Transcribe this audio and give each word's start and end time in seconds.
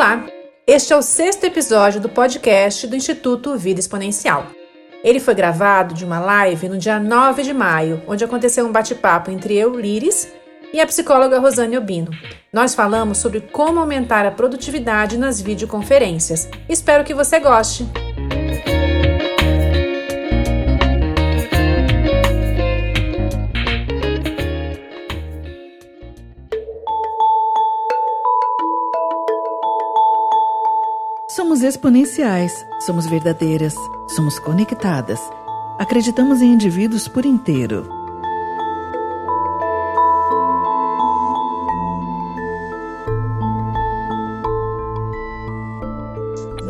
Olá! 0.00 0.24
Este 0.66 0.94
é 0.94 0.96
o 0.96 1.02
sexto 1.02 1.44
episódio 1.44 2.00
do 2.00 2.08
podcast 2.08 2.86
do 2.86 2.96
Instituto 2.96 3.58
Vida 3.58 3.80
Exponencial. 3.80 4.46
Ele 5.04 5.20
foi 5.20 5.34
gravado 5.34 5.92
de 5.92 6.06
uma 6.06 6.18
live 6.18 6.70
no 6.70 6.78
dia 6.78 6.98
9 6.98 7.42
de 7.42 7.52
maio, 7.52 8.02
onde 8.08 8.24
aconteceu 8.24 8.64
um 8.64 8.72
bate-papo 8.72 9.30
entre 9.30 9.54
eu, 9.54 9.78
Liris, 9.78 10.32
e 10.72 10.80
a 10.80 10.86
psicóloga 10.86 11.38
Rosane 11.38 11.76
Obino. 11.76 12.10
Nós 12.50 12.74
falamos 12.74 13.18
sobre 13.18 13.42
como 13.42 13.78
aumentar 13.78 14.24
a 14.24 14.30
produtividade 14.30 15.18
nas 15.18 15.38
videoconferências. 15.38 16.48
Espero 16.66 17.04
que 17.04 17.12
você 17.12 17.38
goste! 17.38 17.86
Exponenciais, 31.70 32.66
somos 32.80 33.06
verdadeiras, 33.06 33.74
somos 34.08 34.40
conectadas. 34.40 35.20
Acreditamos 35.78 36.42
em 36.42 36.52
indivíduos 36.52 37.06
por 37.06 37.24
inteiro. 37.24 37.88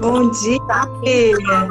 Bom 0.00 0.30
dia, 0.30 0.60
filha. 1.02 1.68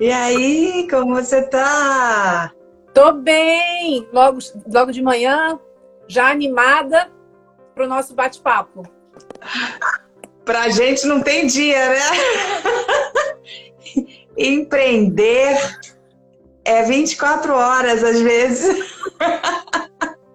E 0.00 0.10
aí, 0.10 0.88
como 0.90 1.14
você 1.14 1.42
tá? 1.42 2.50
Tô 2.94 3.12
bem! 3.12 4.08
Logo, 4.12 4.38
logo 4.72 4.92
de 4.92 5.02
manhã, 5.02 5.60
já 6.08 6.30
animada 6.30 7.12
para 7.74 7.84
o 7.84 7.88
nosso 7.88 8.14
bate-papo. 8.14 8.82
Pra 10.44 10.68
gente 10.68 11.06
não 11.06 11.20
tem 11.22 11.46
dia, 11.46 11.88
né? 11.90 12.00
Empreender 14.36 15.56
é 16.64 16.82
24 16.84 17.54
horas 17.54 18.02
às 18.02 18.20
vezes. 18.20 18.92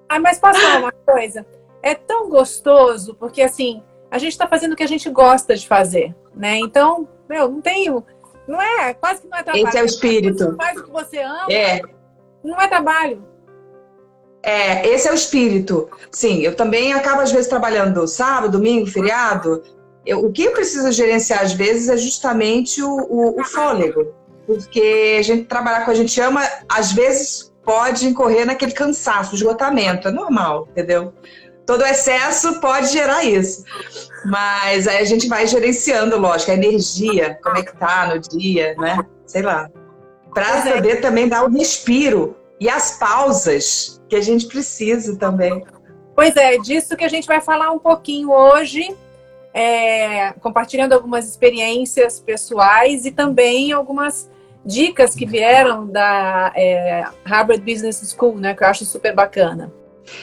Ah, 0.09 0.21
mas 0.21 0.39
posso 0.39 0.57
falar 0.61 0.79
uma 0.79 0.91
coisa? 0.93 1.45
É 1.83 1.93
tão 1.93 2.29
gostoso, 2.29 3.13
porque 3.15 3.41
assim, 3.41 3.83
a 4.09 4.17
gente 4.17 4.31
está 4.31 4.47
fazendo 4.47 4.71
o 4.71 4.75
que 4.77 4.83
a 4.83 4.87
gente 4.87 5.09
gosta 5.09 5.53
de 5.53 5.67
fazer, 5.67 6.15
né? 6.33 6.57
Então, 6.59 7.05
meu, 7.27 7.49
não 7.49 7.59
tenho. 7.59 8.01
Não 8.47 8.61
é, 8.61 8.93
quase 8.93 9.21
que 9.23 9.27
não 9.27 9.37
é 9.37 9.43
trabalho. 9.43 9.67
Esse 9.67 9.77
é 9.77 9.81
o 9.81 9.85
espírito. 9.85 10.45
Você 10.45 10.55
faz 10.55 10.79
o 10.79 10.83
que 10.85 10.91
você 10.91 11.19
ama, 11.19 11.51
É, 11.51 11.81
não 12.41 12.57
é 12.57 12.67
trabalho. 12.69 13.21
é, 14.41 14.87
esse 14.87 15.09
é 15.09 15.11
o 15.11 15.13
espírito. 15.13 15.89
Sim, 16.09 16.39
eu 16.39 16.55
também 16.55 16.93
acabo 16.93 17.19
às 17.19 17.33
vezes 17.33 17.47
trabalhando 17.47 18.07
sábado, 18.07 18.53
domingo, 18.53 18.87
feriado. 18.87 19.61
Eu- 20.07 20.25
o 20.25 20.31
que 20.31 20.43
eu 20.45 20.51
preciso 20.53 20.91
gerenciar 20.91 21.41
às 21.43 21.53
vezes 21.53 21.89
é 21.89 21.97
justamente 21.97 22.81
o, 22.81 22.89
o- 22.89 23.39
o 23.41 23.43
fôlego. 23.43 24.13
Porque 24.45 25.17
a 25.19 25.21
gente 25.21 25.43
trabalhar 25.45 25.83
com 25.83 25.91
a 25.91 25.93
gente 25.95 26.19
ama, 26.21 26.41
às 26.69 26.93
vezes 26.93 27.53
pode 27.63 28.07
incorrer 28.07 28.45
naquele 28.45 28.71
cansaço, 28.71 29.35
esgotamento. 29.35 30.07
É 30.07 30.11
normal, 30.11 30.67
entendeu? 30.71 31.13
Todo 31.65 31.83
excesso 31.85 32.61
pode 32.61 32.87
gerar 32.87 33.25
isso. 33.25 33.65
Mas 34.25 34.87
aí 34.87 34.99
a 34.99 35.03
gente 35.03 35.27
vai 35.27 35.45
gerenciando, 35.45 36.17
lógico, 36.17 36.51
a 36.51 36.53
energia, 36.53 37.37
como 37.43 37.57
é 37.57 37.63
que 37.63 37.75
tá 37.75 38.07
no 38.07 38.19
dia, 38.19 38.73
né? 38.77 38.97
Sei 39.25 39.41
lá. 39.41 39.69
Pois 40.33 40.65
é. 40.65 40.73
poder 40.75 41.01
também 41.01 41.27
dar 41.27 41.43
o 41.43 41.49
respiro 41.49 42.37
e 42.59 42.69
as 42.69 42.97
pausas 42.97 44.01
que 44.07 44.15
a 44.15 44.21
gente 44.21 44.45
precisa 44.47 45.17
também. 45.17 45.65
Pois 46.15 46.35
é, 46.37 46.57
disso 46.57 46.95
que 46.95 47.03
a 47.03 47.09
gente 47.09 47.27
vai 47.27 47.41
falar 47.41 47.71
um 47.71 47.79
pouquinho 47.79 48.31
hoje, 48.31 48.95
é, 49.57 50.33
compartilhando 50.33 50.93
algumas 50.93 51.27
experiências 51.27 52.19
pessoais 52.19 53.07
e 53.07 53.11
também 53.11 53.71
algumas 53.71 54.29
dicas 54.63 55.15
que 55.15 55.25
vieram 55.25 55.87
da 55.87 56.51
é, 56.55 57.05
Harvard 57.25 57.63
Business 57.63 57.99
School, 58.15 58.37
né? 58.37 58.53
Que 58.53 58.63
eu 58.63 58.67
acho 58.67 58.85
super 58.85 59.15
bacana. 59.15 59.73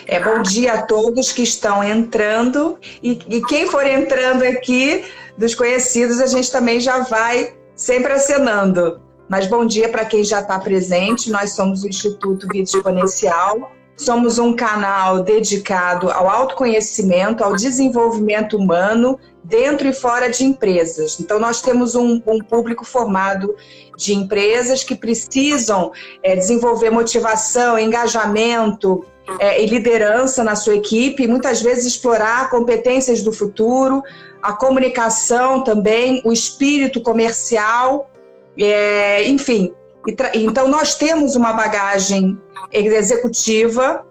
É 0.06 0.20
bom 0.20 0.40
dia 0.40 0.74
a 0.74 0.82
todos 0.82 1.32
que 1.32 1.42
estão 1.42 1.82
entrando 1.82 2.78
e, 3.02 3.18
e 3.28 3.42
quem 3.42 3.66
for 3.66 3.84
entrando 3.84 4.44
aqui 4.44 5.04
dos 5.36 5.52
conhecidos 5.52 6.20
a 6.20 6.26
gente 6.26 6.50
também 6.52 6.78
já 6.78 7.00
vai 7.00 7.54
sempre 7.74 8.12
acenando. 8.12 9.00
Mas 9.28 9.48
bom 9.48 9.66
dia 9.66 9.88
para 9.88 10.04
quem 10.04 10.22
já 10.22 10.42
está 10.42 10.60
presente. 10.60 11.28
Nós 11.28 11.54
somos 11.54 11.82
o 11.82 11.88
Instituto 11.88 12.46
Vida 12.46 12.70
Exponencial. 12.70 13.72
Somos 13.96 14.38
um 14.38 14.54
canal 14.54 15.22
dedicado 15.22 16.10
ao 16.10 16.28
autoconhecimento, 16.28 17.44
ao 17.44 17.54
desenvolvimento 17.54 18.56
humano 18.56 19.18
dentro 19.42 19.86
e 19.86 19.92
fora 19.92 20.28
de 20.28 20.44
empresas. 20.44 21.20
Então, 21.20 21.38
nós 21.38 21.62
temos 21.62 21.94
um, 21.94 22.20
um 22.26 22.38
público 22.38 22.84
formado 22.84 23.54
de 23.96 24.14
empresas 24.14 24.82
que 24.82 24.96
precisam 24.96 25.92
eh, 26.22 26.34
desenvolver 26.34 26.90
motivação, 26.90 27.78
engajamento, 27.78 29.04
é, 29.38 29.62
e 29.62 29.66
liderança 29.66 30.44
na 30.44 30.54
sua 30.54 30.76
equipe, 30.76 31.26
muitas 31.26 31.62
vezes 31.62 31.86
explorar 31.86 32.50
competências 32.50 33.22
do 33.22 33.32
futuro, 33.32 34.02
a 34.42 34.52
comunicação 34.52 35.62
também, 35.64 36.20
o 36.24 36.32
espírito 36.32 37.00
comercial, 37.00 38.10
é, 38.58 39.26
enfim. 39.28 39.72
Então, 40.34 40.68
nós 40.68 40.94
temos 40.96 41.34
uma 41.36 41.52
bagagem 41.52 42.38
executiva 42.72 44.04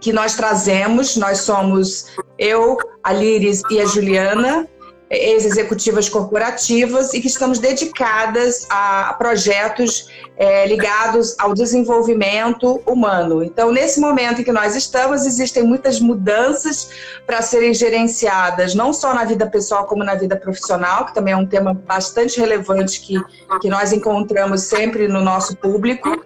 que 0.00 0.12
nós 0.12 0.34
trazemos, 0.34 1.16
nós 1.16 1.38
somos 1.38 2.06
eu, 2.38 2.76
a 3.02 3.12
Liris 3.12 3.62
e 3.70 3.80
a 3.80 3.86
Juliana, 3.86 4.68
ex-executivas 5.12 6.08
corporativas, 6.08 7.12
e 7.12 7.20
que 7.20 7.26
estamos 7.26 7.58
dedicadas 7.58 8.66
a 8.70 9.14
projetos 9.18 10.08
é, 10.36 10.66
ligados 10.66 11.36
ao 11.38 11.52
desenvolvimento 11.52 12.80
humano. 12.86 13.42
Então, 13.42 13.70
nesse 13.70 14.00
momento 14.00 14.40
em 14.40 14.44
que 14.44 14.52
nós 14.52 14.74
estamos, 14.74 15.26
existem 15.26 15.62
muitas 15.62 16.00
mudanças 16.00 16.88
para 17.26 17.42
serem 17.42 17.74
gerenciadas, 17.74 18.74
não 18.74 18.92
só 18.92 19.12
na 19.12 19.24
vida 19.24 19.46
pessoal, 19.46 19.84
como 19.86 20.02
na 20.02 20.14
vida 20.14 20.36
profissional, 20.36 21.04
que 21.04 21.14
também 21.14 21.34
é 21.34 21.36
um 21.36 21.46
tema 21.46 21.74
bastante 21.74 22.40
relevante 22.40 23.00
que, 23.00 23.20
que 23.60 23.68
nós 23.68 23.92
encontramos 23.92 24.62
sempre 24.62 25.08
no 25.08 25.20
nosso 25.20 25.56
público. 25.56 26.24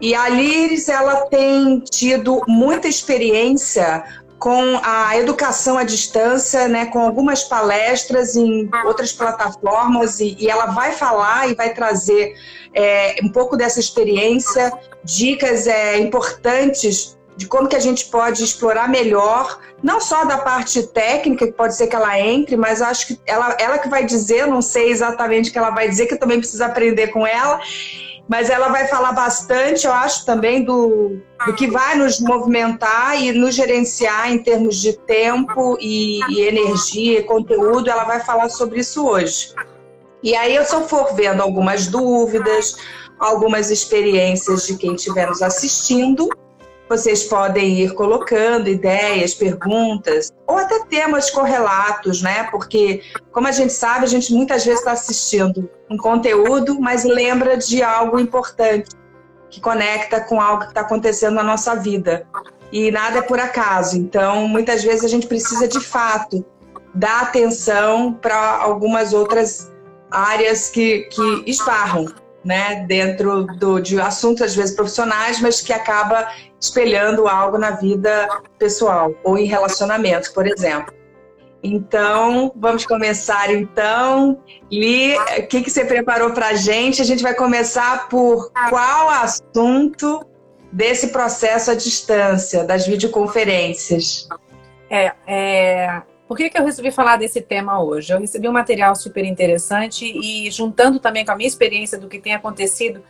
E 0.00 0.14
a 0.14 0.28
Liris, 0.28 0.88
ela 0.88 1.26
tem 1.26 1.80
tido 1.80 2.42
muita 2.48 2.88
experiência 2.88 4.02
com 4.40 4.80
a 4.82 5.18
educação 5.18 5.76
à 5.76 5.84
distância, 5.84 6.66
né, 6.66 6.86
com 6.86 6.98
algumas 6.98 7.44
palestras 7.44 8.34
em 8.34 8.70
outras 8.86 9.12
plataformas, 9.12 10.18
e, 10.18 10.34
e 10.40 10.48
ela 10.48 10.66
vai 10.66 10.92
falar 10.92 11.50
e 11.50 11.54
vai 11.54 11.74
trazer 11.74 12.34
é, 12.74 13.16
um 13.22 13.28
pouco 13.28 13.54
dessa 13.54 13.78
experiência, 13.78 14.72
dicas 15.04 15.66
é, 15.66 15.98
importantes 15.98 17.18
de 17.36 17.46
como 17.46 17.68
que 17.68 17.76
a 17.76 17.80
gente 17.80 18.06
pode 18.06 18.42
explorar 18.42 18.88
melhor, 18.88 19.58
não 19.82 20.00
só 20.00 20.24
da 20.24 20.38
parte 20.38 20.86
técnica, 20.88 21.46
que 21.46 21.52
pode 21.52 21.74
ser 21.74 21.86
que 21.86 21.96
ela 21.96 22.18
entre, 22.18 22.56
mas 22.56 22.82
acho 22.82 23.08
que 23.08 23.20
ela, 23.26 23.56
ela 23.58 23.78
que 23.78 23.88
vai 23.88 24.04
dizer, 24.04 24.46
não 24.46 24.62
sei 24.62 24.90
exatamente 24.90 25.50
o 25.50 25.52
que 25.52 25.58
ela 25.58 25.70
vai 25.70 25.88
dizer, 25.88 26.06
que 26.06 26.14
eu 26.14 26.18
também 26.18 26.38
preciso 26.38 26.64
aprender 26.64 27.08
com 27.08 27.26
ela, 27.26 27.60
mas 28.30 28.48
ela 28.48 28.68
vai 28.68 28.86
falar 28.86 29.10
bastante, 29.10 29.88
eu 29.88 29.92
acho, 29.92 30.24
também 30.24 30.62
do, 30.62 31.20
do 31.44 31.52
que 31.52 31.68
vai 31.68 31.96
nos 31.96 32.20
movimentar 32.20 33.20
e 33.20 33.32
nos 33.32 33.56
gerenciar 33.56 34.30
em 34.30 34.38
termos 34.38 34.76
de 34.76 34.96
tempo 34.96 35.76
e, 35.80 36.20
e 36.30 36.40
energia 36.42 37.18
e 37.18 37.24
conteúdo. 37.24 37.90
Ela 37.90 38.04
vai 38.04 38.20
falar 38.20 38.48
sobre 38.48 38.78
isso 38.78 39.04
hoje. 39.04 39.52
E 40.22 40.36
aí, 40.36 40.54
eu 40.54 40.64
só 40.64 40.82
for 40.82 41.12
vendo 41.12 41.42
algumas 41.42 41.88
dúvidas, 41.88 42.76
algumas 43.18 43.68
experiências 43.68 44.64
de 44.64 44.76
quem 44.76 44.94
estiver 44.94 45.26
nos 45.26 45.42
assistindo, 45.42 46.28
vocês 46.90 47.22
podem 47.22 47.80
ir 47.82 47.94
colocando 47.94 48.68
ideias, 48.68 49.32
perguntas, 49.32 50.32
ou 50.44 50.58
até 50.58 50.84
temas 50.86 51.30
correlatos, 51.30 52.20
né? 52.20 52.48
Porque, 52.50 53.02
como 53.30 53.46
a 53.46 53.52
gente 53.52 53.72
sabe, 53.72 54.04
a 54.04 54.08
gente 54.08 54.34
muitas 54.34 54.64
vezes 54.64 54.80
está 54.80 54.90
assistindo 54.90 55.70
um 55.88 55.96
conteúdo, 55.96 56.80
mas 56.80 57.04
lembra 57.04 57.56
de 57.56 57.80
algo 57.80 58.18
importante, 58.18 58.90
que 59.48 59.60
conecta 59.60 60.20
com 60.20 60.40
algo 60.40 60.64
que 60.64 60.70
está 60.70 60.80
acontecendo 60.80 61.34
na 61.34 61.44
nossa 61.44 61.76
vida. 61.76 62.26
E 62.72 62.90
nada 62.90 63.18
é 63.18 63.22
por 63.22 63.38
acaso. 63.38 63.96
Então, 63.96 64.48
muitas 64.48 64.82
vezes 64.82 65.04
a 65.04 65.08
gente 65.08 65.28
precisa, 65.28 65.68
de 65.68 65.80
fato, 65.80 66.44
dar 66.92 67.22
atenção 67.22 68.12
para 68.14 68.56
algumas 68.56 69.12
outras 69.12 69.70
áreas 70.10 70.70
que, 70.70 71.02
que 71.02 71.44
esbarram 71.46 72.06
né, 72.44 72.84
dentro 72.88 73.46
do, 73.58 73.78
de 73.78 74.00
assuntos, 74.00 74.42
às 74.42 74.56
vezes 74.56 74.74
profissionais, 74.74 75.40
mas 75.40 75.60
que 75.60 75.72
acaba 75.72 76.28
espelhando 76.60 77.26
algo 77.26 77.56
na 77.56 77.70
vida 77.70 78.28
pessoal 78.58 79.14
ou 79.24 79.38
em 79.38 79.46
relacionamentos, 79.46 80.28
por 80.28 80.46
exemplo. 80.46 80.94
Então, 81.62 82.52
vamos 82.56 82.86
começar 82.86 83.52
então. 83.52 84.42
Li, 84.70 85.14
o 85.16 85.46
que, 85.46 85.62
que 85.62 85.70
você 85.70 85.84
preparou 85.84 86.30
para 86.30 86.48
a 86.48 86.54
gente? 86.54 87.02
A 87.02 87.04
gente 87.04 87.22
vai 87.22 87.34
começar 87.34 88.08
por 88.08 88.50
qual 88.68 89.10
assunto 89.10 90.26
desse 90.72 91.08
processo 91.08 91.70
à 91.70 91.74
distância, 91.74 92.64
das 92.64 92.86
videoconferências? 92.86 94.28
É, 94.88 95.12
é, 95.26 96.02
Por 96.26 96.36
que, 96.36 96.48
que 96.48 96.58
eu 96.58 96.64
resolvi 96.64 96.90
falar 96.90 97.16
desse 97.16 97.40
tema 97.40 97.82
hoje? 97.82 98.12
Eu 98.12 98.20
recebi 98.20 98.48
um 98.48 98.52
material 98.52 98.94
super 98.94 99.24
interessante 99.24 100.04
e 100.06 100.50
juntando 100.50 100.98
também 100.98 101.24
com 101.24 101.32
a 101.32 101.36
minha 101.36 101.48
experiência 101.48 101.98
do 101.98 102.08
que 102.08 102.18
tem 102.18 102.34
acontecido, 102.34 103.02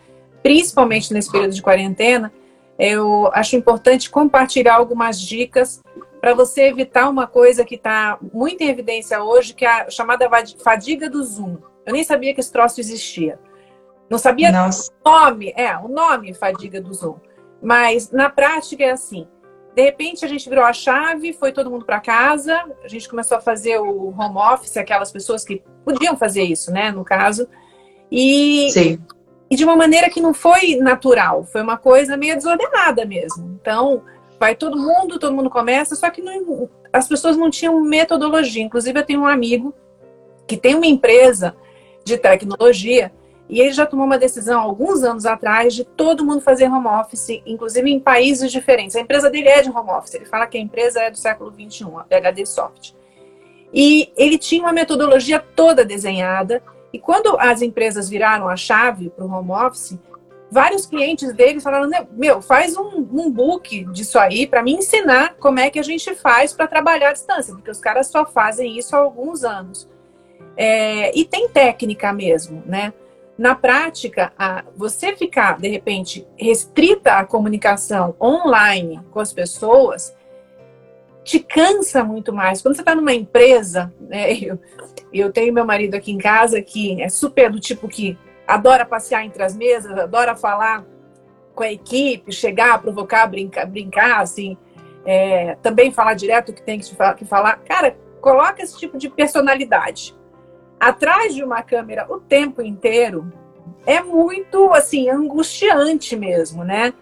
principalmente 0.43 1.13
nesse 1.13 1.31
período 1.31 1.55
de 1.55 1.63
quarentena, 1.63 2.33
eu 2.81 3.31
acho 3.35 3.57
importante 3.57 4.09
compartilhar 4.09 4.77
algumas 4.77 5.21
dicas 5.21 5.83
para 6.19 6.33
você 6.33 6.63
evitar 6.63 7.11
uma 7.11 7.27
coisa 7.27 7.63
que 7.63 7.75
está 7.75 8.19
muito 8.33 8.63
em 8.63 8.69
evidência 8.69 9.23
hoje, 9.23 9.53
que 9.53 9.67
é 9.67 9.69
a 9.69 9.91
chamada 9.91 10.27
fadiga 10.65 11.09
do 11.11 11.23
Zoom. 11.23 11.59
Eu 11.85 11.93
nem 11.93 12.03
sabia 12.03 12.33
que 12.33 12.41
esse 12.41 12.51
troço 12.51 12.81
existia. 12.81 13.39
Não 14.09 14.17
sabia 14.17 14.51
Nossa. 14.51 14.91
o 15.05 15.11
nome, 15.11 15.53
é, 15.55 15.77
o 15.77 15.89
nome 15.89 16.33
fadiga 16.33 16.81
do 16.81 16.93
Zoom. 16.95 17.17
Mas 17.63 18.11
na 18.11 18.31
prática 18.31 18.83
é 18.83 18.91
assim. 18.91 19.29
De 19.77 19.83
repente 19.83 20.25
a 20.25 20.29
gente 20.29 20.49
virou 20.49 20.65
a 20.65 20.73
chave, 20.73 21.35
foi 21.35 21.53
todo 21.53 21.71
mundo 21.71 21.85
para 21.85 22.01
casa, 22.01 22.65
a 22.83 22.89
gente 22.89 23.09
começou 23.09 23.37
a 23.37 23.41
fazer 23.43 23.79
o 23.79 24.09
home 24.09 24.39
office, 24.39 24.79
aquelas 24.79 25.13
pessoas 25.13 25.45
que 25.45 25.63
podiam 25.85 26.17
fazer 26.17 26.45
isso, 26.45 26.73
né, 26.73 26.91
no 26.91 27.05
caso. 27.05 27.47
E, 28.11 28.71
Sim. 28.73 28.99
E 29.51 29.57
de 29.57 29.65
uma 29.65 29.75
maneira 29.75 30.09
que 30.09 30.21
não 30.21 30.33
foi 30.33 30.77
natural, 30.77 31.45
foi 31.45 31.61
uma 31.61 31.77
coisa 31.77 32.17
meio 32.17 32.37
desordenada 32.37 33.05
mesmo. 33.05 33.59
Então, 33.61 34.03
vai 34.39 34.55
todo 34.55 34.79
mundo, 34.79 35.19
todo 35.19 35.35
mundo 35.35 35.51
começa, 35.51 35.97
só 35.97 36.09
que 36.09 36.23
não, 36.23 36.69
as 36.93 37.09
pessoas 37.09 37.37
não 37.37 37.51
tinham 37.51 37.81
metodologia. 37.83 38.63
Inclusive, 38.63 38.99
eu 38.99 39.05
tenho 39.05 39.21
um 39.21 39.27
amigo 39.27 39.75
que 40.47 40.57
tem 40.57 40.75
uma 40.75 40.87
empresa 40.87 41.57
de 42.05 42.17
tecnologia 42.17 43.13
e 43.49 43.61
ele 43.61 43.73
já 43.73 43.85
tomou 43.85 44.07
uma 44.07 44.17
decisão 44.17 44.61
alguns 44.61 45.03
anos 45.03 45.27
atrás 45.27 45.75
de 45.75 45.85
todo 45.85 46.25
mundo 46.25 46.41
fazer 46.41 46.69
home 46.69 46.87
office, 46.87 47.43
inclusive 47.45 47.91
em 47.91 47.99
países 47.99 48.53
diferentes. 48.53 48.95
A 48.95 49.01
empresa 49.01 49.29
dele 49.29 49.49
é 49.49 49.61
de 49.61 49.69
home 49.69 49.91
office, 49.91 50.15
ele 50.15 50.25
fala 50.25 50.47
que 50.47 50.57
a 50.57 50.61
empresa 50.61 51.01
é 51.01 51.11
do 51.11 51.19
século 51.19 51.53
XXI, 51.53 51.85
a 51.97 52.05
PHD 52.05 52.47
Soft. 52.47 52.93
E 53.75 54.13
ele 54.17 54.39
tinha 54.39 54.63
uma 54.63 54.73
metodologia 54.73 55.41
toda 55.41 55.85
desenhada, 55.85 56.63
e 56.93 56.99
quando 56.99 57.37
as 57.39 57.63
empresas 57.63 58.09
viraram 58.09 58.49
a 58.49 58.57
chave 58.57 59.11
para 59.11 59.25
o 59.25 59.33
home 59.33 59.53
office, 59.53 59.99
vários 60.51 60.87
clientes 60.87 61.33
dele 61.33 61.61
falaram: 61.61 61.89
Meu, 62.13 62.43
faz 62.43 62.77
um, 62.77 63.07
um 63.13 63.31
book 63.31 63.85
disso 63.93 64.19
aí 64.19 64.47
para 64.47 64.63
me 64.63 64.73
ensinar 64.73 65.37
como 65.39 65.61
é 65.61 65.71
que 65.71 65.79
a 65.79 65.85
gente 65.85 66.15
faz 66.15 66.53
para 66.53 66.67
trabalhar 66.67 67.11
à 67.11 67.13
distância, 67.13 67.55
porque 67.55 67.71
os 67.71 67.81
caras 67.81 68.09
só 68.09 68.27
fazem 68.27 68.79
isso 68.79 68.97
há 68.97 68.99
alguns 68.99 69.45
anos. 69.45 69.89
É, 70.57 71.17
e 71.19 71.25
tem 71.25 71.49
técnica 71.49 72.13
mesmo, 72.13 72.63
né? 72.67 72.93
na 73.41 73.55
prática, 73.55 74.35
a, 74.39 74.63
você 74.77 75.17
ficar, 75.17 75.59
de 75.59 75.67
repente, 75.67 76.29
restrita 76.37 77.15
à 77.15 77.25
comunicação 77.25 78.15
online 78.21 79.01
com 79.11 79.19
as 79.19 79.33
pessoas, 79.33 80.15
te 81.31 81.39
cansa 81.39 82.03
muito 82.03 82.33
mais. 82.33 82.61
Quando 82.61 82.75
você 82.75 82.83
está 82.83 82.93
numa 82.93 83.15
empresa, 83.15 83.95
né, 84.01 84.33
eu, 84.33 84.59
eu 85.13 85.33
tenho 85.33 85.55
meu 85.55 85.65
marido 85.65 85.95
aqui 85.95 86.11
em 86.11 86.19
casa 86.19 86.61
que 86.61 87.01
é 87.01 87.09
super 87.09 87.53
do 87.53 87.61
tipo 87.61 87.87
que 87.87 88.19
adora 88.45 88.85
passear 88.85 89.25
entre 89.25 89.41
as 89.41 89.55
mesas, 89.55 89.97
adora 89.97 90.35
falar 90.35 90.85
com 91.55 91.63
a 91.63 91.71
equipe, 91.71 92.33
chegar, 92.33 92.83
provocar, 92.83 93.29
brincar, 93.29 93.65
brincar 93.65 94.21
assim, 94.21 94.57
é, 95.07 95.57
também 95.63 95.93
falar 95.93 96.15
direto 96.15 96.49
o 96.49 96.53
que 96.53 96.63
tem 96.63 96.81
que 96.81 97.25
falar. 97.25 97.61
Cara, 97.61 97.97
coloca 98.21 98.61
esse 98.61 98.77
tipo 98.77 98.99
de 98.99 99.09
personalidade 99.09 100.19
atrás 100.81 101.33
de 101.33 101.45
uma 101.45 101.63
câmera 101.63 102.07
o 102.09 102.19
tempo 102.19 102.61
inteiro 102.61 103.33
é 103.87 104.03
muito 104.03 104.73
assim 104.73 105.09
angustiante 105.09 106.17
mesmo, 106.17 106.65
né? 106.65 106.93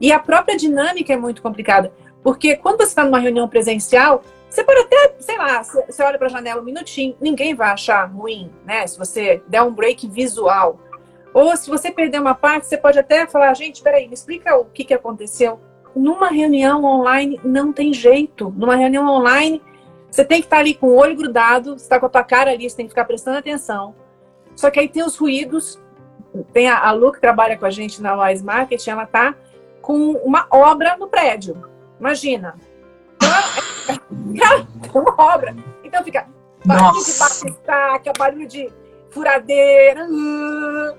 E 0.00 0.10
a 0.10 0.18
própria 0.18 0.56
dinâmica 0.56 1.12
é 1.12 1.16
muito 1.18 1.42
complicada, 1.42 1.92
porque 2.28 2.56
quando 2.56 2.76
você 2.76 2.88
está 2.88 3.04
numa 3.04 3.18
reunião 3.18 3.48
presencial, 3.48 4.22
você 4.50 4.62
pode 4.62 4.80
até, 4.80 5.14
sei 5.18 5.38
lá, 5.38 5.62
você 5.62 6.02
olha 6.02 6.18
para 6.18 6.26
a 6.26 6.30
janela 6.30 6.60
um 6.60 6.64
minutinho, 6.64 7.16
ninguém 7.18 7.54
vai 7.54 7.70
achar 7.70 8.04
ruim, 8.04 8.52
né? 8.66 8.86
Se 8.86 8.98
você 8.98 9.42
der 9.48 9.62
um 9.62 9.72
break 9.72 10.06
visual. 10.06 10.78
Ou 11.32 11.56
se 11.56 11.70
você 11.70 11.90
perder 11.90 12.20
uma 12.20 12.34
parte, 12.34 12.66
você 12.66 12.76
pode 12.76 12.98
até 12.98 13.26
falar, 13.26 13.54
gente, 13.54 13.82
peraí, 13.82 14.06
me 14.06 14.12
explica 14.12 14.58
o 14.58 14.66
que, 14.66 14.84
que 14.84 14.92
aconteceu. 14.92 15.58
Numa 15.96 16.28
reunião 16.28 16.84
online 16.84 17.40
não 17.42 17.72
tem 17.72 17.94
jeito. 17.94 18.52
Numa 18.54 18.76
reunião 18.76 19.08
online, 19.08 19.62
você 20.10 20.22
tem 20.22 20.42
que 20.42 20.48
estar 20.48 20.58
ali 20.58 20.74
com 20.74 20.88
o 20.88 20.96
olho 20.96 21.16
grudado, 21.16 21.78
você 21.78 21.84
está 21.84 21.98
com 21.98 22.04
a 22.04 22.10
tua 22.10 22.24
cara 22.24 22.50
ali, 22.50 22.68
você 22.68 22.76
tem 22.76 22.84
que 22.84 22.90
ficar 22.90 23.06
prestando 23.06 23.38
atenção. 23.38 23.94
Só 24.54 24.70
que 24.70 24.78
aí 24.78 24.88
tem 24.90 25.02
os 25.02 25.16
ruídos. 25.16 25.80
Tem 26.52 26.68
a, 26.68 26.78
a 26.78 26.92
Lu 26.92 27.10
que 27.10 27.22
trabalha 27.22 27.56
com 27.56 27.64
a 27.64 27.70
gente 27.70 28.02
na 28.02 28.22
Wise 28.22 28.44
Marketing, 28.44 28.90
ela 28.90 29.06
tá 29.06 29.34
com 29.80 30.12
uma 30.12 30.46
obra 30.50 30.94
no 30.98 31.08
prédio. 31.08 31.77
Imagina. 31.98 32.54
Então, 34.28 34.66
tem 34.66 35.02
uma 35.02 35.14
obra. 35.18 35.54
Então 35.82 36.04
fica 36.04 36.26
barulho 36.64 36.94
Nossa. 36.94 37.46
de 37.46 37.56
bate 37.66 38.12
barulho 38.18 38.46
de 38.46 38.70
furadeira. 39.10 40.06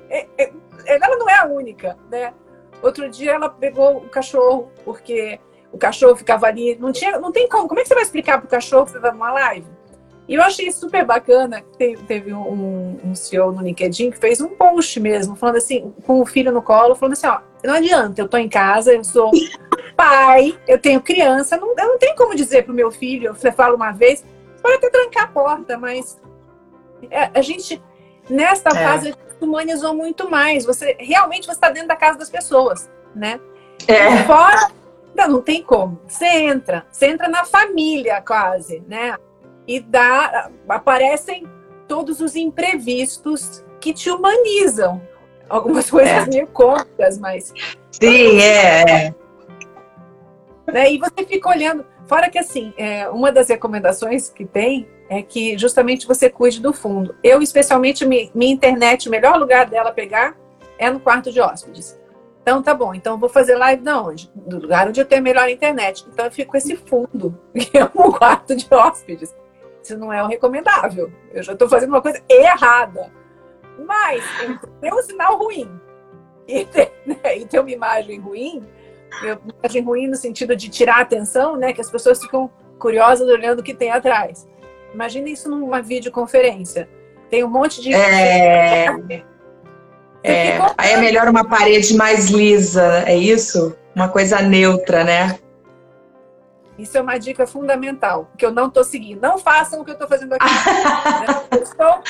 É, 0.10 0.28
é, 0.38 0.52
ela 0.86 1.16
não 1.18 1.30
é 1.30 1.36
a 1.36 1.46
única, 1.46 1.98
né? 2.10 2.34
Outro 2.82 3.10
dia 3.10 3.34
ela 3.34 3.50
pegou 3.50 3.98
o 3.98 4.10
cachorro, 4.10 4.72
porque 4.86 5.40
o 5.72 5.78
cachorro 5.78 6.16
ficava 6.16 6.48
ali. 6.48 6.76
Não, 6.80 6.92
tinha, 6.92 7.20
não 7.20 7.32
tem 7.32 7.48
como. 7.48 7.68
Como 7.68 7.80
é 7.80 7.84
que 7.84 7.90
você 7.90 7.96
vai 7.96 8.04
explicar 8.04 8.40
pro 8.40 8.50
cachorro 8.50 8.86
que 8.86 8.92
você 8.94 9.00
tá 9.00 9.12
numa 9.12 9.32
live? 9.32 9.68
E 10.28 10.36
eu 10.36 10.44
achei 10.44 10.72
super 10.72 11.06
bacana. 11.06 11.64
Teve, 11.78 12.34
um, 12.34 13.00
um 13.04 13.16
CEO 13.16 13.52
no 13.52 13.62
LinkedIn 13.62 14.12
que 14.12 14.18
fez 14.18 14.40
um 14.40 14.50
post 14.50 15.00
mesmo, 15.00 15.36
falando 15.36 15.58
assim, 15.58 15.94
com 16.06 16.22
o 16.22 16.26
filho 16.26 16.52
no 16.52 16.62
colo, 16.62 16.96
falando 16.96 17.14
assim: 17.14 17.28
ó, 17.28 17.40
não 17.64 17.74
adianta, 17.74 18.22
eu 18.22 18.28
tô 18.28 18.38
em 18.38 18.48
casa, 18.48 18.94
eu 18.94 19.04
sou 19.04 19.32
pai, 20.00 20.58
eu 20.66 20.80
tenho 20.80 21.02
criança, 21.02 21.58
não, 21.58 21.76
eu 21.78 21.88
não 21.90 21.98
tenho 22.00 22.16
como 22.16 22.34
dizer 22.34 22.64
pro 22.64 22.74
meu 22.74 22.90
filho, 22.90 23.34
você 23.34 23.52
fala 23.52 23.76
uma 23.76 23.92
vez, 23.92 24.24
pode 24.62 24.76
até 24.76 24.90
trancar 24.90 25.26
a 25.26 25.28
porta, 25.28 25.78
mas 25.78 26.18
é, 27.12 27.30
a 27.38 27.42
gente, 27.42 27.84
nesta 28.30 28.70
é. 28.70 28.82
fase, 28.82 29.14
humanizou 29.42 29.94
muito 29.94 30.32
mais. 30.32 30.64
Você 30.64 30.96
realmente 30.98 31.46
você 31.46 31.52
está 31.52 31.70
dentro 31.70 31.90
da 31.90 31.98
casa 31.98 32.18
das 32.18 32.30
pessoas, 32.30 32.90
né? 33.14 33.42
É. 33.90 34.24
Fora 34.24 34.72
não, 35.14 35.28
não 35.28 35.42
tem 35.42 35.62
como. 35.62 36.00
Você 36.08 36.26
entra, 36.26 36.86
você 36.90 37.08
entra 37.08 37.28
na 37.28 37.44
família 37.44 38.22
quase, 38.22 38.82
né? 38.88 39.18
E 39.68 39.82
dá, 39.82 40.50
aparecem 40.70 41.46
todos 41.90 42.22
os 42.22 42.38
imprevistos 42.38 43.66
que 43.82 43.94
te 43.94 44.10
humanizam. 44.10 45.02
Algumas 45.50 45.90
coisas 45.92 46.26
é. 46.26 46.26
meio 46.26 46.48
cômicas, 46.48 47.18
mas. 47.18 47.54
Sim, 47.92 48.40
é. 48.40 49.08
é. 49.08 49.16
Né? 50.72 50.94
E 50.94 50.98
você 50.98 51.26
fica 51.26 51.50
olhando. 51.50 51.86
Fora 52.08 52.30
que, 52.30 52.40
assim, 52.40 52.74
é, 52.78 53.08
uma 53.10 53.32
das 53.32 53.50
recomendações 53.50 54.30
que 54.30 54.46
tem 54.46 54.88
é 55.10 55.22
que 55.22 55.58
justamente 55.58 56.08
você 56.08 56.30
cuide 56.30 56.62
do 56.62 56.74
fundo. 56.74 57.16
Eu, 57.24 57.42
especialmente, 57.42 58.06
minha 58.06 58.52
internet, 58.52 59.08
o 59.08 59.12
melhor 59.12 59.38
lugar 59.38 59.66
dela 59.68 59.92
pegar 59.92 60.36
é 60.78 60.90
no 60.90 61.00
quarto 61.00 61.32
de 61.32 61.42
hóspedes. 61.42 62.00
Então 62.42 62.64
tá 62.64 62.74
bom, 62.74 62.96
então 62.96 63.20
vou 63.20 63.30
fazer 63.30 63.56
live 63.56 63.84
de 63.84 63.92
onde? 63.92 64.32
Do 64.34 64.60
lugar 64.60 64.88
onde 64.88 65.00
eu 65.00 65.06
tenho 65.06 65.22
melhor 65.22 65.50
internet. 65.50 66.06
Então 66.12 66.26
eu 66.26 66.32
fico 66.32 66.52
com 66.52 66.58
esse 66.58 66.76
fundo, 66.76 67.40
que 67.54 67.78
é 67.78 67.86
um 67.86 68.12
quarto 68.12 68.56
de 68.56 68.66
hóspedes. 68.74 69.36
Isso 69.84 69.98
não 69.98 70.12
é 70.12 70.24
o 70.24 70.28
recomendável. 70.28 71.12
Eu 71.32 71.44
já 71.44 71.54
estou 71.54 71.70
fazendo 71.70 71.90
uma 71.90 72.02
coisa 72.02 72.22
errada. 72.30 73.12
Mas 73.86 74.24
tem 74.82 74.94
um 74.94 75.02
sinal 75.02 75.38
ruim 75.38 75.70
e 76.48 76.66
ter, 76.66 76.92
né, 77.06 77.38
e 77.38 77.46
ter 77.46 77.60
uma 77.60 77.72
imagem 77.72 78.20
ruim, 78.20 78.68
uma 79.24 79.54
imagem 79.60 79.84
ruim 79.84 80.08
no 80.08 80.16
sentido 80.16 80.56
de 80.56 80.70
tirar 80.70 80.98
a 80.98 81.02
atenção, 81.02 81.56
né? 81.56 81.74
Que 81.74 81.82
as 81.82 81.90
pessoas 81.90 82.22
ficam 82.22 82.50
curiosas 82.78 83.28
olhando 83.28 83.60
o 83.60 83.64
que 83.64 83.74
tem 83.74 83.92
atrás. 83.92 84.48
Imagina 84.94 85.30
isso 85.30 85.50
numa 85.50 85.82
videoconferência. 85.82 86.90
Tem 87.30 87.44
um 87.44 87.50
monte 87.50 87.82
de. 87.82 87.94
É... 87.94 88.88
É, 90.22 90.58
aí 90.78 90.94
é 90.94 90.98
melhor 90.98 91.30
uma 91.30 91.46
parede 91.48 91.96
mais 91.96 92.30
lisa, 92.30 93.04
é 93.06 93.16
isso? 93.16 93.76
Uma 93.96 94.10
coisa 94.10 94.42
neutra, 94.42 95.04
né? 95.04 95.40
Isso 96.78 96.98
é 96.98 97.02
uma 97.02 97.18
dica 97.18 97.48
fundamental, 97.48 98.30
que 98.38 98.46
eu 98.46 98.52
não 98.52 98.68
estou 98.68 98.84
seguindo. 98.84 99.22
Não 99.22 99.38
façam 99.38 99.82
o 99.82 99.86
que 99.86 99.92
eu 99.92 99.94
estou 99.94 100.08
fazendo 100.08 100.34
aqui. 100.34 100.46
eu 101.52 101.64
estou 101.64 102.02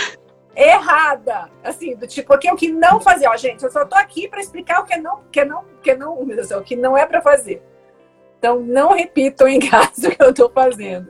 errada. 0.55 1.49
Assim, 1.63 1.95
do 1.95 2.05
tipo, 2.07 2.33
aqui 2.33 2.47
é 2.47 2.53
o 2.53 2.55
que 2.55 2.71
não 2.71 2.99
fazer. 2.99 3.27
Ó, 3.27 3.35
gente, 3.37 3.63
eu 3.63 3.71
só 3.71 3.83
estou 3.83 3.97
aqui 3.97 4.27
para 4.27 4.39
explicar 4.39 4.81
o 4.81 4.85
que 4.85 4.97
não, 4.97 5.21
que 5.31 5.43
não, 5.45 5.63
que 5.91 5.95
não, 5.95 6.21
o 6.21 6.63
que 6.63 6.75
não 6.75 6.97
é 6.97 7.05
para 7.05 7.21
fazer. 7.21 7.61
Então, 8.37 8.59
não 8.59 8.93
repitam 8.93 9.47
em 9.47 9.59
casa 9.59 10.07
o 10.07 10.11
que 10.11 10.23
eu 10.23 10.29
estou 10.29 10.49
fazendo. 10.49 11.07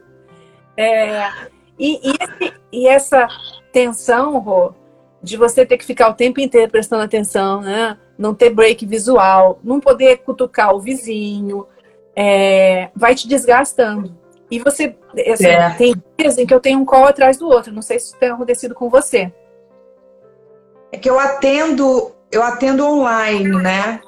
É, 0.75 1.29
e, 1.77 2.09
e, 2.09 2.15
esse, 2.19 2.53
e, 2.71 2.87
essa 2.87 3.27
tensão, 3.71 4.39
Rô, 4.39 4.73
de 5.21 5.37
você 5.37 5.65
ter 5.65 5.77
que 5.77 5.85
ficar 5.85 6.09
o 6.09 6.13
tempo 6.13 6.39
inteiro 6.39 6.71
prestando 6.71 7.03
atenção, 7.03 7.61
né? 7.61 7.97
Não 8.17 8.33
ter 8.33 8.49
break 8.49 8.85
visual, 8.85 9.59
não 9.63 9.79
poder 9.79 10.19
cutucar 10.19 10.73
o 10.73 10.79
vizinho, 10.79 11.67
é, 12.15 12.89
vai 12.95 13.15
te 13.15 13.27
desgastando. 13.27 14.17
E 14.51 14.59
você, 14.59 14.95
assim, 15.31 15.45
é. 15.45 15.69
tem 15.71 15.93
dias 16.17 16.37
em 16.37 16.45
que 16.45 16.53
eu 16.53 16.59
tenho 16.59 16.79
um 16.79 16.85
call 16.85 17.05
atrás 17.05 17.37
do 17.37 17.47
outro. 17.47 17.71
Não 17.71 17.81
sei 17.81 17.99
se 17.99 18.07
isso 18.07 18.17
tem 18.17 18.29
acontecido 18.29 18.73
com 18.73 18.89
você. 18.89 19.31
É 20.91 20.97
que 20.97 21.09
eu 21.09 21.19
atendo, 21.19 22.11
eu 22.31 22.41
atendo 22.41 22.85
online, 22.85 23.61
né? 23.61 24.01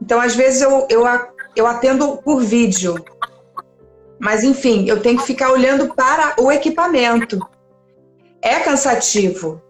Então, 0.00 0.20
às 0.20 0.34
vezes, 0.34 0.62
eu, 0.62 0.86
eu, 0.88 1.04
eu 1.56 1.66
atendo 1.66 2.16
por 2.18 2.42
vídeo. 2.42 2.94
Mas, 4.18 4.42
enfim, 4.42 4.88
eu 4.88 5.00
tenho 5.00 5.18
que 5.18 5.26
ficar 5.26 5.50
olhando 5.50 5.94
para 5.94 6.34
o 6.38 6.50
equipamento. 6.50 7.38
É 8.42 8.60
cansativo. 8.60 9.62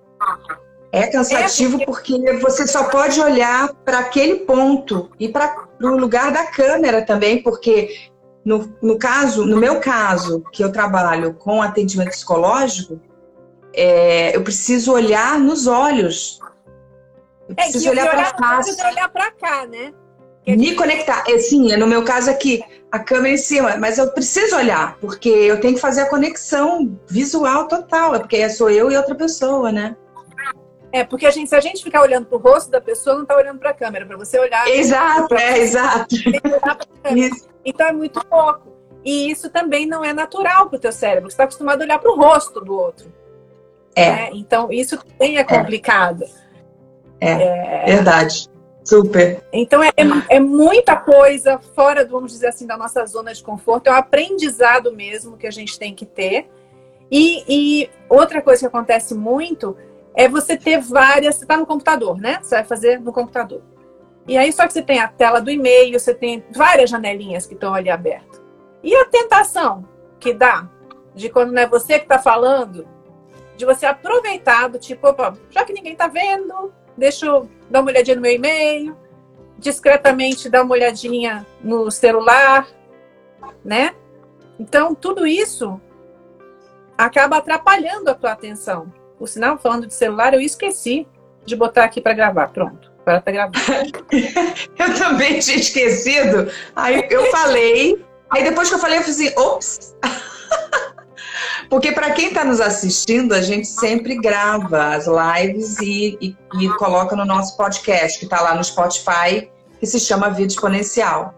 É 0.91 1.07
cansativo 1.07 1.81
é 1.81 1.85
porque... 1.85 2.15
porque 2.15 2.33
você 2.39 2.67
só 2.67 2.85
pode 2.85 3.21
olhar 3.21 3.73
para 3.85 3.99
aquele 3.99 4.37
ponto 4.37 5.11
e 5.19 5.29
para 5.29 5.69
o 5.83 5.89
lugar 5.89 6.33
da 6.33 6.47
câmera 6.47 7.05
também, 7.05 7.43
porque 7.43 8.09
no, 8.45 8.75
no 8.81 8.99
caso, 8.99 9.45
no 9.45 9.59
meu 9.59 9.81
caso, 9.81 10.43
que 10.53 10.65
eu 10.65 10.73
trabalho 10.73 11.35
com 11.35 11.61
atendimento 11.61 12.11
psicológico, 12.11 12.99
é, 13.75 14.35
eu 14.35 14.43
preciso 14.43 14.93
olhar 14.93 15.39
nos 15.39 15.67
olhos. 15.67 16.41
Eu 17.47 17.55
é, 17.59 17.63
preciso 17.65 17.89
é, 17.89 17.91
olhar 17.91 18.11
para 18.11 18.23
a 18.23 18.63
face. 18.63 18.87
olhar 18.87 19.09
para 19.11 19.31
cá, 19.33 19.67
né? 19.67 19.93
Me 20.57 20.75
conectar. 20.75 21.25
É, 21.29 21.39
sim, 21.39 21.75
no 21.77 21.87
meu 21.87 22.05
caso 22.05 22.31
aqui, 22.31 22.63
a 22.91 22.99
câmera 22.99 23.35
em 23.35 23.39
cima, 23.39 23.77
mas 23.77 23.99
eu 23.99 24.11
preciso 24.13 24.57
olhar, 24.57 24.97
porque 24.99 25.29
eu 25.29 25.61
tenho 25.61 25.75
que 25.75 25.81
fazer 25.81 26.03
a 26.03 26.09
conexão 26.09 26.99
visual 27.09 27.69
total, 27.69 28.15
é 28.15 28.19
porque 28.19 28.49
sou 28.49 28.71
eu 28.71 28.91
e 28.91 28.97
outra 28.97 29.15
pessoa, 29.15 29.71
né? 29.71 29.97
É, 30.91 31.05
porque 31.05 31.27
a 31.27 31.31
gente, 31.31 31.49
se 31.49 31.55
a 31.55 31.61
gente 31.61 31.85
ficar 31.85 32.01
olhando 32.01 32.27
para 32.27 32.39
o 32.39 32.41
rosto 32.41 32.71
da 32.71 32.81
pessoa, 32.81 33.17
não 33.17 33.23
está 33.23 33.37
olhando 33.37 33.59
para 33.59 33.71
a 33.71 33.75
câmera, 33.75 34.07
para 34.07 34.17
você 34.17 34.39
olhar. 34.39 34.67
Exato, 34.69 35.35
é, 35.35 35.59
exato. 35.59 36.17
Então 37.65 37.87
é 37.87 37.93
muito 37.93 38.25
pouco. 38.25 38.69
E 39.05 39.31
isso 39.31 39.51
também 39.51 39.87
não 39.87 40.03
é 40.03 40.15
natural 40.15 40.69
para 40.69 40.77
o 40.77 40.81
teu 40.81 40.93
cérebro. 40.93 41.31
Você 41.31 41.35
está 41.35 41.45
acostumado 41.45 41.83
a 41.83 41.85
olhar 41.85 41.99
para 41.99 42.11
o 42.11 42.17
rosto 42.17 42.61
do 42.61 42.75
outro. 42.75 43.13
É. 43.95 44.11
Né? 44.11 44.31
Então 44.33 44.73
isso 44.73 44.97
também 44.97 45.37
é 45.37 45.45
complicado. 45.45 46.25
É, 47.21 47.83
é... 47.83 47.85
verdade. 47.87 48.49
Super. 48.89 49.45
Então 49.53 49.83
é, 49.83 49.93
é, 50.31 50.41
muita 50.41 50.97
coisa 50.97 51.59
fora, 51.75 52.07
vamos 52.07 52.33
dizer 52.33 52.47
assim, 52.47 52.67
da 52.67 52.75
nossa 52.75 53.05
zona 53.05 53.35
de 53.35 53.43
conforto. 53.43 53.89
É 53.89 53.91
um 53.91 53.97
aprendizado 53.97 54.91
mesmo 54.95 55.37
que 55.37 55.47
a 55.47 55.51
gente 55.51 55.79
tem 55.79 55.95
que 55.95 56.07
ter. 56.07 56.49
E, 57.11 57.45
e 57.47 57.91
outra 58.09 58.41
coisa 58.41 58.61
que 58.61 58.67
acontece 58.67 59.15
muito 59.15 59.77
é 60.15 60.27
você 60.27 60.57
ter 60.57 60.81
várias. 60.81 61.35
Você 61.35 61.45
está 61.45 61.55
no 61.59 61.67
computador, 61.67 62.19
né? 62.19 62.39
Você 62.41 62.55
vai 62.55 62.65
fazer 62.65 62.99
no 62.99 63.13
computador. 63.13 63.61
E 64.27 64.39
aí, 64.39 64.51
só 64.55 64.67
que 64.67 64.73
você 64.73 64.81
tem 64.81 65.01
a 65.01 65.09
tela 65.09 65.39
do 65.39 65.51
e-mail, 65.51 66.01
você 66.01 66.15
tem 66.15 66.43
várias 66.51 66.89
janelinhas 66.89 67.45
que 67.45 67.53
estão 67.53 67.75
ali 67.75 67.91
abertas. 67.91 68.41
E 68.83 68.95
a 68.95 69.05
tentação 69.05 69.87
que 70.19 70.33
dá 70.33 70.67
de 71.15 71.29
quando 71.29 71.53
não 71.53 71.61
é 71.61 71.67
você 71.67 71.99
que 71.99 72.07
está 72.07 72.19
falando, 72.19 72.89
de 73.55 73.67
você 73.67 73.85
aproveitar 73.85 74.69
do 74.69 74.79
tipo, 74.79 75.09
opa, 75.09 75.37
já 75.51 75.63
que 75.63 75.75
ninguém 75.75 75.93
está 75.93 76.09
vendo, 76.09 76.73
deixa 76.99 77.27
eu 77.27 77.49
dar 77.71 77.81
uma 77.81 77.91
olhadinha 77.91 78.17
no 78.17 78.23
meu 78.23 78.33
e-mail, 78.33 78.97
discretamente 79.57 80.51
dar 80.51 80.63
uma 80.63 80.73
olhadinha 80.73 81.47
no 81.63 81.91
celular, 81.91 82.69
né? 83.65 83.95
Então, 84.59 84.95
tudo 84.95 85.27
isso 85.27 85.81
acaba 86.97 87.37
atrapalhando 87.37 88.11
a 88.11 88.15
tua 88.15 88.33
atenção. 88.33 88.93
O 89.19 89.27
sinal, 89.27 89.57
falando 89.59 89.87
de 89.87 89.95
celular, 89.95 90.35
eu 90.35 90.41
esqueci 90.41 91.07
de 91.45 91.55
botar 91.55 91.85
aqui 91.85 92.01
para 92.01 92.13
gravar. 92.13 92.49
Pronto, 92.49 92.93
agora 93.01 93.21
tá 93.21 93.31
gravando. 93.31 93.59
eu 94.79 94.95
também 94.99 95.39
tinha 95.39 95.57
esquecido. 95.57 96.51
Aí 96.75 97.07
eu 97.09 97.31
falei, 97.31 98.05
aí 98.31 98.43
depois 98.43 98.69
que 98.69 98.75
eu 98.75 98.79
falei, 98.81 98.99
eu 98.99 99.03
falei 99.03 99.15
assim, 99.15 99.39
ops! 99.39 99.97
Porque 101.69 101.93
para 101.93 102.11
quem 102.13 102.29
está 102.29 102.45
nos 102.45 102.61
assistindo, 102.61 103.35
a 103.35 103.41
gente 103.41 103.67
sempre 103.67 104.17
grava 104.17 104.95
as 104.95 105.07
lives 105.07 105.79
e, 105.81 106.19
e, 106.21 106.37
e 106.61 106.69
coloca 106.77 107.15
no 107.15 107.25
nosso 107.25 107.57
podcast, 107.57 108.19
que 108.19 108.25
está 108.25 108.41
lá 108.41 108.55
no 108.55 108.65
Spotify, 108.65 109.51
que 109.79 109.87
se 109.87 110.01
chama 110.01 110.31
Vida 110.31 110.53
Exponencial. 110.53 111.35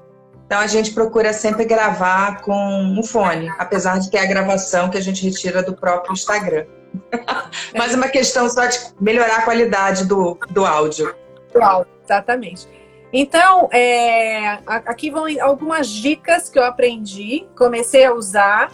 Então 0.46 0.58
a 0.58 0.66
gente 0.66 0.92
procura 0.92 1.32
sempre 1.32 1.64
gravar 1.64 2.40
com 2.42 2.56
um 2.98 3.02
fone, 3.04 3.48
apesar 3.58 4.00
de 4.00 4.10
ter 4.10 4.18
a 4.18 4.26
gravação 4.26 4.90
que 4.90 4.98
a 4.98 5.00
gente 5.00 5.24
retira 5.24 5.62
do 5.62 5.74
próprio 5.76 6.12
Instagram. 6.12 6.66
Mas 7.76 7.94
é 7.94 7.96
uma 7.96 8.08
questão 8.08 8.48
só 8.48 8.66
de 8.66 8.78
melhorar 9.00 9.36
a 9.36 9.42
qualidade 9.42 10.06
do, 10.06 10.36
do 10.50 10.66
áudio. 10.66 11.14
Do 11.52 11.62
áudio, 11.62 11.92
exatamente. 12.02 12.68
Então, 13.12 13.68
é, 13.72 14.58
aqui 14.66 15.10
vão 15.10 15.26
algumas 15.40 15.88
dicas 15.88 16.48
que 16.48 16.58
eu 16.58 16.64
aprendi, 16.64 17.46
comecei 17.56 18.04
a 18.04 18.12
usar 18.12 18.72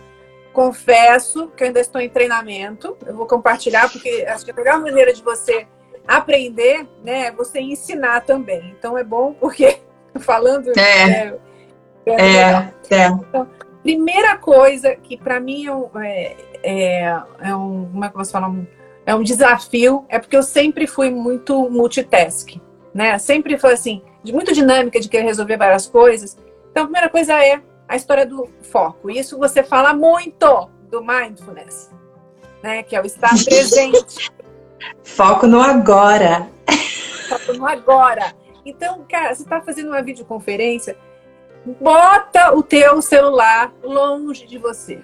confesso 0.57 1.49
que 1.49 1.63
eu 1.63 1.67
ainda 1.67 1.81
estou 1.81 2.01
em 2.01 2.09
treinamento. 2.09 2.97
Eu 3.05 3.15
vou 3.15 3.27
compartilhar, 3.27 3.93
porque 3.93 4.25
acho 4.27 4.43
que 4.43 4.51
a 4.51 4.55
melhor 4.55 4.81
maneira 4.81 5.13
de 5.13 5.23
você 5.23 5.67
aprender, 6.09 6.89
né, 7.05 7.27
é 7.27 7.31
você 7.31 7.61
ensinar 7.61 8.23
também. 8.23 8.75
Então 8.79 8.97
é 8.97 9.05
bom 9.05 9.35
porque 9.35 9.81
falando. 10.19 10.71
É. 10.71 11.07
Né, 11.07 11.35
é, 12.07 12.13
é, 12.15 12.73
é. 12.91 13.07
Então, 13.09 13.51
primeira 13.83 14.39
coisa 14.39 14.97
que 14.97 15.19
para 15.19 15.39
mim 15.39 15.67
é, 16.03 16.37
é, 16.63 17.23
é, 17.41 17.55
um. 17.55 17.91
Como 17.93 18.03
é 18.03 18.09
que 18.09 18.15
eu 18.15 18.19
posso 18.19 18.33
falar? 18.33 18.51
É 19.05 19.15
um 19.15 19.23
desafio, 19.23 20.07
é 20.09 20.19
porque 20.19 20.37
eu 20.37 20.43
sempre 20.43 20.87
fui 20.87 21.11
muito 21.11 21.69
multitask, 21.69 22.57
né? 22.95 23.19
Sempre 23.19 23.59
foi 23.59 23.75
assim, 23.75 24.03
de 24.25 24.33
muito 24.33 24.55
dinâmica 24.55 24.99
de 24.99 25.09
querer 25.09 25.25
resolver 25.25 25.59
várias 25.59 25.87
coisas. 25.87 26.37
Então, 26.71 26.85
a 26.85 26.87
primeira 26.87 27.11
coisa 27.11 27.35
é 27.45 27.61
a 27.89 27.97
história 27.97 28.27
do 28.27 28.49
foco. 28.63 29.11
Isso 29.11 29.39
você 29.39 29.63
fala 29.63 29.93
muito 29.95 30.71
do 30.91 31.03
mindfulness, 31.03 31.91
né? 32.63 32.83
Que 32.83 32.97
é 32.97 33.01
o 33.01 33.07
estar 33.07 33.31
presente. 33.45 34.31
Foco 35.03 35.47
no 35.47 35.61
agora. 35.61 36.49
Foco 37.29 37.53
no 37.55 37.67
agora. 37.67 38.35
Então, 38.65 39.05
cara, 39.09 39.35
você 39.35 39.43
está 39.43 39.61
fazendo 39.61 39.89
uma 39.89 40.03
videoconferência, 40.03 40.97
bota 41.81 42.55
o 42.55 42.63
teu 42.63 43.01
celular 43.01 43.73
longe 43.83 44.47
de 44.47 44.59
você. 44.59 45.01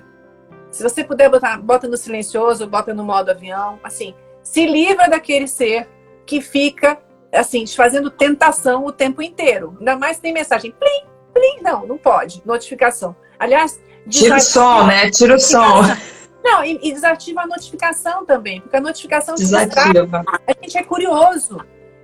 Se 0.71 0.83
você 0.83 1.05
puder 1.05 1.29
botar, 1.29 1.59
bota 1.59 1.87
no 1.87 1.97
silencioso, 1.97 2.67
bota 2.67 2.93
no 2.95 3.05
modo 3.05 3.31
avião, 3.31 3.79
assim, 3.85 4.15
se 4.43 4.67
livra 4.67 5.09
daquele 5.09 5.47
ser 5.47 5.89
que 6.27 6.41
fica 6.41 6.99
assim, 7.33 7.67
fazendo 7.67 8.11
tentação 8.11 8.85
o 8.85 8.93
tempo 8.93 9.23
inteiro. 9.23 9.77
Ainda 9.79 9.97
mais 9.97 10.19
tem 10.19 10.33
mensagem 10.33 10.73
plim, 10.73 11.07
Plim, 11.33 11.63
não, 11.63 11.87
não 11.87 11.99
pode. 11.99 12.43
Notificação. 12.45 13.17
Aliás, 13.39 13.81
tira 14.09 14.37
o 14.37 14.41
som, 14.41 14.87
né? 14.87 15.11
Tira 15.11 15.37
o 15.37 15.41
som. 15.41 15.83
Não, 16.45 16.65
e, 16.65 16.79
e, 16.83 16.93
desativa 16.93 17.43
a 17.43 17.47
notificação 17.47 18.27
também, 18.27 18.61
porque 18.61 18.77
a 18.77 18.81
notificação 18.81 19.35
desativa. 19.35 20.25
A 20.47 20.53
gente 20.61 20.77
é 20.77 20.83
curioso. 20.83 21.61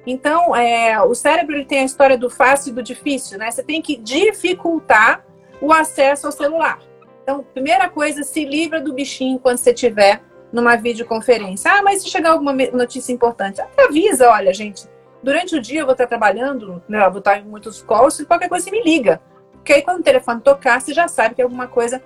Então, 0.06 0.54
é, 0.54 1.00
o 1.02 1.14
cérebro 1.14 1.56
ele 1.56 1.64
tem 1.64 1.80
a 1.80 1.84
história 1.84 2.16
do 2.16 2.30
fácil 2.30 2.70
e 2.70 2.72
do 2.72 2.82
difícil, 2.82 3.36
né? 3.36 3.50
Você 3.50 3.62
tem 3.62 3.82
que 3.82 3.96
dificultar 3.96 5.24
o 5.60 5.72
acesso 5.72 6.26
ao 6.26 6.32
celular. 6.32 6.78
Então, 7.22 7.44
primeira 7.52 7.88
coisa, 7.88 8.22
se 8.22 8.44
livra 8.44 8.80
do 8.80 8.94
bichinho 8.94 9.38
quando 9.38 9.58
você 9.58 9.74
tiver 9.74 10.22
numa 10.50 10.76
videoconferência. 10.76 11.70
Ah, 11.70 11.82
mas 11.82 12.02
se 12.02 12.08
chegar 12.08 12.30
alguma 12.30 12.54
notícia 12.72 13.12
importante, 13.12 13.60
até 13.60 13.84
avisa, 13.84 14.30
olha, 14.30 14.54
gente, 14.54 14.84
Durante 15.22 15.56
o 15.56 15.60
dia 15.60 15.80
eu 15.80 15.86
vou 15.86 15.92
estar 15.92 16.06
trabalhando, 16.06 16.82
né, 16.88 17.08
vou 17.08 17.18
estar 17.18 17.38
em 17.38 17.44
muitos 17.44 17.82
calls, 17.82 18.18
e 18.20 18.26
qualquer 18.26 18.48
coisa 18.48 18.64
você 18.64 18.70
me 18.70 18.82
liga. 18.82 19.20
Porque 19.52 19.72
aí 19.72 19.82
quando 19.82 20.00
o 20.00 20.02
telefone 20.02 20.40
tocar, 20.40 20.80
você 20.80 20.94
já 20.94 21.08
sabe 21.08 21.34
que 21.34 21.40
é 21.40 21.44
alguma 21.44 21.66
coisa 21.66 22.02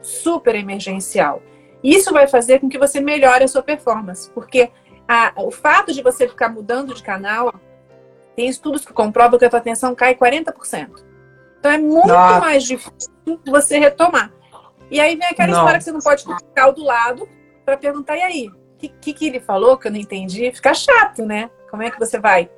super 0.00 0.54
emergencial. 0.54 1.42
Isso 1.82 2.12
vai 2.12 2.26
fazer 2.28 2.60
com 2.60 2.68
que 2.68 2.78
você 2.78 3.00
melhore 3.00 3.44
a 3.44 3.48
sua 3.48 3.62
performance, 3.62 4.30
porque 4.30 4.70
a, 5.08 5.32
o 5.36 5.50
fato 5.50 5.92
de 5.92 6.02
você 6.02 6.28
ficar 6.28 6.48
mudando 6.48 6.94
de 6.94 7.02
canal, 7.02 7.52
tem 8.36 8.48
estudos 8.48 8.84
que 8.84 8.92
comprovam 8.92 9.38
que 9.38 9.44
a 9.44 9.50
tua 9.50 9.58
atenção 9.58 9.94
cai 9.94 10.14
40%. 10.14 11.04
Então 11.58 11.70
é 11.70 11.78
muito 11.78 12.08
Nossa. 12.08 12.40
mais 12.40 12.64
difícil 12.64 13.12
você 13.46 13.78
retomar. 13.78 14.32
E 14.90 15.00
aí 15.00 15.16
vem 15.16 15.28
aquela 15.28 15.48
Nossa. 15.48 15.60
história 15.60 15.78
que 15.78 15.84
você 15.84 15.92
não 15.92 16.00
pode 16.00 16.24
ficar 16.24 16.70
do 16.70 16.84
lado 16.84 17.28
para 17.64 17.76
perguntar, 17.76 18.16
e 18.16 18.22
aí? 18.22 18.50
Que, 18.82 18.88
que, 18.88 19.14
que 19.14 19.26
ele 19.28 19.38
falou 19.38 19.78
que 19.78 19.86
eu 19.86 19.92
não 19.92 19.98
entendi? 19.98 20.50
Fica 20.50 20.74
chato, 20.74 21.24
né? 21.24 21.48
Como 21.70 21.84
é 21.84 21.90
que 21.90 22.00
você 22.00 22.18
vai 22.18 22.50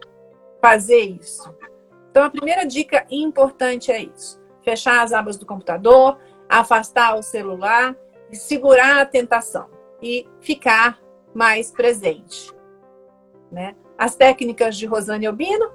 fazer 0.59 1.01
isso? 1.01 1.55
Então, 2.11 2.25
a 2.25 2.31
primeira 2.31 2.65
dica 2.65 3.05
importante 3.11 3.93
é 3.93 4.03
isso: 4.03 4.41
fechar 4.63 5.03
as 5.03 5.13
abas 5.13 5.37
do 5.37 5.45
computador, 5.45 6.19
afastar 6.49 7.15
o 7.15 7.23
celular, 7.23 7.95
segurar 8.33 9.03
a 9.03 9.05
tentação 9.05 9.69
e 10.01 10.27
ficar 10.41 10.99
mais 11.35 11.71
presente. 11.71 12.51
Né? 13.53 13.77
As 13.99 14.15
técnicas 14.15 14.75
de 14.79 14.87
Rosane 14.87 15.27
Albino, 15.27 15.71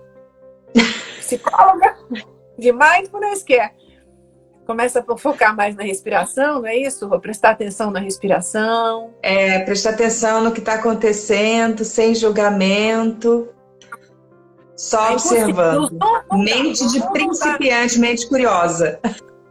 psicóloga 1.19 1.95
de 2.57 2.71
mindfulness, 2.71 3.43
que 3.43 3.53
é 3.53 3.71
começa 4.69 5.03
a 5.07 5.17
focar 5.17 5.55
mais 5.55 5.75
na 5.75 5.81
respiração, 5.81 6.61
não 6.61 6.67
é 6.67 6.77
isso? 6.77 7.09
Vou 7.09 7.19
prestar 7.19 7.49
atenção 7.49 7.89
na 7.89 7.99
respiração. 7.99 9.15
É, 9.23 9.57
prestar 9.61 9.89
atenção 9.89 10.43
no 10.43 10.51
que 10.51 10.59
está 10.59 10.75
acontecendo, 10.75 11.83
sem 11.83 12.13
julgamento, 12.13 13.49
só 14.77 15.09
é 15.09 15.13
observando. 15.13 15.97
Mente 16.33 16.87
de 16.87 17.01
principiante, 17.11 17.97
mente 17.97 18.29
curiosa. 18.29 18.99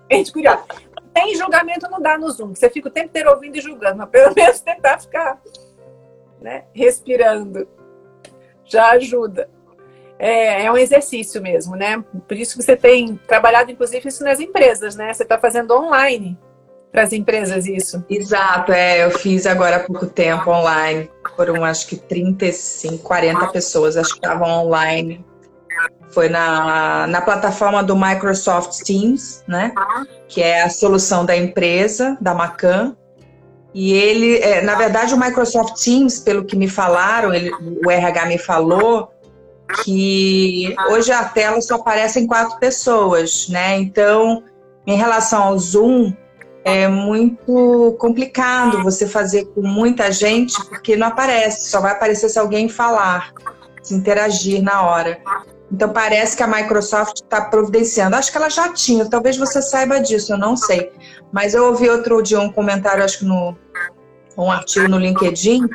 Mente 0.09 0.33
curiosa. 0.33 0.63
Tem 1.13 1.35
julgamento 1.35 1.91
não 1.91 2.01
dá 2.01 2.17
no 2.17 2.31
Zoom, 2.31 2.55
você 2.55 2.71
fica 2.71 2.87
o 2.87 2.93
tempo 2.93 3.09
inteiro 3.09 3.31
ouvindo 3.31 3.57
e 3.57 3.61
julgando, 3.61 3.97
mas 3.97 4.11
pelo 4.11 4.33
menos 4.39 4.61
tentar 4.61 5.01
ficar 5.01 5.43
né, 6.41 6.63
respirando 6.73 7.67
já 8.65 8.91
ajuda 8.91 9.51
é, 10.19 10.65
é 10.65 10.73
um 10.73 10.77
exercício 10.77 11.41
mesmo, 11.41 11.77
né? 11.77 12.03
Por 12.27 12.37
isso 12.37 12.57
que 12.57 12.65
você 12.65 12.77
tem 12.77 13.19
trabalhado, 13.29 13.71
inclusive, 13.71 14.09
isso 14.09 14.25
nas 14.25 14.41
empresas, 14.41 14.97
né? 14.97 15.13
Você 15.13 15.23
está 15.23 15.39
fazendo 15.39 15.73
online. 15.73 16.37
para 16.91 17.03
as 17.03 17.13
empresas 17.13 17.67
isso. 17.67 18.05
Exato, 18.09 18.73
é, 18.73 19.05
eu 19.05 19.11
fiz 19.11 19.47
agora 19.47 19.77
há 19.77 19.81
pouco 19.81 20.07
tempo 20.07 20.51
online. 20.51 21.09
Foram 21.37 21.65
acho 21.65 21.87
que 21.87 21.97
35, 21.97 22.99
40 22.99 23.47
pessoas, 23.49 23.97
acho 23.97 24.11
que 24.11 24.27
estavam 24.27 24.67
online. 24.67 25.25
Foi 26.11 26.29
na, 26.29 27.07
na 27.07 27.21
plataforma 27.21 27.83
do 27.85 27.95
Microsoft 27.95 28.83
Teams, 28.85 29.45
né? 29.47 29.73
Que 30.27 30.43
é 30.43 30.63
a 30.63 30.71
solução 30.71 31.25
da 31.25 31.37
empresa, 31.37 32.17
da 32.21 32.35
Macan. 32.35 32.97
E 33.73 33.93
ele, 33.93 34.39
é, 34.39 34.63
na 34.63 34.75
verdade, 34.75 35.15
o 35.15 35.21
Microsoft 35.21 35.81
Teams, 35.85 36.19
pelo 36.19 36.45
que 36.45 36.57
me 36.57 36.67
falaram, 36.67 37.33
ele, 37.33 37.53
o 37.85 37.91
RH 37.91 38.27
me 38.27 38.39
falou, 38.39 39.13
que 39.85 40.75
hoje 40.91 41.13
a 41.13 41.25
tela 41.25 41.61
só 41.61 41.77
aparece 41.77 42.21
em 42.21 42.27
quatro 42.27 42.59
pessoas, 42.59 43.49
né? 43.49 43.79
Então, 43.79 44.43
em 44.87 44.97
relação 44.97 45.43
ao 45.43 45.59
Zoom, 45.59 46.13
é 46.65 46.89
muito 46.89 47.97
complicado 47.99 48.83
você 48.83 49.07
fazer 49.07 49.47
com 49.47 49.63
muita 49.63 50.11
gente, 50.13 50.55
porque 50.67 50.97
não 50.97 51.07
aparece, 51.07 51.71
só 51.71 51.81
vai 51.81 51.93
aparecer 51.93 52.29
se 52.29 52.39
alguém 52.39 52.69
falar, 52.69 53.33
se 53.83 53.95
interagir 53.95 54.63
na 54.63 54.83
hora. 54.83 55.19
Então 55.71 55.91
parece 55.91 56.37
que 56.37 56.43
a 56.43 56.47
Microsoft 56.47 57.17
está 57.17 57.43
providenciando. 57.43 58.17
Acho 58.17 58.31
que 58.31 58.39
ela 58.39 58.49
já 58.49 58.73
tinha, 58.73 59.09
talvez 59.09 59.37
você 59.37 59.61
saiba 59.61 60.01
disso, 60.01 60.33
eu 60.33 60.39
não 60.39 60.57
sei. 60.57 60.91
Mas 61.33 61.55
eu 61.55 61.67
ouvi 61.67 61.89
outro 61.89 62.23
dia 62.23 62.41
um 62.41 62.51
comentário, 62.51 63.05
acho 63.05 63.21
que 63.21 63.25
no 63.25 63.57
um 64.37 64.51
artigo 64.51 64.87
no 64.89 64.99
LinkedIn, 64.99 65.69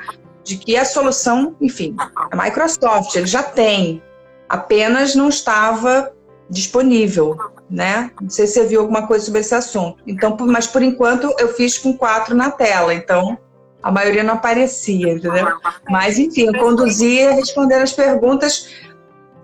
de 0.44 0.58
que 0.58 0.76
a 0.76 0.86
solução, 0.86 1.56
enfim, 1.62 1.96
a 2.32 2.36
Microsoft, 2.36 3.16
ele 3.16 3.28
já 3.28 3.44
tem, 3.44 4.02
apenas 4.50 5.16
não 5.16 5.30
estava 5.30 6.12
disponível 6.50 7.38
né? 7.74 8.12
Não 8.22 8.30
sei 8.30 8.46
se 8.46 8.54
você 8.54 8.68
viu 8.68 8.82
alguma 8.82 9.08
coisa 9.08 9.26
sobre 9.26 9.42
esse 9.42 9.56
assunto. 9.56 9.98
Então, 10.06 10.38
mas 10.42 10.68
por 10.68 10.84
enquanto 10.84 11.34
eu 11.40 11.50
fiz 11.56 11.78
com 11.78 11.98
quatro 11.98 12.36
na 12.36 12.52
tela, 12.52 12.94
então 12.94 13.36
a 13.82 13.92
maioria 13.92 14.24
não 14.24 14.36
aparecia, 14.36 15.12
entendeu? 15.12 15.48
Mas 15.90 16.20
enfim, 16.20 16.46
eu 16.46 16.60
conduzia 16.60 17.32
respondendo 17.32 17.82
as 17.82 17.92
perguntas 17.92 18.70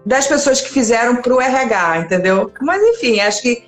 das 0.06 0.28
pessoas 0.28 0.62
que 0.62 0.70
fizeram 0.70 1.18
para 1.18 1.34
o 1.34 1.42
RH, 1.42 1.98
entendeu? 1.98 2.52
Mas 2.62 2.82
enfim, 2.84 3.20
acho 3.20 3.42
que 3.42 3.68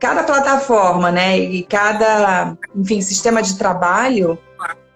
cada 0.00 0.24
plataforma, 0.24 1.10
né, 1.10 1.38
e 1.38 1.62
cada, 1.62 2.56
enfim, 2.74 3.00
sistema 3.00 3.40
de 3.40 3.56
trabalho, 3.56 4.36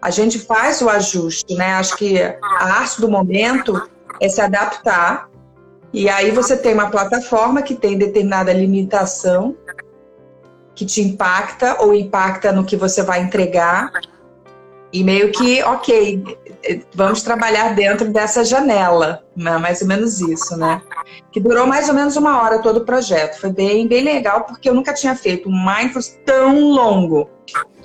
a 0.00 0.10
gente 0.10 0.38
faz 0.38 0.80
o 0.80 0.88
ajuste, 0.88 1.54
né? 1.54 1.74
Acho 1.74 1.96
que 1.96 2.20
a 2.22 2.64
arte 2.64 3.00
do 3.00 3.08
momento 3.08 3.88
é 4.20 4.28
se 4.28 4.40
adaptar 4.40 5.28
e 5.92 6.08
aí 6.08 6.30
você 6.30 6.56
tem 6.56 6.74
uma 6.74 6.90
plataforma 6.90 7.62
que 7.62 7.74
tem 7.74 7.96
determinada 7.96 8.52
limitação 8.52 9.56
que 10.74 10.84
te 10.84 11.00
impacta 11.00 11.82
ou 11.82 11.94
impacta 11.94 12.52
no 12.52 12.64
que 12.64 12.76
você 12.76 13.02
vai 13.02 13.20
entregar. 13.20 13.90
E 14.92 15.02
meio 15.02 15.32
que, 15.32 15.62
ok, 15.62 16.22
vamos 16.94 17.22
trabalhar 17.22 17.74
dentro 17.74 18.08
dessa 18.08 18.44
janela, 18.44 19.24
né? 19.36 19.58
mais 19.58 19.80
ou 19.80 19.88
menos 19.88 20.20
isso, 20.20 20.56
né? 20.56 20.82
Que 21.30 21.40
durou 21.40 21.66
mais 21.66 21.88
ou 21.88 21.94
menos 21.94 22.16
uma 22.16 22.42
hora 22.42 22.60
todo 22.60 22.78
o 22.78 22.84
projeto. 22.84 23.40
Foi 23.40 23.50
bem, 23.50 23.86
bem 23.86 24.02
legal, 24.02 24.44
porque 24.44 24.68
eu 24.68 24.74
nunca 24.74 24.92
tinha 24.92 25.14
feito 25.14 25.48
um 25.48 25.52
mindfulness 25.52 26.18
tão 26.24 26.58
longo. 26.60 27.30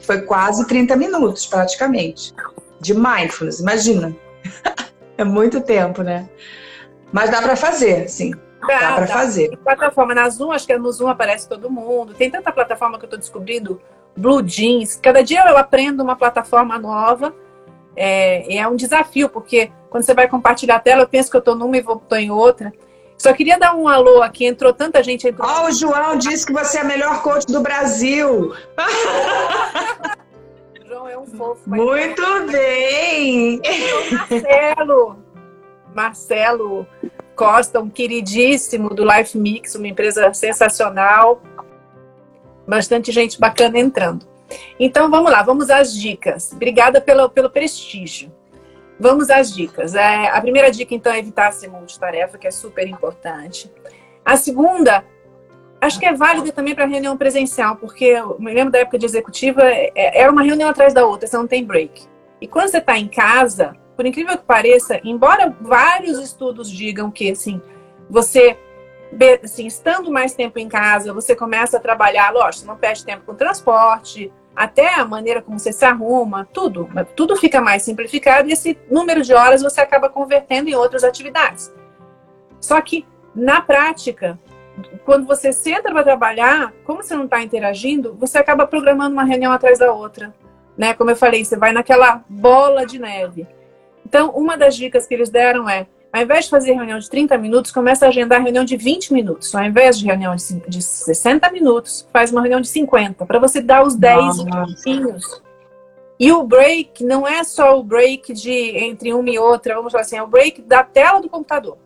Foi 0.01 0.21
quase 0.23 0.67
30 0.67 0.95
minutos, 0.95 1.45
praticamente, 1.45 2.33
de 2.79 2.93
mindfulness, 2.93 3.59
imagina. 3.59 4.15
é 5.17 5.23
muito 5.23 5.61
tempo, 5.61 6.01
né? 6.01 6.29
Mas 7.11 7.29
dá 7.29 7.41
para 7.41 7.55
fazer, 7.55 8.09
sim. 8.09 8.33
Dá, 8.67 8.79
dá 8.79 8.95
para 8.95 9.07
fazer. 9.07 9.49
Tem 9.49 9.57
plataforma 9.57 10.15
na 10.15 10.29
Zoom, 10.29 10.51
acho 10.51 10.65
que 10.65 10.77
no 10.77 10.91
Zoom 10.91 11.07
aparece 11.07 11.47
todo 11.47 11.69
mundo. 11.69 12.13
Tem 12.13 12.29
tanta 12.29 12.51
plataforma 12.51 12.97
que 12.97 13.05
eu 13.05 13.07
estou 13.07 13.19
descobrindo. 13.19 13.79
Blue 14.15 14.41
Jeans. 14.41 14.95
Cada 15.01 15.23
dia 15.23 15.43
eu 15.47 15.57
aprendo 15.57 16.03
uma 16.03 16.15
plataforma 16.15 16.77
nova. 16.77 17.33
É, 17.95 18.57
é 18.57 18.67
um 18.67 18.75
desafio, 18.75 19.29
porque 19.29 19.71
quando 19.89 20.03
você 20.03 20.13
vai 20.13 20.27
compartilhar 20.27 20.77
a 20.77 20.79
tela, 20.79 21.03
eu 21.03 21.07
penso 21.07 21.29
que 21.29 21.37
eu 21.37 21.39
estou 21.39 21.55
numa 21.55 21.77
e 21.77 21.81
vou 21.81 22.01
em 22.13 22.31
outra. 22.31 22.73
Só 23.17 23.31
queria 23.31 23.57
dar 23.57 23.75
um 23.75 23.87
alô 23.87 24.21
aqui, 24.21 24.45
entrou 24.45 24.73
tanta 24.73 25.01
gente. 25.03 25.27
Entrou... 25.27 25.47
Oh, 25.47 25.67
o 25.67 25.71
João 25.71 26.17
disse 26.17 26.45
que 26.45 26.51
você 26.51 26.79
é 26.79 26.81
a 26.81 26.83
melhor 26.83 27.21
coach 27.21 27.45
do 27.45 27.61
Brasil. 27.61 28.53
João 30.85 31.07
é 31.07 31.17
um 31.17 31.25
fofo. 31.25 31.69
Muito 31.69 32.21
bem! 32.51 33.61
Marcelo, 34.11 35.17
Marcelo 35.93 36.87
Costa, 37.35 37.79
um 37.79 37.89
queridíssimo 37.89 38.89
do 38.89 39.05
Life 39.05 39.37
Mix, 39.37 39.75
uma 39.75 39.87
empresa 39.87 40.33
sensacional. 40.33 41.41
Bastante 42.67 43.11
gente 43.11 43.39
bacana 43.39 43.79
entrando. 43.79 44.32
Então 44.79 45.09
vamos 45.09 45.31
lá, 45.31 45.41
vamos 45.43 45.69
às 45.69 45.93
dicas. 45.93 46.51
Obrigada 46.51 47.01
pelo, 47.01 47.29
pelo 47.29 47.49
prestígio. 47.49 48.31
Vamos 48.99 49.29
às 49.29 49.53
dicas. 49.53 49.95
É, 49.95 50.29
a 50.29 50.39
primeira 50.39 50.71
dica, 50.71 50.93
então, 50.93 51.11
é 51.11 51.19
evitar 51.19 51.51
ser 51.51 51.69
multitarefa, 51.69 52.37
que 52.37 52.47
é 52.47 52.51
super 52.51 52.87
importante. 52.87 53.71
A 54.23 54.37
segunda, 54.37 55.03
acho 55.81 55.99
que 55.99 56.05
é 56.05 56.13
válida 56.13 56.51
também 56.51 56.75
para 56.75 56.85
reunião 56.85 57.17
presencial, 57.17 57.75
porque 57.75 58.05
eu 58.05 58.39
me 58.39 58.53
lembro 58.53 58.71
da 58.71 58.79
época 58.79 58.97
de 58.97 59.05
executiva, 59.05 59.61
é, 59.63 59.91
era 59.95 60.31
uma 60.31 60.43
reunião 60.43 60.69
atrás 60.69 60.93
da 60.93 61.05
outra, 61.05 61.27
você 61.27 61.35
não 61.35 61.47
tem 61.47 61.65
break. 61.65 62.03
E 62.39 62.47
quando 62.47 62.69
você 62.69 62.77
está 62.77 62.97
em 62.97 63.07
casa, 63.07 63.75
por 63.95 64.05
incrível 64.05 64.37
que 64.37 64.43
pareça, 64.43 64.99
embora 65.03 65.55
vários 65.61 66.19
estudos 66.19 66.69
digam 66.69 67.11
que 67.11 67.31
assim, 67.31 67.61
você 68.09 68.57
assim, 69.43 69.67
estando 69.67 70.11
mais 70.11 70.33
tempo 70.33 70.57
em 70.57 70.67
casa, 70.67 71.13
você 71.13 71.35
começa 71.35 71.77
a 71.77 71.79
trabalhar, 71.79 72.31
lógico, 72.33 72.65
não 72.65 72.75
perde 72.75 73.05
tempo 73.05 73.23
com 73.25 73.35
transporte, 73.35 74.31
até 74.55 74.93
a 74.95 75.05
maneira 75.05 75.41
como 75.41 75.59
você 75.59 75.71
se 75.71 75.83
arruma, 75.83 76.47
tudo, 76.53 76.87
tudo 77.15 77.35
fica 77.35 77.59
mais 77.59 77.83
simplificado 77.83 78.47
e 78.49 78.53
esse 78.53 78.77
número 78.89 79.21
de 79.21 79.33
horas 79.33 79.61
você 79.61 79.81
acaba 79.81 80.09
convertendo 80.09 80.69
em 80.69 80.75
outras 80.75 81.03
atividades. 81.03 81.73
Só 82.59 82.79
que 82.81 83.05
na 83.35 83.61
prática, 83.61 84.39
quando 85.05 85.25
você 85.25 85.51
senta 85.51 85.91
para 85.91 86.03
trabalhar, 86.03 86.71
como 86.85 87.01
você 87.01 87.15
não 87.15 87.25
está 87.25 87.41
interagindo, 87.41 88.15
você 88.19 88.37
acaba 88.37 88.67
programando 88.67 89.13
uma 89.13 89.23
reunião 89.23 89.51
atrás 89.51 89.79
da 89.79 89.91
outra, 89.91 90.33
né? 90.77 90.93
Como 90.93 91.09
eu 91.09 91.15
falei, 91.15 91.43
você 91.43 91.57
vai 91.57 91.71
naquela 91.71 92.23
bola 92.29 92.85
de 92.85 92.99
neve. 92.99 93.47
Então, 94.05 94.29
uma 94.31 94.55
das 94.55 94.75
dicas 94.75 95.07
que 95.07 95.13
eles 95.13 95.29
deram 95.29 95.67
é, 95.67 95.87
ao 96.13 96.21
invés 96.21 96.45
de 96.45 96.51
fazer 96.51 96.73
reunião 96.73 96.99
de 96.99 97.09
30 97.09 97.35
minutos, 97.39 97.71
começa 97.71 98.05
a 98.05 98.09
agendar 98.09 98.39
reunião 98.39 98.63
de 98.63 98.77
20 98.77 99.11
minutos. 99.11 99.53
Ao 99.55 99.63
invés 99.63 99.97
de 99.97 100.05
reunião 100.05 100.35
de 100.35 100.79
60 100.79 101.51
minutos, 101.51 102.07
faz 102.13 102.31
uma 102.31 102.39
reunião 102.39 102.61
de 102.61 102.67
50, 102.67 103.25
para 103.25 103.39
você 103.39 103.59
dar 103.59 103.83
os 103.83 103.95
10 103.95 104.43
minutinhos. 104.43 105.41
E 106.19 106.31
o 106.31 106.43
break 106.43 107.03
não 107.03 107.27
é 107.27 107.43
só 107.43 107.79
o 107.79 107.83
break 107.83 108.31
de 108.31 108.51
entre 108.51 109.11
uma 109.11 109.27
e 109.27 109.39
outra, 109.39 109.73
vamos 109.73 109.91
falar 109.91 110.03
assim, 110.03 110.15
é 110.15 110.21
o 110.21 110.27
break 110.27 110.61
da 110.61 110.83
tela 110.83 111.19
do 111.19 111.27
computador. 111.27 111.79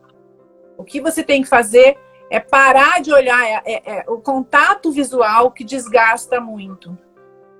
O 0.76 0.84
que 0.84 1.00
você 1.00 1.22
tem 1.22 1.40
que 1.40 1.48
fazer 1.48 1.96
é 2.30 2.38
parar 2.38 3.00
de 3.00 3.10
olhar, 3.10 3.42
é, 3.42 3.62
é, 3.64 3.82
é 4.00 4.04
o 4.08 4.18
contato 4.18 4.92
visual 4.92 5.50
que 5.52 5.64
desgasta 5.64 6.38
muito. 6.38 6.96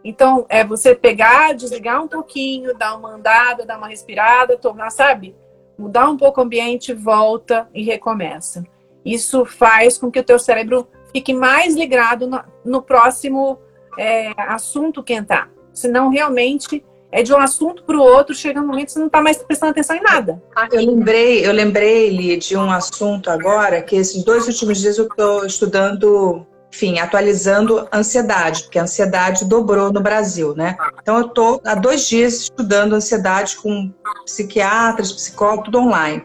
Então, 0.04 0.44
é 0.50 0.62
você 0.62 0.94
pegar, 0.94 1.54
desligar 1.54 2.02
um 2.02 2.08
pouquinho, 2.08 2.76
dar 2.76 2.94
uma 2.94 3.14
andada, 3.14 3.64
dar 3.64 3.78
uma 3.78 3.88
respirada, 3.88 4.58
tomar, 4.58 4.90
sabe? 4.90 5.34
Mudar 5.78 6.08
um 6.08 6.16
pouco 6.16 6.40
o 6.40 6.44
ambiente, 6.44 6.92
volta 6.92 7.68
e 7.72 7.82
recomeça. 7.82 8.64
Isso 9.04 9.44
faz 9.44 9.96
com 9.96 10.10
que 10.10 10.18
o 10.18 10.24
teu 10.24 10.38
cérebro 10.38 10.88
fique 11.12 11.32
mais 11.32 11.74
ligado 11.74 12.26
no, 12.26 12.42
no 12.64 12.82
próximo 12.82 13.58
é, 13.96 14.32
assunto 14.36 15.02
que 15.02 15.14
entrar. 15.14 15.50
Senão, 15.72 16.10
realmente, 16.10 16.84
é 17.10 17.22
de 17.22 17.32
um 17.32 17.38
assunto 17.38 17.84
para 17.84 17.96
o 17.96 18.02
outro, 18.02 18.34
chega 18.34 18.60
um 18.60 18.66
momento 18.66 18.86
que 18.86 18.92
você 18.92 18.98
não 18.98 19.06
está 19.06 19.22
mais 19.22 19.38
prestando 19.38 19.70
atenção 19.70 19.96
em 19.96 20.02
nada. 20.02 20.42
Eu 20.72 20.84
lembrei, 20.84 21.46
eu 21.46 21.52
lembrei, 21.52 22.36
de 22.36 22.56
um 22.56 22.70
assunto 22.70 23.30
agora, 23.30 23.80
que 23.80 23.96
esses 23.96 24.22
dois 24.24 24.46
últimos 24.46 24.78
dias 24.78 24.98
eu 24.98 25.06
estou 25.06 25.46
estudando 25.46 26.46
enfim, 26.72 26.98
atualizando 26.98 27.88
ansiedade, 27.92 28.64
porque 28.64 28.78
a 28.78 28.82
ansiedade 28.82 29.44
dobrou 29.44 29.92
no 29.92 30.00
Brasil, 30.00 30.54
né? 30.54 30.76
Então 31.00 31.18
eu 31.18 31.26
estou 31.26 31.60
há 31.64 31.74
dois 31.74 32.06
dias 32.06 32.34
estudando 32.34 32.94
ansiedade 32.94 33.56
com 33.56 33.92
psiquiatras, 34.24 35.12
psicólogos, 35.12 35.64
tudo 35.64 35.78
online. 35.78 36.24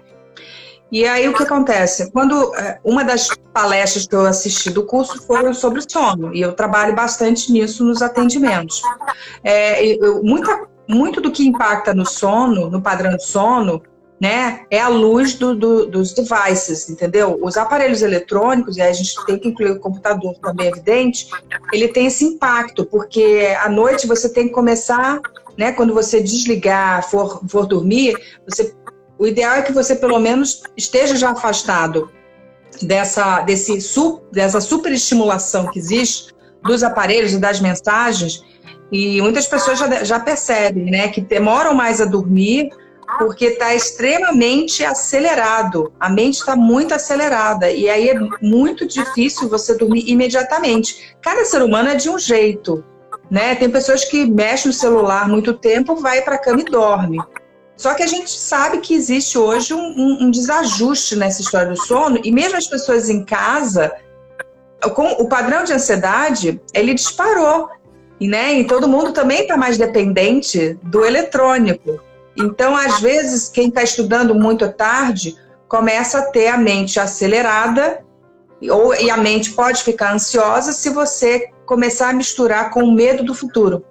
E 0.91 1.08
aí 1.08 1.27
o 1.27 1.34
que 1.34 1.41
acontece? 1.41 2.12
Quando 2.12 2.53
é, 2.56 2.79
uma 2.84 3.03
das 3.03 3.27
palestras 3.51 4.06
que 4.06 4.15
eu 4.15 4.27
assisti 4.27 4.69
do 4.69 4.86
curso 4.86 5.25
foi 5.25 5.51
sobre 5.56 5.82
sono, 5.89 6.36
e 6.36 6.41
eu 6.41 6.53
trabalho 6.53 6.93
bastante 6.93 7.51
nisso 7.51 7.84
nos 7.84 8.03
atendimentos. 8.03 8.82
É, 9.43 9.84
eu, 9.84 10.21
muita, 10.23 10.67
muito 10.88 11.19
do 11.19 11.32
que 11.32 11.47
impacta 11.47 11.95
no 11.95 12.06
sono, 12.06 12.69
no 12.69 12.79
padrão 12.79 13.15
de 13.15 13.25
sono, 13.25 13.82
né, 14.23 14.62
é 14.71 14.79
a 14.79 14.88
luz 14.88 15.33
do, 15.33 15.53
do, 15.53 15.86
dos 15.86 16.13
devices, 16.13 16.89
entendeu? 16.89 17.38
Os 17.41 17.57
aparelhos 17.57 18.01
eletrônicos, 18.01 18.77
e 18.77 18.81
a 18.81 18.93
gente 18.93 19.13
tem 19.25 19.38
que 19.38 19.49
incluir 19.49 19.71
o 19.71 19.79
computador 19.81 20.33
também, 20.36 20.67
é 20.67 20.69
evidente, 20.69 21.27
ele 21.73 21.89
tem 21.89 22.05
esse 22.05 22.23
impacto, 22.23 22.86
porque 22.86 23.53
à 23.59 23.67
noite 23.67 24.07
você 24.07 24.29
tem 24.29 24.47
que 24.47 24.53
começar, 24.53 25.19
né, 25.57 25.73
quando 25.73 25.93
você 25.93 26.23
desligar, 26.23 27.03
for, 27.09 27.41
for 27.49 27.65
dormir, 27.65 28.15
você, 28.47 28.73
o 29.19 29.27
ideal 29.27 29.55
é 29.55 29.62
que 29.62 29.73
você 29.73 29.93
pelo 29.93 30.17
menos 30.19 30.63
esteja 30.77 31.17
já 31.17 31.31
afastado 31.31 32.09
dessa, 32.81 33.41
desse, 33.41 33.77
dessa 34.31 34.62
superestimulação 34.62 35.69
que 35.69 35.79
existe 35.79 36.33
dos 36.63 36.81
aparelhos 36.81 37.33
e 37.33 37.39
das 37.39 37.59
mensagens, 37.59 38.41
e 38.89 39.21
muitas 39.21 39.47
pessoas 39.47 39.77
já, 39.77 40.01
já 40.05 40.17
percebem, 40.17 40.86
né, 40.86 41.09
que 41.09 41.19
demoram 41.19 41.73
mais 41.73 41.99
a 41.99 42.05
dormir 42.05 42.69
porque 43.17 43.45
está 43.45 43.73
extremamente 43.73 44.83
acelerado. 44.83 45.93
A 45.99 46.09
mente 46.09 46.35
está 46.35 46.55
muito 46.55 46.93
acelerada 46.93 47.69
e 47.71 47.89
aí 47.89 48.09
é 48.09 48.19
muito 48.41 48.87
difícil 48.87 49.49
você 49.49 49.77
dormir 49.77 50.03
imediatamente. 50.07 51.15
Cada 51.21 51.45
ser 51.45 51.61
humano 51.61 51.89
é 51.89 51.95
de 51.95 52.09
um 52.09 52.17
jeito, 52.17 52.83
né? 53.29 53.55
Tem 53.55 53.69
pessoas 53.69 54.05
que 54.05 54.25
mexem 54.25 54.67
no 54.67 54.73
celular 54.73 55.27
muito 55.27 55.53
tempo, 55.53 55.95
vai 55.95 56.21
para 56.21 56.35
a 56.35 56.39
cama 56.39 56.61
e 56.61 56.65
dorme. 56.65 57.19
Só 57.75 57.93
que 57.93 58.03
a 58.03 58.07
gente 58.07 58.29
sabe 58.29 58.77
que 58.79 58.93
existe 58.93 59.37
hoje 59.37 59.73
um, 59.73 59.79
um, 59.79 60.17
um, 60.23 60.31
desajuste 60.31 61.15
nessa 61.15 61.41
história 61.41 61.69
do 61.69 61.77
sono 61.77 62.19
e 62.23 62.31
mesmo 62.31 62.57
as 62.57 62.67
pessoas 62.67 63.09
em 63.09 63.25
casa, 63.25 63.91
com 64.93 65.07
o 65.13 65.27
padrão 65.27 65.63
de 65.63 65.73
ansiedade, 65.73 66.61
ele 66.73 66.93
disparou, 66.93 67.69
né? 68.21 68.53
E 68.53 68.67
todo 68.67 68.87
mundo 68.87 69.11
também 69.11 69.41
está 69.41 69.57
mais 69.57 69.77
dependente 69.77 70.77
do 70.83 71.03
eletrônico. 71.03 71.99
Então, 72.35 72.75
às 72.75 72.99
vezes, 72.99 73.49
quem 73.49 73.67
está 73.67 73.83
estudando 73.83 74.33
muito 74.33 74.71
tarde 74.71 75.35
começa 75.67 76.19
a 76.19 76.25
ter 76.31 76.47
a 76.47 76.57
mente 76.57 76.99
acelerada 76.99 78.03
ou, 78.69 78.93
e 78.95 79.09
a 79.09 79.17
mente 79.17 79.51
pode 79.51 79.83
ficar 79.83 80.13
ansiosa 80.13 80.71
se 80.71 80.89
você 80.89 81.49
começar 81.65 82.09
a 82.09 82.13
misturar 82.13 82.69
com 82.71 82.83
o 82.83 82.91
medo 82.91 83.23
do 83.23 83.33
futuro. 83.33 83.85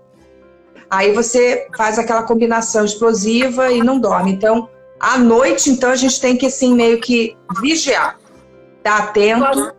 Aí 0.91 1.13
você 1.13 1.67
faz 1.77 1.99
aquela 1.99 2.23
combinação 2.23 2.85
explosiva 2.85 3.73
e 3.73 3.83
não 3.83 3.99
dorme. 3.99 4.33
Então, 4.33 4.69
à 5.01 5.19
noite, 5.19 5.71
então, 5.71 5.91
a 5.91 5.97
gente 5.97 6.21
tem 6.21 6.37
que, 6.37 6.47
assim, 6.47 6.75
meio 6.75 7.01
que 7.01 7.37
vigiar. 7.61 8.19
Tá 8.83 8.99
atento. 8.99 9.75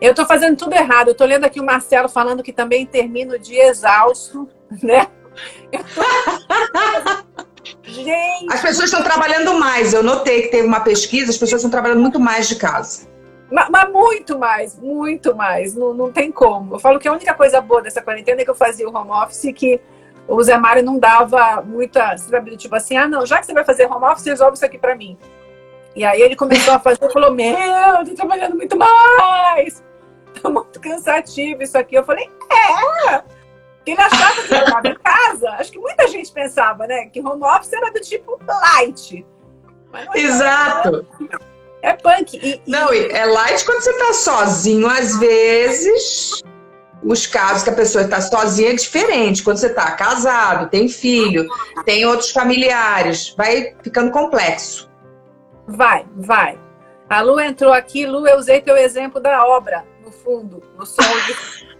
Eu 0.00 0.10
estou 0.10 0.26
fazendo 0.26 0.56
tudo 0.56 0.74
errado. 0.74 1.08
Eu 1.08 1.12
estou 1.12 1.26
lendo 1.26 1.44
aqui 1.44 1.60
o 1.60 1.64
Marcelo 1.64 2.08
falando 2.08 2.42
que 2.42 2.52
também 2.52 2.84
termina 2.84 3.34
o 3.34 3.38
dia 3.38 3.68
exausto, 3.68 4.48
né? 4.82 5.06
Gente. 7.84 8.52
As 8.52 8.60
pessoas 8.60 8.90
estão 8.90 9.02
trabalhando 9.02 9.54
mais. 9.54 9.92
Eu 9.92 10.02
notei 10.02 10.42
que 10.42 10.48
teve 10.48 10.66
uma 10.66 10.80
pesquisa, 10.80 11.30
as 11.30 11.36
pessoas 11.36 11.60
estão 11.60 11.70
trabalhando 11.70 12.00
muito 12.00 12.20
mais 12.20 12.48
de 12.48 12.56
casa. 12.56 13.08
Mas, 13.50 13.68
mas 13.68 13.90
muito 13.90 14.38
mais, 14.38 14.78
muito 14.78 15.34
mais. 15.34 15.74
Não, 15.74 15.92
não 15.92 16.12
tem 16.12 16.30
como. 16.30 16.76
Eu 16.76 16.78
falo 16.78 16.98
que 16.98 17.08
a 17.08 17.12
única 17.12 17.34
coisa 17.34 17.60
boa 17.60 17.82
dessa 17.82 18.00
quarentena 18.00 18.40
é 18.40 18.44
que 18.44 18.50
eu 18.50 18.54
fazia 18.54 18.88
o 18.88 18.96
home 18.96 19.10
office 19.10 19.52
que 19.54 19.80
o 20.28 20.40
Zé 20.42 20.56
Mário 20.56 20.84
não 20.84 20.98
dava 20.98 21.60
muita. 21.62 22.14
Tipo 22.56 22.76
assim, 22.76 22.96
ah, 22.96 23.08
não, 23.08 23.26
já 23.26 23.38
que 23.38 23.46
você 23.46 23.52
vai 23.52 23.64
fazer 23.64 23.86
home 23.86 24.06
office, 24.06 24.26
resolve 24.26 24.54
isso 24.54 24.64
aqui 24.64 24.78
para 24.78 24.94
mim. 24.94 25.18
E 25.94 26.04
aí 26.04 26.22
ele 26.22 26.36
começou 26.36 26.74
a 26.74 26.78
fazer 26.78 27.04
e 27.04 27.12
falou: 27.12 27.32
Meu, 27.32 27.46
eu 27.46 28.04
tô 28.04 28.14
trabalhando 28.14 28.56
muito 28.56 28.76
mais. 28.76 29.82
Tá 30.40 30.48
muito 30.48 30.80
cansativo 30.80 31.62
isso 31.62 31.76
aqui. 31.76 31.96
Eu 31.96 32.04
falei: 32.04 32.30
É 32.48 33.39
ele 33.92 34.00
achava 34.00 34.34
que 34.34 34.54
estava 34.54 34.88
em 34.88 34.94
casa. 34.96 35.50
Acho 35.50 35.72
que 35.72 35.78
muita 35.78 36.06
gente 36.08 36.30
pensava, 36.32 36.86
né? 36.86 37.06
Que 37.06 37.20
home 37.20 37.42
office 37.42 37.72
era 37.72 37.90
do 37.90 38.00
tipo 38.00 38.38
light. 38.46 39.26
É 39.92 40.20
Exato. 40.20 41.06
É 41.82 41.94
punk. 41.94 42.38
E, 42.42 42.60
não, 42.66 42.92
é 42.92 43.24
light 43.24 43.64
quando 43.64 43.82
você 43.82 43.90
está 43.90 44.12
sozinho. 44.12 44.86
Às 44.88 45.18
vezes, 45.18 46.42
os 47.02 47.26
casos 47.26 47.62
que 47.62 47.70
a 47.70 47.74
pessoa 47.74 48.04
está 48.04 48.20
sozinha 48.20 48.70
é 48.70 48.74
diferente. 48.74 49.42
Quando 49.42 49.56
você 49.56 49.68
está 49.68 49.92
casado, 49.92 50.68
tem 50.68 50.88
filho, 50.88 51.48
tem 51.84 52.04
outros 52.04 52.30
familiares, 52.30 53.34
vai 53.36 53.74
ficando 53.82 54.10
complexo. 54.10 54.90
Vai, 55.66 56.04
vai. 56.16 56.58
A 57.08 57.22
Lu 57.22 57.40
entrou 57.40 57.72
aqui, 57.72 58.06
Lu, 58.06 58.26
eu 58.26 58.38
usei 58.38 58.60
teu 58.60 58.76
exemplo 58.76 59.20
da 59.20 59.44
obra, 59.46 59.84
no 60.04 60.12
fundo, 60.12 60.62
no 60.76 60.86
som 60.86 61.02
de 61.26 61.70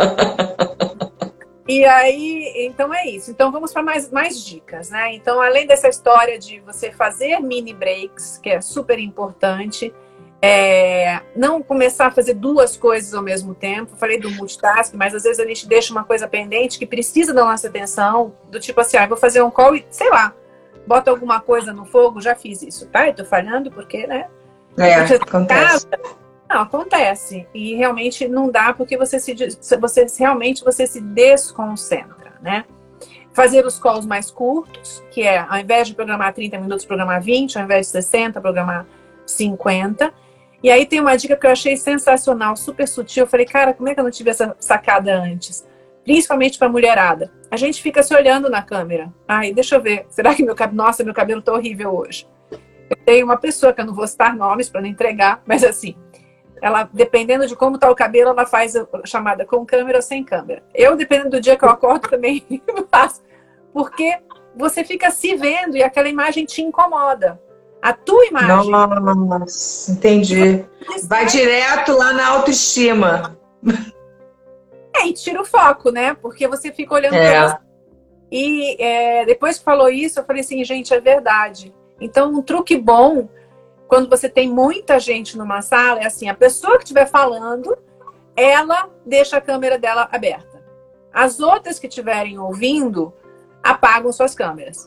e 1.70 1.84
aí, 1.84 2.66
então 2.66 2.92
é 2.92 3.06
isso. 3.06 3.30
Então 3.30 3.52
vamos 3.52 3.72
para 3.72 3.80
mais, 3.80 4.10
mais 4.10 4.44
dicas, 4.44 4.90
né? 4.90 5.14
Então, 5.14 5.40
além 5.40 5.68
dessa 5.68 5.88
história 5.88 6.36
de 6.36 6.58
você 6.58 6.90
fazer 6.90 7.38
mini 7.38 7.72
breaks, 7.72 8.38
que 8.38 8.50
é 8.50 8.60
super 8.60 8.98
importante, 8.98 9.94
é, 10.42 11.20
não 11.36 11.62
começar 11.62 12.08
a 12.08 12.10
fazer 12.10 12.34
duas 12.34 12.76
coisas 12.76 13.14
ao 13.14 13.22
mesmo 13.22 13.54
tempo. 13.54 13.94
Falei 13.96 14.18
do 14.18 14.32
multitask, 14.32 14.94
mas 14.94 15.14
às 15.14 15.22
vezes 15.22 15.38
a 15.38 15.46
gente 15.46 15.68
deixa 15.68 15.92
uma 15.92 16.02
coisa 16.02 16.26
pendente 16.26 16.76
que 16.76 16.86
precisa 16.86 17.32
da 17.32 17.44
nossa 17.44 17.68
atenção, 17.68 18.34
do 18.50 18.58
tipo 18.58 18.80
assim, 18.80 18.96
ah, 18.96 19.06
vou 19.06 19.16
fazer 19.16 19.40
um 19.40 19.50
call 19.50 19.76
e, 19.76 19.86
sei 19.90 20.10
lá, 20.10 20.34
bota 20.88 21.08
alguma 21.08 21.40
coisa 21.40 21.72
no 21.72 21.84
fogo, 21.84 22.20
já 22.20 22.34
fiz 22.34 22.62
isso, 22.62 22.88
tá? 22.88 23.06
Eu 23.06 23.14
tô 23.14 23.24
falhando 23.24 23.70
porque, 23.70 24.08
né? 24.08 24.26
É, 24.76 24.94
acontece. 24.94 25.86
Casa, 25.86 25.88
não, 26.50 26.62
acontece. 26.62 27.46
E 27.54 27.76
realmente 27.76 28.26
não 28.26 28.50
dá 28.50 28.72
porque 28.72 28.96
você 28.96 29.20
se 29.20 29.76
você 29.76 30.06
realmente 30.18 30.64
você 30.64 30.84
se 30.84 31.00
desconcentra, 31.00 32.32
né? 32.42 32.64
Fazer 33.32 33.64
os 33.64 33.78
calls 33.78 34.04
mais 34.04 34.32
curtos, 34.32 35.00
que 35.12 35.22
é 35.22 35.38
ao 35.38 35.58
invés 35.58 35.86
de 35.86 35.94
programar 35.94 36.34
30 36.34 36.58
minutos, 36.58 36.84
programar 36.84 37.22
20, 37.22 37.56
ao 37.56 37.64
invés 37.64 37.86
de 37.86 37.92
60, 37.92 38.40
programar 38.40 38.84
50. 39.24 40.12
E 40.60 40.70
aí 40.70 40.84
tem 40.84 41.00
uma 41.00 41.16
dica 41.16 41.36
que 41.36 41.46
eu 41.46 41.50
achei 41.50 41.76
sensacional, 41.76 42.56
super 42.56 42.88
sutil. 42.88 43.22
Eu 43.22 43.28
falei, 43.28 43.46
cara, 43.46 43.72
como 43.72 43.88
é 43.88 43.94
que 43.94 44.00
eu 44.00 44.04
não 44.04 44.10
tive 44.10 44.30
essa 44.30 44.54
sacada 44.58 45.16
antes? 45.16 45.66
Principalmente 46.02 46.58
para 46.58 46.68
mulherada. 46.68 47.32
A 47.48 47.56
gente 47.56 47.80
fica 47.80 48.02
se 48.02 48.12
olhando 48.12 48.50
na 48.50 48.60
câmera. 48.60 49.12
Ai, 49.28 49.52
deixa 49.54 49.76
eu 49.76 49.80
ver. 49.80 50.06
Será 50.10 50.34
que 50.34 50.42
meu 50.42 50.56
cabelo. 50.56 50.76
Nossa, 50.82 51.04
meu 51.04 51.14
cabelo 51.14 51.40
tá 51.40 51.52
horrível 51.52 51.94
hoje. 51.94 52.26
Eu 52.50 52.96
tenho 53.06 53.24
uma 53.24 53.36
pessoa 53.36 53.72
que 53.72 53.80
eu 53.80 53.86
não 53.86 53.94
vou 53.94 54.06
citar 54.06 54.34
nomes 54.34 54.68
para 54.68 54.80
não 54.80 54.88
entregar, 54.88 55.40
mas 55.46 55.62
assim, 55.62 55.94
ela, 56.60 56.88
dependendo 56.92 57.46
de 57.46 57.56
como 57.56 57.76
está 57.76 57.90
o 57.90 57.94
cabelo, 57.94 58.30
ela 58.30 58.46
faz 58.46 58.76
a 58.76 58.86
chamada 59.04 59.44
com 59.46 59.64
câmera 59.64 59.98
ou 59.98 60.02
sem 60.02 60.22
câmera. 60.22 60.62
Eu, 60.74 60.96
dependendo 60.96 61.30
do 61.30 61.40
dia 61.40 61.56
que 61.56 61.64
eu 61.64 61.70
acordo, 61.70 62.08
também 62.08 62.44
faço. 62.90 63.22
Porque 63.72 64.18
você 64.56 64.84
fica 64.84 65.10
se 65.10 65.34
vendo 65.36 65.76
e 65.76 65.82
aquela 65.82 66.08
imagem 66.08 66.44
te 66.44 66.62
incomoda. 66.62 67.40
A 67.80 67.92
tua 67.92 68.26
imagem. 68.26 68.70
Nossa, 68.70 69.92
entendi. 69.92 70.64
Vai 71.04 71.24
direto 71.26 71.96
lá 71.96 72.12
na 72.12 72.28
autoestima. 72.28 73.38
É, 74.94 75.06
e 75.06 75.14
tira 75.14 75.40
o 75.40 75.46
foco, 75.46 75.90
né? 75.90 76.14
Porque 76.14 76.46
você 76.46 76.70
fica 76.72 76.94
olhando 76.94 77.14
é. 77.14 77.58
E 78.30 78.76
é, 78.82 79.24
depois 79.24 79.58
que 79.58 79.64
falou 79.64 79.88
isso, 79.88 80.20
eu 80.20 80.24
falei 80.24 80.42
assim, 80.42 80.62
gente, 80.62 80.92
é 80.92 81.00
verdade. 81.00 81.74
Então, 82.00 82.30
um 82.32 82.42
truque 82.42 82.76
bom 82.76 83.28
quando 83.90 84.08
você 84.08 84.28
tem 84.28 84.48
muita 84.48 85.00
gente 85.00 85.36
numa 85.36 85.62
sala, 85.62 85.98
é 85.98 86.06
assim, 86.06 86.28
a 86.28 86.34
pessoa 86.34 86.76
que 86.78 86.84
estiver 86.84 87.06
falando, 87.06 87.76
ela 88.36 88.88
deixa 89.04 89.36
a 89.36 89.40
câmera 89.40 89.76
dela 89.76 90.08
aberta. 90.12 90.62
As 91.12 91.40
outras 91.40 91.80
que 91.80 91.88
estiverem 91.88 92.38
ouvindo, 92.38 93.12
apagam 93.60 94.12
suas 94.12 94.32
câmeras. 94.32 94.86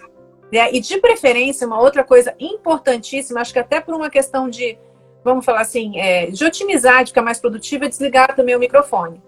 E 0.49 0.79
de 0.79 1.01
preferência, 1.01 1.67
uma 1.67 1.81
outra 1.81 2.01
coisa 2.01 2.33
importantíssima, 2.39 3.41
acho 3.41 3.51
que 3.51 3.59
até 3.59 3.81
por 3.81 3.93
uma 3.93 4.09
questão 4.09 4.49
de, 4.49 4.77
vamos 5.21 5.43
falar 5.43 5.59
assim, 5.59 5.99
é, 5.99 6.27
de 6.27 6.45
otimizar, 6.45 7.03
de 7.03 7.09
ficar 7.09 7.23
mais 7.23 7.41
produtiva, 7.41 7.83
é 7.83 7.89
desligar 7.89 8.33
também 8.33 8.55
o 8.55 8.59
microfone. 8.59 9.21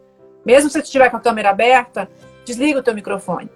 Mesmo 0.46 0.70
se 0.70 0.76
você 0.76 0.84
estiver 0.84 1.10
com 1.10 1.18
a 1.18 1.20
câmera 1.20 1.50
aberta, 1.50 2.10
desliga 2.46 2.80
o 2.80 2.84
teu 2.84 2.96
microfone. 2.96 3.50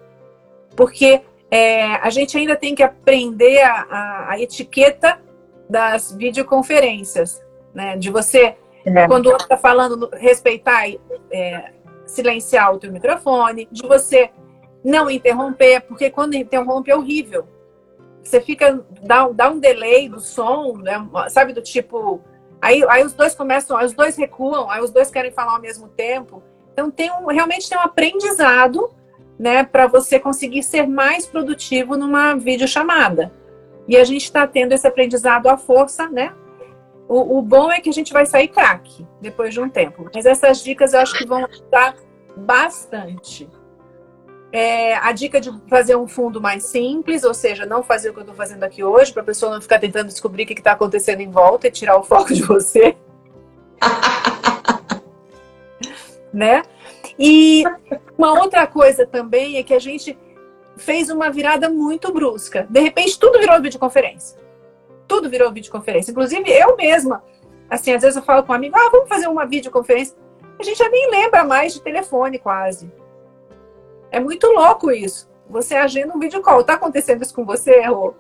Porque 0.76 1.22
é, 1.50 1.94
a 1.94 2.10
gente 2.10 2.38
ainda 2.38 2.58
tem 2.58 2.76
que 2.76 2.84
aprender 2.84 3.62
a, 3.62 3.88
a, 3.90 4.32
a 4.32 4.40
etiqueta 4.42 5.18
das 5.70 6.12
videoconferências, 6.12 7.46
né? 7.74 7.96
De 7.96 8.10
você, 8.10 8.56
é. 8.86 9.08
quando 9.08 9.28
o 9.28 9.30
outro 9.30 9.46
está 9.46 9.58
falando, 9.58 10.10
respeitar 10.14 10.88
e 10.88 11.00
é, 11.32 11.72
silenciar 12.06 12.74
o 12.74 12.80
teu 12.80 12.92
microfone, 12.92 13.68
de 13.72 13.84
você 13.84 14.32
não 14.84 15.10
interromper, 15.10 15.82
porque 15.82 16.10
quando 16.10 16.34
interrompe 16.34 16.90
é 16.90 16.96
horrível. 16.96 17.48
Você 18.24 18.42
fica, 18.42 18.84
dá, 19.02 19.28
dá 19.30 19.50
um 19.50 19.60
delay 19.60 20.10
do 20.10 20.20
som, 20.20 20.78
né? 20.78 21.08
sabe, 21.30 21.54
do 21.54 21.62
tipo. 21.62 22.22
Aí, 22.62 22.84
aí 22.90 23.06
os 23.06 23.14
dois 23.14 23.34
começam, 23.34 23.78
aí 23.78 23.86
os 23.86 23.94
dois 23.94 24.18
recuam, 24.18 24.70
aí 24.70 24.82
os 24.82 24.92
dois 24.92 25.10
querem 25.10 25.32
falar 25.32 25.54
ao 25.54 25.62
mesmo 25.62 25.88
tempo. 25.88 26.44
Então 26.74 26.92
tem 26.92 27.12
um, 27.12 27.28
realmente 27.28 27.70
tem 27.70 27.78
um 27.78 27.82
aprendizado, 27.82 28.92
né, 29.38 29.64
para 29.64 29.88
você 29.88 30.20
conseguir 30.20 30.64
ser 30.64 30.86
mais 30.86 31.26
produtivo 31.26 31.96
numa 31.96 32.36
videochamada. 32.36 33.32
E 33.90 33.98
a 33.98 34.04
gente 34.04 34.24
está 34.24 34.46
tendo 34.46 34.72
esse 34.72 34.88
aprendizado 34.88 35.48
à 35.48 35.58
força, 35.58 36.08
né? 36.08 36.32
O, 37.08 37.40
o, 37.40 37.42
bom 37.42 37.72
é 37.72 37.82
que 37.82 37.90
a 37.90 37.94
gente 37.94 38.14
vai 38.14 38.24
sair 38.24 38.48
craque 38.48 39.04
depois 39.20 39.52
de 39.52 39.60
um 39.60 39.68
tempo. 39.68 40.08
Mas 40.14 40.28
essas 40.28 40.64
dicas 40.64 40.94
eu 40.94 41.00
acho 41.00 41.18
que 41.18 41.26
vão 41.26 41.44
ajudar 41.44 41.96
bastante. 42.38 43.50
É, 44.52 44.96
a 44.96 45.12
dica 45.12 45.42
de 45.42 45.52
fazer 45.68 45.96
um 45.96 46.08
fundo 46.08 46.40
mais 46.40 46.66
simples, 46.66 47.24
ou 47.24 47.34
seja, 47.34 47.66
não 47.66 47.82
fazer 47.82 48.12
o 48.12 48.14
que 48.14 48.20
eu 48.20 48.24
estou 48.24 48.36
fazendo 48.36 48.64
aqui 48.64 48.84
hoje, 48.84 49.12
para 49.12 49.24
a 49.24 49.26
pessoa 49.26 49.56
não 49.56 49.62
ficar 49.62 49.80
tentando 49.80 50.08
descobrir 50.08 50.44
o 50.44 50.46
que 50.46 50.54
está 50.54 50.74
acontecendo 50.74 51.22
em 51.22 51.32
volta 51.32 51.68
e 51.68 51.72
tirar 51.72 51.98
o 51.98 52.04
foco 52.04 52.32
de 52.32 52.44
você. 52.44 52.96
né? 56.32 56.62
E 57.18 57.64
uma 58.16 58.40
outra 58.40 58.68
coisa 58.68 59.08
também 59.08 59.58
é 59.58 59.64
que 59.64 59.74
a 59.74 59.80
gente 59.80 60.16
fez 60.80 61.10
uma 61.10 61.30
virada 61.30 61.70
muito 61.70 62.12
brusca. 62.12 62.66
De 62.70 62.80
repente, 62.80 63.20
tudo 63.20 63.40
virou 63.40 63.62
videoconferência. 63.62 64.38
Tudo 65.08 65.30
virou 65.30 65.52
videoconferência. 65.52 66.12
Inclusive, 66.12 66.50
eu 66.50 66.76
mesma, 66.76 67.24
assim, 67.70 67.94
às 67.94 68.02
vezes 68.02 68.16
eu 68.16 68.24
falo 68.24 68.44
com 68.44 68.52
um 68.52 68.56
amigo, 68.56 68.76
ah, 68.78 68.90
vamos 68.92 69.10
fazer 69.10 69.28
uma 69.28 69.46
videoconferência. 69.46 70.16
a 70.60 70.64
gente 70.64 70.78
já 70.78 70.90
nem 70.90 71.12
lembra 71.12 71.44
mais 71.44 71.74
de 71.74 71.82
telefone 71.82 72.40
quase. 72.40 72.92
É 74.12 74.20
muito 74.20 74.48
louco 74.48 74.92
isso. 74.92 75.30
Você 75.50 75.76
agenda 75.76 76.16
um 76.16 76.20
vídeo 76.20 76.42
call. 76.42 76.64
Tá 76.64 76.74
acontecendo 76.74 77.22
isso 77.24 77.34
com 77.34 77.46
você, 77.46 77.82
Rô? 77.86 78.14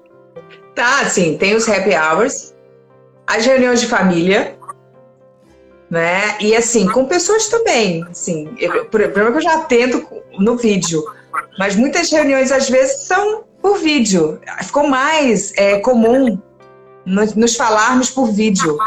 Tá, 0.76 1.06
sim. 1.06 1.38
Tem 1.38 1.56
os 1.56 1.68
happy 1.68 1.92
hours, 1.96 2.56
as 3.26 3.46
reuniões 3.46 3.82
de 3.82 3.88
família, 3.88 4.58
né? 5.90 6.38
E 6.40 6.56
assim, 6.56 6.88
com 6.88 7.06
pessoas 7.06 7.48
também. 7.48 8.04
Assim, 8.10 8.54
eu, 8.58 8.86
problema 8.86 9.32
que 9.32 9.38
eu 9.38 9.42
já 9.42 9.56
atendo 9.56 10.06
no 10.38 10.56
vídeo. 10.56 11.04
Mas 11.60 11.76
muitas 11.76 12.10
reuniões, 12.10 12.54
às 12.54 12.70
vezes, 12.70 13.02
são 13.02 13.44
por 13.62 13.80
vídeo. 13.80 14.40
Ficou 14.64 14.88
mais 14.88 15.52
é, 15.58 15.78
comum 15.80 16.42
nos, 17.06 17.36
nos 17.36 17.58
falarmos 17.58 18.10
por 18.10 18.32
vídeo. 18.32 18.78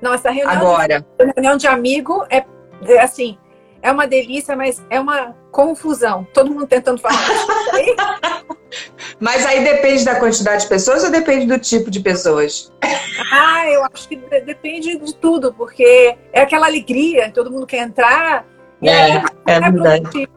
Nossa, 0.00 0.30
reunião, 0.30 0.56
Agora. 0.56 1.04
De, 1.18 1.32
reunião 1.34 1.56
de 1.56 1.66
amigo 1.66 2.24
é, 2.30 2.44
é, 2.86 3.00
assim, 3.00 3.36
é 3.82 3.90
uma 3.90 4.06
delícia, 4.06 4.54
mas 4.54 4.80
é 4.88 5.00
uma 5.00 5.34
confusão. 5.50 6.24
Todo 6.32 6.48
mundo 6.48 6.68
tentando 6.68 7.00
falar. 7.00 7.26
mas 9.18 9.44
aí 9.44 9.64
depende 9.64 10.04
da 10.04 10.14
quantidade 10.14 10.62
de 10.62 10.68
pessoas 10.68 11.02
ou 11.02 11.10
depende 11.10 11.44
do 11.44 11.58
tipo 11.58 11.90
de 11.90 11.98
pessoas? 11.98 12.72
Ah, 13.32 13.68
eu 13.68 13.84
acho 13.92 14.08
que 14.08 14.14
depende 14.14 14.96
de 14.96 15.14
tudo, 15.16 15.52
porque 15.52 16.16
é 16.32 16.40
aquela 16.40 16.68
alegria, 16.68 17.32
todo 17.32 17.50
mundo 17.50 17.66
quer 17.66 17.78
entrar. 17.78 18.46
É, 18.80 19.16
é, 19.16 19.22
é 19.46 19.60
verdade. 19.60 20.28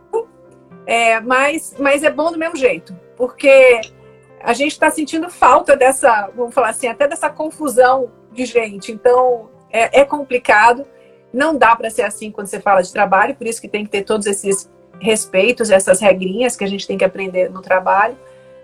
É, 0.85 1.19
mas, 1.19 1.75
mas 1.77 2.03
é 2.03 2.09
bom 2.09 2.31
do 2.31 2.37
mesmo 2.37 2.55
jeito, 2.55 2.97
porque 3.15 3.81
a 4.39 4.53
gente 4.53 4.71
está 4.71 4.89
sentindo 4.89 5.29
falta 5.29 5.75
dessa, 5.75 6.29
vamos 6.35 6.53
falar 6.53 6.69
assim, 6.69 6.87
até 6.87 7.07
dessa 7.07 7.29
confusão 7.29 8.11
de 8.31 8.45
gente. 8.45 8.91
Então, 8.91 9.49
é, 9.71 10.01
é 10.01 10.05
complicado. 10.05 10.85
Não 11.33 11.57
dá 11.57 11.75
para 11.75 11.89
ser 11.89 12.01
assim 12.01 12.31
quando 12.31 12.47
você 12.47 12.59
fala 12.59 12.81
de 12.81 12.91
trabalho, 12.91 13.35
por 13.35 13.47
isso 13.47 13.61
que 13.61 13.69
tem 13.69 13.85
que 13.85 13.91
ter 13.91 14.03
todos 14.03 14.25
esses 14.27 14.69
respeitos, 14.99 15.71
essas 15.71 15.99
regrinhas 15.99 16.55
que 16.55 16.63
a 16.63 16.67
gente 16.67 16.85
tem 16.85 16.97
que 16.97 17.05
aprender 17.05 17.49
no 17.49 17.61
trabalho. 17.61 18.17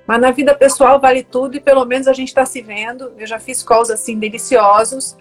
Mas 0.06 0.22
na 0.22 0.32
vida 0.32 0.56
pessoal 0.56 1.00
vale 1.00 1.24
tudo 1.24 1.58
e 1.58 1.60
pelo 1.60 1.86
menos 1.86 2.08
a 2.08 2.14
gente 2.14 2.30
está 2.30 2.46
se 2.46 2.62
vendo. 2.62 3.14
Eu 3.18 3.28
já 3.28 3.40
fiz 3.40 3.64
calls 3.64 3.90
assim 3.90 4.18
deliciosos, 4.18 5.18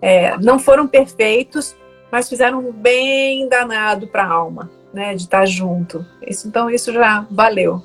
é, 0.00 0.36
não 0.38 0.58
foram 0.58 0.86
perfeitos, 0.86 1.76
mas 2.10 2.28
fizeram 2.28 2.72
bem 2.72 3.48
danado 3.48 4.06
para 4.08 4.24
a 4.24 4.28
alma, 4.28 4.70
né? 4.96 5.14
De 5.14 5.22
estar 5.22 5.46
junto. 5.46 6.04
Isso, 6.26 6.48
então 6.48 6.70
isso 6.70 6.92
já 6.92 7.26
valeu. 7.30 7.82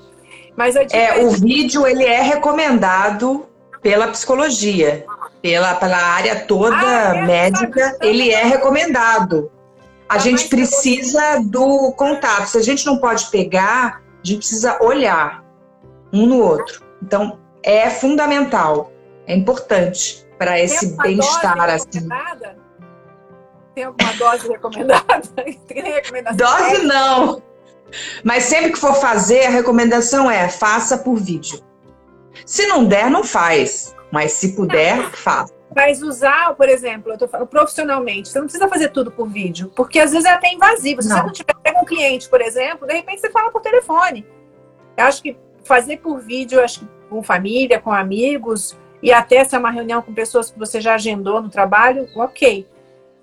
Mas 0.56 0.76
é, 0.76 1.24
o 1.24 1.32
vídeo 1.32 1.86
ele 1.86 2.04
é 2.04 2.22
recomendado 2.22 3.46
pela 3.82 4.08
psicologia 4.08 5.06
pela, 5.42 5.76
pela 5.76 5.98
área 5.98 6.46
toda 6.46 6.76
ah, 6.76 7.18
é, 7.18 7.26
médica, 7.26 7.98
ele 8.02 8.30
é 8.30 8.44
recomendado. 8.44 9.52
A 10.08 10.18
gente 10.18 10.48
precisa 10.48 11.42
do 11.44 11.92
contato. 11.94 12.48
Se 12.48 12.58
a 12.58 12.62
gente 12.62 12.86
não 12.86 12.98
pode 12.98 13.30
pegar, 13.32 14.02
a 14.24 14.28
gente 14.28 14.40
precisa 14.40 14.78
olhar 14.82 15.44
um 16.14 16.26
no 16.26 16.42
outro. 16.42 16.84
Então, 17.02 17.40
é 17.64 17.90
fundamental, 17.90 18.92
é 19.26 19.36
importante 19.36 20.26
para 20.38 20.60
esse 20.60 20.98
bem-estar 20.98 21.70
assim. 21.70 22.08
Tem 23.74 23.86
alguma 23.86 24.14
dose 24.14 24.48
recomendada? 24.48 25.22
dose 26.36 26.86
não. 26.86 27.42
Mas 28.24 28.44
sempre 28.44 28.72
que 28.72 28.80
for 28.80 28.94
fazer, 28.96 29.46
a 29.46 29.50
recomendação 29.50 30.30
é 30.30 30.50
faça 30.50 30.98
por 30.98 31.16
vídeo. 31.16 31.60
Se 32.46 32.66
não 32.68 32.86
der, 32.86 33.10
não 33.10 33.24
faz. 33.24 33.96
Mas 34.12 34.34
se 34.34 34.56
puder, 34.56 35.10
faça. 35.12 35.54
Mas 35.74 36.02
usar, 36.02 36.54
por 36.56 36.68
exemplo, 36.68 37.14
eu 37.14 37.18
tô 37.18 37.28
falando 37.28 37.48
profissionalmente, 37.48 38.28
você 38.28 38.40
não 38.40 38.46
precisa 38.46 38.68
fazer 38.68 38.90
tudo 38.90 39.10
por 39.10 39.30
vídeo, 39.30 39.72
porque 39.74 40.00
às 40.00 40.12
vezes 40.12 40.26
é 40.26 40.32
até 40.32 40.52
invasivo. 40.52 41.02
Se 41.02 41.08
não. 41.08 41.18
você 41.18 41.24
não 41.24 41.32
tiver 41.32 41.80
um 41.82 41.86
cliente, 41.86 42.30
por 42.30 42.42
exemplo, 42.42 42.86
de 42.86 42.94
repente 42.94 43.22
você 43.22 43.30
fala 43.30 43.50
por 43.52 43.62
telefone. 43.62 44.26
Eu 44.98 45.06
acho 45.06 45.24
que 45.24 45.38
fazer 45.64 45.98
por 45.98 46.20
vídeo, 46.20 46.62
acho 46.62 46.82
que 46.82 46.88
com 47.10 47.24
família, 47.24 47.80
com 47.80 47.92
amigos, 47.92 48.78
e 49.02 49.14
até 49.14 49.44
se 49.44 49.56
é 49.56 49.60
uma 49.60 49.72
reunião 49.72 50.02
com 50.02 50.14
pessoas 50.14 50.52
que 50.52 50.60
você 50.60 50.82
já 50.82 50.96
agendou 50.96 51.42
no 51.42 51.50
trabalho, 51.50 52.08
ok. 52.16 52.68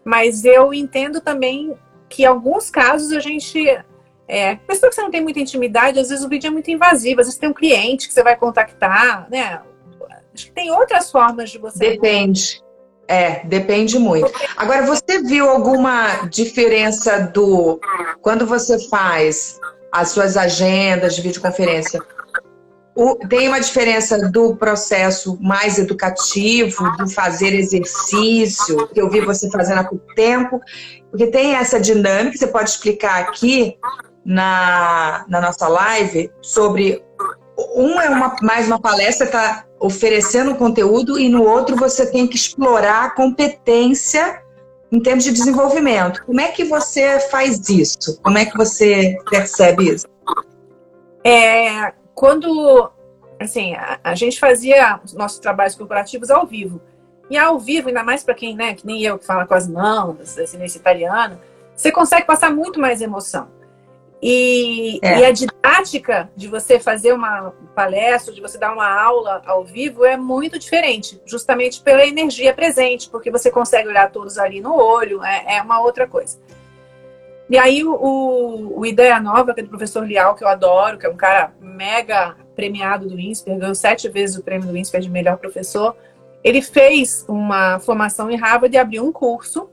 Mas 0.04 0.44
eu 0.44 0.72
entendo 0.72 1.20
também 1.20 1.76
que 2.08 2.22
em 2.22 2.26
alguns 2.26 2.70
casos 2.70 3.12
a 3.12 3.20
gente. 3.20 3.64
É, 4.26 4.56
pessoa 4.56 4.90
que 4.90 4.94
você 4.94 5.02
não 5.02 5.11
tem 5.11 5.22
muita 5.22 5.40
intimidade, 5.40 5.98
às 5.98 6.11
vezes 6.11 6.24
o 6.24 6.28
vídeo 6.28 6.48
é 6.48 6.50
muito 6.50 6.70
invasivo, 6.70 7.20
às 7.20 7.26
vezes 7.26 7.40
tem 7.40 7.48
um 7.48 7.54
cliente 7.54 8.06
que 8.06 8.12
você 8.12 8.22
vai 8.22 8.37
contactar, 8.37 9.26
né? 9.30 9.62
Acho 10.34 10.46
que 10.46 10.52
tem 10.52 10.70
outras 10.70 11.11
formas 11.11 11.50
de 11.50 11.58
você. 11.58 11.78
Depende. 11.78 12.62
É, 13.08 13.42
depende 13.46 13.98
muito. 13.98 14.30
Agora, 14.56 14.84
você 14.84 15.22
viu 15.22 15.48
alguma 15.48 16.26
diferença 16.26 17.20
do. 17.20 17.80
Quando 18.20 18.46
você 18.46 18.78
faz 18.88 19.58
as 19.90 20.11
suas 20.11 20.37
agendas 20.37 21.16
de 21.16 21.22
videoconferência, 21.22 22.00
o, 22.98 23.14
tem 23.14 23.46
uma 23.46 23.61
diferença 23.61 24.28
do 24.28 24.56
processo 24.56 25.38
mais 25.40 25.78
educativo, 25.78 26.90
do 26.96 27.08
fazer 27.08 27.54
exercício, 27.54 28.88
que 28.88 29.00
eu 29.00 29.08
vi 29.08 29.20
você 29.20 29.48
fazendo 29.52 29.78
há 29.78 29.84
pouco 29.84 30.04
tempo, 30.16 30.61
porque 31.08 31.28
tem 31.28 31.54
essa 31.54 31.78
dinâmica, 31.78 32.37
você 32.37 32.48
pode 32.48 32.70
explicar 32.70 33.20
aqui 33.20 33.76
na, 34.24 35.24
na 35.28 35.40
nossa 35.40 35.68
live 35.68 36.28
sobre. 36.42 37.00
Um 37.76 38.00
é 38.00 38.08
uma, 38.11 38.34
mais 38.42 38.66
uma 38.66 38.80
palestra, 38.80 39.26
está 39.26 39.64
oferecendo 39.78 40.56
conteúdo 40.56 41.20
e 41.20 41.28
no 41.28 41.44
outro 41.44 41.76
você 41.76 42.04
tem 42.04 42.26
que 42.26 42.34
explorar 42.34 43.04
a 43.04 43.11
competência 43.11 44.42
em 44.90 44.98
termos 44.98 45.22
de 45.22 45.30
desenvolvimento. 45.30 46.24
Como 46.26 46.40
é 46.40 46.48
que 46.48 46.64
você 46.64 47.20
faz 47.30 47.68
isso? 47.68 48.20
Como 48.22 48.38
é 48.38 48.44
que 48.44 48.56
você 48.56 49.16
percebe 49.30 49.88
isso? 49.88 50.06
É, 51.24 51.92
quando 52.18 52.90
assim, 53.38 53.74
a, 53.74 54.00
a 54.02 54.14
gente 54.16 54.40
fazia 54.40 55.00
nossos 55.14 55.38
trabalhos 55.38 55.76
corporativos 55.76 56.31
ao 56.31 56.44
vivo. 56.44 56.81
E 57.31 57.37
ao 57.37 57.61
vivo, 57.61 57.88
ainda 57.88 58.02
mais 58.02 58.24
para 58.24 58.35
quem, 58.35 58.57
né, 58.57 58.74
que 58.74 58.85
nem 58.85 59.02
eu 59.02 59.18
que 59.18 59.24
fala 59.24 59.46
com 59.46 59.54
as 59.54 59.68
mãos, 59.68 60.37
assim, 60.37 60.57
nesse 60.57 60.78
italiano, 60.78 61.38
você 61.76 61.92
consegue 61.92 62.26
passar 62.26 62.50
muito 62.50 62.81
mais 62.81 63.00
emoção. 63.00 63.48
E, 64.20 64.98
é. 65.00 65.20
e, 65.20 65.24
a 65.26 65.31
didática 65.31 66.28
de 66.35 66.48
você 66.48 66.81
fazer 66.81 67.12
uma 67.12 67.52
palestra, 67.72 68.35
de 68.35 68.40
você 68.40 68.59
dar 68.59 68.72
uma 68.72 68.90
aula 69.00 69.40
ao 69.46 69.64
vivo 69.64 70.04
é 70.04 70.16
muito 70.16 70.59
diferente, 70.59 71.22
justamente 71.24 71.81
pela 71.81 72.04
energia 72.04 72.52
presente, 72.52 73.09
porque 73.09 73.31
você 73.31 73.48
consegue 73.48 73.87
olhar 73.87 74.11
todos 74.11 74.37
ali 74.37 74.61
no 74.61 74.74
olho, 74.74 75.22
é, 75.22 75.59
é 75.59 75.62
uma 75.62 75.81
outra 75.81 76.09
coisa. 76.09 76.37
E 77.48 77.56
aí 77.56 77.82
o, 77.82 78.74
o, 78.76 78.84
Ideia 78.84 79.18
Nova, 79.20 79.54
que 79.54 79.62
do 79.62 79.68
professor 79.68 80.06
Lial, 80.06 80.34
que 80.34 80.44
eu 80.44 80.48
adoro, 80.48 80.98
que 80.98 81.06
é 81.06 81.08
um 81.08 81.16
cara 81.16 81.52
mega 81.61 82.37
premiado 82.54 83.08
do 83.08 83.18
INSPER, 83.18 83.58
ganhou 83.58 83.74
sete 83.74 84.08
vezes 84.08 84.37
o 84.37 84.42
prêmio 84.42 84.68
do 84.68 84.76
INSPER 84.76 85.00
de 85.00 85.08
melhor 85.08 85.38
professor, 85.38 85.96
ele 86.44 86.61
fez 86.61 87.24
uma 87.26 87.78
formação 87.78 88.30
em 88.30 88.37
Harvard 88.37 88.74
e 88.74 88.78
abriu 88.78 89.04
um 89.04 89.12
curso 89.12 89.70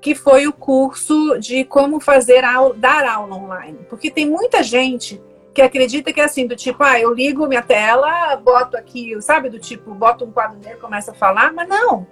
que 0.00 0.14
foi 0.14 0.46
o 0.46 0.52
curso 0.52 1.36
de 1.40 1.64
como 1.64 1.98
fazer 1.98 2.44
aula, 2.44 2.74
dar 2.74 3.04
aula 3.04 3.34
online. 3.34 3.78
Porque 3.88 4.08
tem 4.08 4.28
muita 4.28 4.62
gente 4.62 5.20
que 5.52 5.60
acredita 5.60 6.12
que 6.12 6.20
é 6.20 6.24
assim, 6.24 6.46
do 6.46 6.54
tipo, 6.54 6.82
ah, 6.84 7.00
eu 7.00 7.12
ligo 7.12 7.46
minha 7.48 7.62
tela, 7.62 8.36
boto 8.36 8.76
aqui, 8.76 9.20
sabe, 9.20 9.48
do 9.48 9.58
tipo, 9.58 9.92
boto 9.94 10.24
um 10.24 10.30
quadro 10.30 10.58
nele, 10.62 10.76
começa 10.76 11.10
a 11.10 11.14
falar, 11.14 11.52
mas 11.52 11.68
não. 11.68 12.06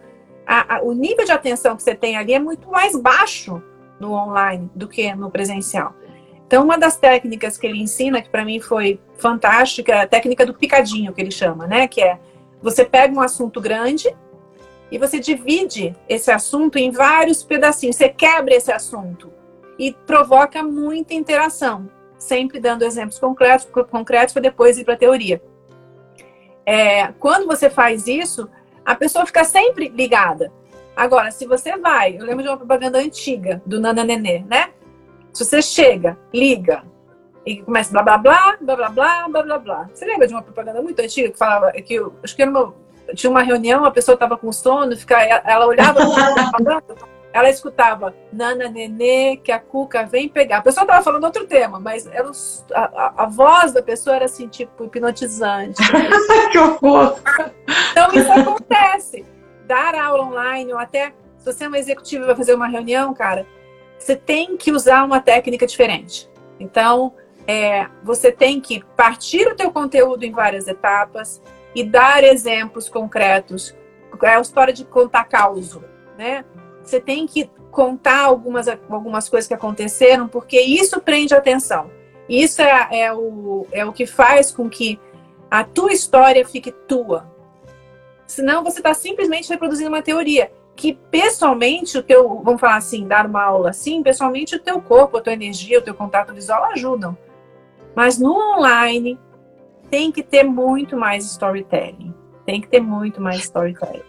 A, 0.46 0.76
a, 0.76 0.82
o 0.82 0.92
nível 0.92 1.24
de 1.24 1.30
atenção 1.30 1.76
que 1.76 1.82
você 1.82 1.94
tem 1.94 2.16
ali 2.16 2.34
é 2.34 2.38
muito 2.38 2.68
mais 2.68 2.96
baixo 2.96 3.62
no 4.04 4.12
online 4.12 4.70
do 4.74 4.88
que 4.88 5.14
no 5.14 5.30
presencial. 5.30 5.94
Então, 6.46 6.62
uma 6.62 6.78
das 6.78 6.96
técnicas 6.96 7.56
que 7.56 7.66
ele 7.66 7.80
ensina, 7.80 8.20
que 8.20 8.28
para 8.28 8.44
mim 8.44 8.60
foi 8.60 9.00
fantástica, 9.16 9.92
é 9.92 10.02
a 10.02 10.06
técnica 10.06 10.44
do 10.44 10.54
picadinho, 10.54 11.12
que 11.12 11.20
ele 11.20 11.30
chama, 11.30 11.66
né? 11.66 11.88
Que 11.88 12.02
é 12.02 12.18
você 12.62 12.84
pega 12.84 13.14
um 13.14 13.20
assunto 13.20 13.60
grande, 13.60 14.14
e 14.94 14.98
você 14.98 15.18
divide 15.18 15.92
esse 16.08 16.30
assunto 16.30 16.78
em 16.78 16.90
vários 16.90 17.42
pedacinhos. 17.42 17.96
Você 17.96 18.08
quebra 18.08 18.54
esse 18.54 18.70
assunto 18.70 19.32
e 19.76 19.92
provoca 19.92 20.62
muita 20.62 21.14
interação, 21.14 21.90
sempre 22.16 22.60
dando 22.60 22.84
exemplos 22.84 23.18
concretos, 23.18 23.66
concretos 23.90 24.32
para 24.32 24.42
depois 24.42 24.78
ir 24.78 24.84
para 24.84 24.94
a 24.94 24.96
teoria. 24.96 25.42
É, 26.64 27.08
quando 27.18 27.44
você 27.44 27.68
faz 27.68 28.06
isso, 28.06 28.48
a 28.84 28.94
pessoa 28.94 29.26
fica 29.26 29.42
sempre 29.42 29.88
ligada. 29.88 30.52
Agora, 30.96 31.30
se 31.30 31.46
você 31.46 31.76
vai, 31.76 32.16
eu 32.18 32.24
lembro 32.24 32.42
de 32.42 32.48
uma 32.48 32.56
propaganda 32.56 32.98
antiga 32.98 33.60
do 33.66 33.80
Nana 33.80 34.04
Nenê, 34.04 34.44
né? 34.48 34.70
Se 35.32 35.44
você 35.44 35.60
chega, 35.60 36.16
liga 36.32 36.84
e 37.44 37.62
começa 37.62 37.90
blá 37.92 38.02
blá 38.02 38.18
blá, 38.18 38.56
blá 38.60 38.76
blá 38.76 38.88
blá, 38.88 39.28
blá 39.28 39.42
blá 39.42 39.58
blá. 39.58 39.90
Você 39.92 40.04
lembra 40.04 40.26
de 40.26 40.34
uma 40.34 40.42
propaganda 40.42 40.80
muito 40.80 41.00
antiga 41.00 41.30
que 41.30 41.38
falava 41.38 41.72
que 41.72 42.00
acho 42.22 42.36
que 42.36 42.42
era 42.42 42.50
uma 42.50 42.74
tinha 43.14 43.30
uma 43.30 43.42
reunião, 43.42 43.84
a 43.84 43.90
pessoa 43.90 44.14
estava 44.14 44.36
com 44.36 44.50
sono, 44.50 44.96
fica, 44.96 45.20
ela 45.22 45.66
olhava 45.66 46.00
ela 47.34 47.50
escutava 47.50 48.14
Nana 48.32 48.68
Nenê, 48.68 49.36
que 49.36 49.50
a 49.50 49.58
Cuca 49.58 50.06
vem 50.06 50.28
pegar. 50.28 50.58
A 50.58 50.62
pessoa 50.62 50.84
estava 50.84 51.02
falando 51.02 51.24
outro 51.24 51.44
tema, 51.46 51.80
mas 51.80 52.06
era, 52.06 52.30
a, 52.72 52.80
a, 52.80 53.24
a, 53.24 53.26
voz 53.26 53.72
da 53.72 53.82
pessoa 53.82 54.14
era 54.14 54.26
assim, 54.26 54.46
tipo, 54.46 54.84
hipnotizante. 54.84 55.82
que 56.52 56.58
horror! 56.58 57.18
Então 57.90 58.08
isso 58.12 58.32
acontece. 58.32 59.24
Dar 59.66 59.94
aula 59.94 60.24
online, 60.24 60.72
ou 60.72 60.78
até 60.78 61.12
se 61.38 61.52
você 61.52 61.64
é 61.64 61.68
uma 61.68 61.78
executiva 61.78 62.24
e 62.24 62.26
vai 62.26 62.36
fazer 62.36 62.54
uma 62.54 62.66
reunião, 62.66 63.12
cara, 63.12 63.46
você 63.98 64.16
tem 64.16 64.56
que 64.56 64.72
usar 64.72 65.04
uma 65.04 65.20
técnica 65.20 65.66
diferente. 65.66 66.28
Então, 66.58 67.12
é, 67.46 67.86
você 68.02 68.32
tem 68.32 68.60
que 68.60 68.82
partir 68.96 69.46
o 69.46 69.54
teu 69.54 69.70
conteúdo 69.70 70.24
em 70.24 70.32
várias 70.32 70.66
etapas 70.66 71.42
e 71.74 71.84
dar 71.84 72.24
exemplos 72.24 72.88
concretos. 72.88 73.74
É 74.22 74.36
a 74.36 74.40
história 74.40 74.72
de 74.72 74.84
contar 74.84 75.24
causo, 75.24 75.84
né? 76.16 76.44
Você 76.82 77.00
tem 77.00 77.26
que 77.26 77.50
contar 77.70 78.20
algumas, 78.20 78.68
algumas 78.88 79.28
coisas 79.28 79.48
que 79.48 79.54
aconteceram, 79.54 80.28
porque 80.28 80.60
isso 80.60 81.00
prende 81.00 81.34
atenção. 81.34 81.90
Isso 82.28 82.62
é, 82.62 82.88
é, 82.90 83.12
o, 83.12 83.66
é 83.72 83.84
o 83.84 83.92
que 83.92 84.06
faz 84.06 84.50
com 84.50 84.70
que 84.70 84.98
a 85.50 85.64
tua 85.64 85.92
história 85.92 86.46
fique 86.46 86.70
tua. 86.70 87.33
Senão 88.26 88.64
você 88.64 88.78
está 88.78 88.94
simplesmente 88.94 89.48
reproduzindo 89.48 89.88
uma 89.88 90.02
teoria 90.02 90.50
que 90.76 90.94
pessoalmente 91.10 91.96
o 91.96 92.02
teu, 92.02 92.40
vamos 92.42 92.60
falar 92.60 92.76
assim, 92.76 93.06
dar 93.06 93.26
uma 93.26 93.42
aula 93.42 93.70
assim, 93.70 94.02
pessoalmente 94.02 94.56
o 94.56 94.58
teu 94.58 94.80
corpo, 94.80 95.16
a 95.16 95.20
tua 95.20 95.32
energia, 95.32 95.78
o 95.78 95.82
teu 95.82 95.94
contato 95.94 96.34
visual 96.34 96.64
ajudam. 96.64 97.16
Mas 97.94 98.18
no 98.18 98.34
online 98.56 99.18
tem 99.90 100.10
que 100.10 100.22
ter 100.22 100.42
muito 100.42 100.96
mais 100.96 101.24
storytelling. 101.26 102.12
Tem 102.44 102.60
que 102.60 102.68
ter 102.68 102.80
muito 102.80 103.20
mais 103.20 103.38
storytelling. 103.40 104.02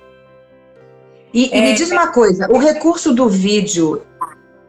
E, 1.33 1.49
é, 1.51 1.57
e 1.57 1.61
me 1.61 1.73
diz 1.73 1.91
uma 1.91 2.07
coisa, 2.07 2.49
o 2.49 2.57
recurso 2.57 3.13
do 3.13 3.27
vídeo, 3.27 4.01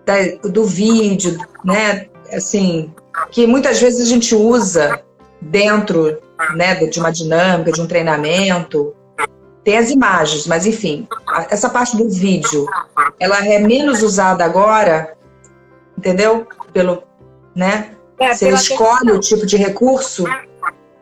da, 0.04 0.14
do 0.48 0.64
vídeo, 0.64 1.38
né, 1.64 2.09
assim, 2.32 2.92
que 3.30 3.46
muitas 3.46 3.80
vezes 3.80 4.06
a 4.06 4.11
gente 4.11 4.35
usa 4.35 5.00
dentro, 5.40 6.18
né, 6.56 6.74
de 6.74 6.98
uma 6.98 7.12
dinâmica, 7.12 7.70
de 7.70 7.80
um 7.80 7.87
treinamento, 7.87 8.95
tem 9.66 9.79
as 9.79 9.90
imagens, 9.90 10.46
mas 10.46 10.64
enfim, 10.64 11.09
essa 11.50 11.68
parte 11.68 11.96
do 11.96 12.09
vídeo, 12.09 12.66
ela 13.18 13.44
é 13.44 13.59
menos 13.59 14.00
usada 14.00 14.44
agora, 14.44 15.16
entendeu? 15.98 16.46
Pelo, 16.72 17.02
né? 17.52 17.96
É, 18.16 18.33
você 18.33 18.48
escolhe 18.50 19.11
o 19.11 19.18
tipo 19.18 19.44
de 19.44 19.57
recurso. 19.57 20.22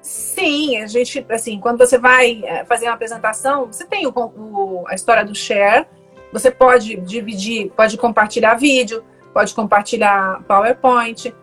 Sim, 0.00 0.78
a 0.78 0.86
gente, 0.86 1.26
assim, 1.28 1.60
quando 1.60 1.76
você 1.76 1.98
vai 1.98 2.42
é, 2.42 2.64
fazer 2.64 2.86
uma 2.86 2.94
apresentação, 2.94 3.66
você 3.66 3.84
tem 3.84 4.06
o, 4.06 4.12
o, 4.16 4.84
a 4.88 4.94
história 4.94 5.26
do 5.26 5.34
share, 5.34 5.86
você 6.32 6.50
pode 6.50 6.96
dividir, 6.96 7.70
pode 7.76 7.98
compartilhar 7.98 8.54
vídeo, 8.54 9.04
pode 9.34 9.52
compartilhar 9.52 10.42
PowerPoint, 10.48 11.34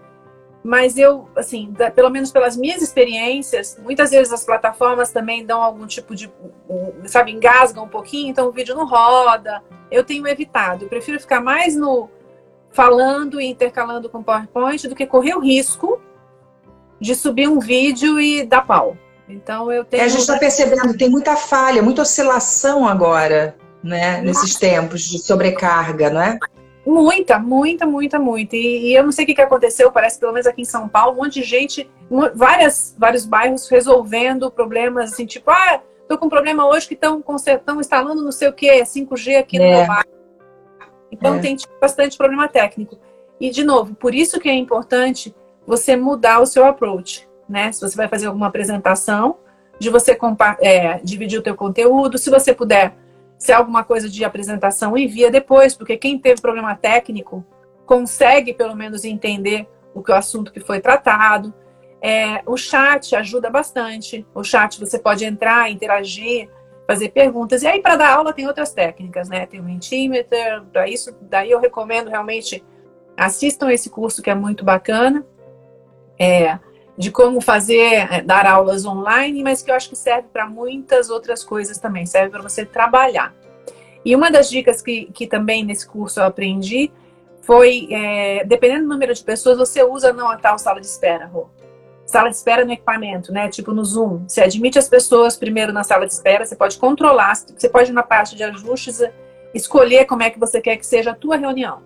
mas 0.63 0.97
eu, 0.97 1.27
assim, 1.35 1.71
da, 1.71 1.89
pelo 1.89 2.09
menos 2.09 2.31
pelas 2.31 2.55
minhas 2.55 2.81
experiências, 2.81 3.79
muitas 3.81 4.11
vezes 4.11 4.31
as 4.31 4.45
plataformas 4.45 5.11
também 5.11 5.45
dão 5.45 5.61
algum 5.61 5.87
tipo 5.87 6.15
de, 6.15 6.31
sabe, 7.05 7.31
engasgam 7.31 7.85
um 7.85 7.89
pouquinho, 7.89 8.29
então 8.29 8.47
o 8.47 8.51
vídeo 8.51 8.75
não 8.75 8.85
roda. 8.85 9.63
Eu 9.89 10.03
tenho 10.03 10.27
evitado. 10.27 10.85
Eu 10.85 10.89
prefiro 10.89 11.19
ficar 11.19 11.41
mais 11.41 11.75
no 11.75 12.09
falando 12.71 13.41
e 13.41 13.45
intercalando 13.45 14.09
com 14.09 14.23
PowerPoint 14.23 14.87
do 14.87 14.95
que 14.95 15.05
correr 15.05 15.35
o 15.35 15.39
risco 15.39 15.99
de 16.99 17.15
subir 17.15 17.47
um 17.47 17.59
vídeo 17.59 18.21
e 18.21 18.45
dar 18.45 18.61
pau. 18.61 18.95
Então 19.27 19.71
eu 19.71 19.83
tenho. 19.83 20.03
É, 20.03 20.05
a 20.05 20.09
gente 20.09 20.21
está 20.21 20.37
percebendo, 20.37 20.95
tem 20.95 21.09
muita 21.09 21.35
falha, 21.35 21.81
muita 21.81 22.03
oscilação 22.03 22.87
agora, 22.87 23.55
né? 23.83 24.21
Nesses 24.21 24.55
tempos 24.55 25.01
de 25.01 25.17
sobrecarga, 25.17 26.09
não 26.09 26.21
é? 26.21 26.37
Muita, 26.85 27.37
muita, 27.37 27.85
muita, 27.85 28.19
muita. 28.19 28.55
E, 28.55 28.89
e, 28.89 28.95
eu 28.95 29.03
não 29.03 29.11
sei 29.11 29.23
o 29.23 29.27
que, 29.27 29.35
que 29.35 29.41
aconteceu, 29.41 29.91
parece 29.91 30.15
que 30.15 30.21
pelo 30.21 30.33
menos 30.33 30.47
aqui 30.47 30.61
em 30.61 30.65
São 30.65 30.87
Paulo, 30.89 31.13
um 31.13 31.23
monte 31.23 31.35
de 31.35 31.43
gente, 31.43 31.89
várias, 32.33 32.95
vários 32.97 33.25
bairros 33.25 33.69
resolvendo 33.69 34.49
problemas, 34.49 35.13
assim, 35.13 35.25
tipo, 35.25 35.51
ah, 35.51 35.81
tô 36.07 36.17
com 36.17 36.25
um 36.25 36.29
problema 36.29 36.67
hoje 36.67 36.87
que 36.87 36.95
estão 36.95 37.23
instalando 37.79 38.23
não 38.23 38.31
sei 38.31 38.47
o 38.47 38.53
que, 38.53 38.67
5G 38.67 39.37
aqui 39.37 39.59
no 39.59 39.65
é. 39.65 39.77
meu 39.77 39.87
bairro. 39.87 40.09
Então 41.11 41.35
é. 41.35 41.39
tem 41.39 41.55
tipo, 41.55 41.73
bastante 41.79 42.17
problema 42.17 42.47
técnico. 42.47 42.97
E, 43.39 43.49
de 43.49 43.63
novo, 43.63 43.93
por 43.95 44.15
isso 44.15 44.39
que 44.39 44.49
é 44.49 44.55
importante 44.55 45.35
você 45.65 45.95
mudar 45.95 46.39
o 46.39 46.45
seu 46.45 46.65
approach, 46.65 47.27
né? 47.47 47.71
Se 47.71 47.81
você 47.81 47.95
vai 47.95 48.07
fazer 48.07 48.27
alguma 48.27 48.47
apresentação, 48.47 49.37
de 49.79 49.89
você 49.89 50.17
é, 50.59 50.99
dividir 51.03 51.39
o 51.39 51.41
teu 51.41 51.55
conteúdo, 51.55 52.17
se 52.17 52.29
você 52.29 52.53
puder 52.53 52.93
se 53.41 53.51
alguma 53.51 53.83
coisa 53.83 54.07
de 54.07 54.23
apresentação, 54.23 54.95
envia 54.95 55.31
depois, 55.31 55.73
porque 55.73 55.97
quem 55.97 56.19
teve 56.19 56.39
problema 56.39 56.75
técnico 56.75 57.43
consegue 57.87 58.53
pelo 58.53 58.75
menos 58.75 59.03
entender 59.03 59.67
o 59.95 60.03
que 60.03 60.11
o 60.11 60.15
assunto 60.15 60.53
que 60.53 60.59
foi 60.59 60.79
tratado. 60.79 61.51
É, 61.99 62.43
o 62.45 62.55
chat 62.55 63.15
ajuda 63.15 63.49
bastante. 63.49 64.27
O 64.35 64.43
chat 64.43 64.79
você 64.79 64.99
pode 64.99 65.25
entrar, 65.25 65.71
interagir, 65.71 66.51
fazer 66.85 67.09
perguntas. 67.09 67.63
E 67.63 67.67
aí, 67.67 67.81
para 67.81 67.95
dar 67.95 68.11
aula, 68.11 68.31
tem 68.31 68.45
outras 68.45 68.73
técnicas, 68.73 69.27
né? 69.27 69.47
Tem 69.47 69.59
o 69.59 69.63
Mentimeter, 69.63 70.61
para 70.71 70.87
isso, 70.87 71.11
daí 71.21 71.49
eu 71.49 71.59
recomendo 71.59 72.11
realmente 72.11 72.63
assistam 73.17 73.71
esse 73.71 73.89
curso 73.89 74.21
que 74.21 74.29
é 74.29 74.35
muito 74.35 74.63
bacana. 74.63 75.25
É, 76.19 76.59
de 77.01 77.09
como 77.09 77.41
fazer, 77.41 78.07
é, 78.11 78.21
dar 78.21 78.45
aulas 78.45 78.85
online, 78.85 79.41
mas 79.41 79.63
que 79.63 79.71
eu 79.71 79.75
acho 79.75 79.89
que 79.89 79.95
serve 79.95 80.27
para 80.31 80.45
muitas 80.45 81.09
outras 81.09 81.43
coisas 81.43 81.79
também, 81.79 82.05
serve 82.05 82.29
para 82.29 82.43
você 82.43 82.63
trabalhar. 82.63 83.33
E 84.05 84.15
uma 84.15 84.29
das 84.29 84.47
dicas 84.47 84.83
que, 84.83 85.05
que 85.05 85.25
também 85.25 85.65
nesse 85.65 85.87
curso 85.87 86.19
eu 86.19 86.25
aprendi 86.25 86.91
foi, 87.41 87.87
é, 87.89 88.43
dependendo 88.45 88.83
do 88.83 88.89
número 88.89 89.15
de 89.15 89.23
pessoas, 89.23 89.57
você 89.57 89.83
usa 89.83 90.13
não 90.13 90.29
a 90.29 90.37
tal 90.37 90.59
sala 90.59 90.79
de 90.79 90.85
espera, 90.85 91.25
Rô. 91.25 91.47
Sala 92.05 92.29
de 92.29 92.35
espera 92.35 92.63
no 92.63 92.71
equipamento, 92.71 93.33
né? 93.33 93.49
Tipo 93.49 93.71
no 93.71 93.83
Zoom. 93.83 94.25
Você 94.27 94.41
admite 94.41 94.77
as 94.77 94.87
pessoas 94.87 95.35
primeiro 95.35 95.73
na 95.73 95.83
sala 95.83 96.05
de 96.05 96.13
espera, 96.13 96.45
você 96.45 96.55
pode 96.55 96.77
controlar, 96.77 97.35
você 97.35 97.67
pode 97.67 97.91
na 97.91 98.03
parte 98.03 98.35
de 98.35 98.43
ajustes 98.43 99.01
escolher 99.55 100.05
como 100.05 100.21
é 100.21 100.29
que 100.29 100.39
você 100.39 100.61
quer 100.61 100.77
que 100.77 100.85
seja 100.85 101.11
a 101.11 101.15
tua 101.15 101.35
reunião. 101.35 101.81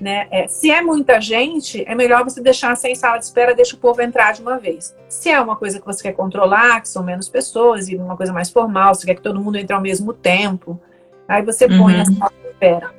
Né? 0.00 0.28
É, 0.30 0.46
se 0.46 0.70
é 0.70 0.80
muita 0.80 1.20
gente, 1.20 1.84
é 1.84 1.94
melhor 1.94 2.22
você 2.22 2.40
deixar 2.40 2.76
sem 2.76 2.94
sala 2.94 3.18
de 3.18 3.24
espera, 3.24 3.52
deixa 3.52 3.74
o 3.74 3.78
povo 3.78 4.00
entrar 4.00 4.32
de 4.32 4.40
uma 4.40 4.56
vez. 4.56 4.96
Se 5.08 5.28
é 5.28 5.40
uma 5.40 5.56
coisa 5.56 5.80
que 5.80 5.86
você 5.86 6.04
quer 6.04 6.12
controlar, 6.12 6.80
que 6.80 6.88
são 6.88 7.02
menos 7.02 7.28
pessoas, 7.28 7.88
e 7.88 7.96
uma 7.96 8.16
coisa 8.16 8.32
mais 8.32 8.48
formal, 8.48 8.94
você 8.94 9.06
quer 9.06 9.14
que 9.16 9.22
todo 9.22 9.40
mundo 9.40 9.56
entre 9.56 9.74
ao 9.74 9.82
mesmo 9.82 10.12
tempo, 10.12 10.80
aí 11.26 11.42
você 11.42 11.66
põe 11.66 11.94
uhum. 11.94 12.02
a 12.02 12.04
sala 12.04 12.32
de 12.42 12.48
espera. 12.48 12.94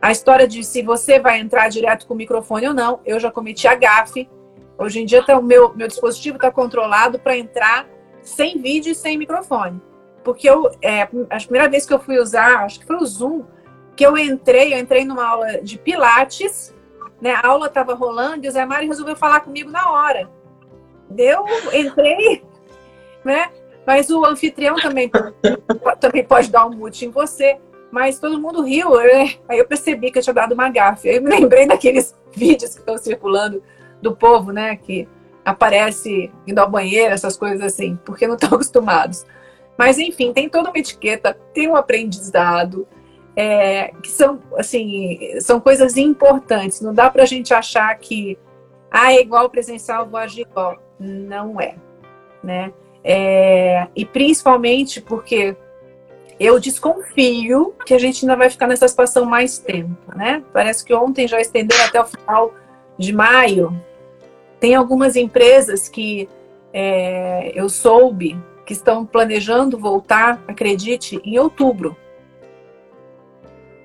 A 0.00 0.10
história 0.10 0.48
de 0.48 0.64
se 0.64 0.82
você 0.82 1.20
vai 1.20 1.38
entrar 1.38 1.68
direto 1.68 2.08
com 2.08 2.14
o 2.14 2.16
microfone 2.16 2.66
ou 2.66 2.74
não, 2.74 2.98
eu 3.06 3.20
já 3.20 3.30
cometi 3.30 3.68
a 3.68 3.76
gafe. 3.76 4.28
Hoje 4.76 5.00
em 5.00 5.06
dia 5.06 5.22
tá, 5.24 5.38
o 5.38 5.42
meu, 5.42 5.72
meu 5.76 5.86
dispositivo 5.86 6.38
está 6.38 6.50
controlado 6.50 7.20
para 7.20 7.38
entrar 7.38 7.86
sem 8.20 8.60
vídeo 8.60 8.90
e 8.90 8.96
sem 8.96 9.16
microfone. 9.16 9.80
Porque 10.24 10.50
eu, 10.50 10.68
é, 10.82 11.02
a 11.02 11.36
primeira 11.38 11.68
vez 11.68 11.86
que 11.86 11.94
eu 11.94 12.00
fui 12.00 12.18
usar, 12.18 12.64
acho 12.64 12.80
que 12.80 12.86
foi 12.86 12.96
o 12.96 13.06
Zoom, 13.06 13.44
que 13.96 14.04
eu 14.04 14.16
entrei, 14.16 14.74
eu 14.74 14.78
entrei 14.78 15.04
numa 15.04 15.26
aula 15.26 15.60
de 15.62 15.78
Pilates, 15.78 16.74
né? 17.20 17.32
A 17.32 17.46
aula 17.46 17.66
estava 17.66 17.94
rolando 17.94 18.44
e 18.44 18.48
o 18.48 18.52
Zé 18.52 18.64
Mário 18.64 18.88
resolveu 18.88 19.16
falar 19.16 19.40
comigo 19.40 19.70
na 19.70 19.90
hora. 19.90 20.28
Deu, 21.08 21.44
entrei, 21.72 22.42
né? 23.24 23.50
Mas 23.86 24.10
o 24.10 24.24
anfitrião 24.24 24.76
também, 24.76 25.10
também 26.00 26.24
pode 26.24 26.50
dar 26.50 26.66
um 26.66 26.70
mute 26.70 27.04
em 27.04 27.10
você. 27.10 27.58
Mas 27.90 28.18
todo 28.18 28.40
mundo 28.40 28.62
riu. 28.62 28.96
Né? 28.96 29.34
Aí 29.48 29.58
eu 29.58 29.66
percebi 29.66 30.10
que 30.10 30.18
eu 30.18 30.22
tinha 30.22 30.32
dado 30.32 30.52
uma 30.52 30.70
gafe. 30.70 31.08
Aí 31.08 31.16
eu 31.16 31.22
me 31.22 31.28
lembrei 31.28 31.66
daqueles 31.66 32.16
vídeos 32.32 32.74
que 32.74 32.80
estão 32.80 32.96
circulando 32.96 33.62
do 34.00 34.16
povo, 34.16 34.50
né? 34.50 34.76
Que 34.76 35.06
aparece 35.44 36.32
indo 36.46 36.58
ao 36.58 36.70
banheiro, 36.70 37.12
essas 37.12 37.36
coisas 37.36 37.60
assim, 37.60 37.98
porque 38.04 38.26
não 38.26 38.34
estão 38.34 38.50
acostumados. 38.54 39.26
Mas 39.76 39.98
enfim, 39.98 40.32
tem 40.32 40.48
toda 40.48 40.70
uma 40.70 40.78
etiqueta, 40.78 41.36
tem 41.52 41.68
um 41.68 41.76
aprendizado 41.76 42.86
é, 43.34 43.92
que 44.02 44.08
são, 44.08 44.40
assim, 44.56 45.40
são 45.40 45.60
coisas 45.60 45.96
importantes. 45.96 46.80
Não 46.80 46.92
dá 46.92 47.10
para 47.10 47.22
a 47.22 47.26
gente 47.26 47.54
achar 47.54 47.94
que 47.98 48.38
ah, 48.90 49.12
é 49.12 49.20
igual 49.20 49.48
presencial, 49.48 50.06
vou 50.06 50.20
agir 50.20 50.42
igual. 50.42 50.78
Não 50.98 51.60
é, 51.60 51.74
né? 52.42 52.72
É, 53.02 53.88
e 53.96 54.04
principalmente 54.04 55.00
porque 55.00 55.56
eu 56.38 56.60
desconfio 56.60 57.74
que 57.86 57.94
a 57.94 57.98
gente 57.98 58.24
ainda 58.24 58.36
vai 58.36 58.50
ficar 58.50 58.66
nessa 58.66 58.86
situação 58.86 59.24
mais 59.24 59.58
tempo, 59.58 59.96
né? 60.14 60.42
Parece 60.52 60.84
que 60.84 60.94
ontem 60.94 61.26
já 61.26 61.40
estenderam 61.40 61.84
até 61.84 62.00
o 62.00 62.06
final 62.06 62.54
de 62.98 63.12
maio. 63.12 63.74
Tem 64.60 64.74
algumas 64.74 65.16
empresas 65.16 65.88
que 65.88 66.28
é, 66.72 67.52
eu 67.54 67.68
soube 67.68 68.38
que 68.64 68.72
estão 68.72 69.04
planejando 69.04 69.78
voltar, 69.78 70.42
acredite, 70.46 71.20
em 71.24 71.38
outubro. 71.38 71.96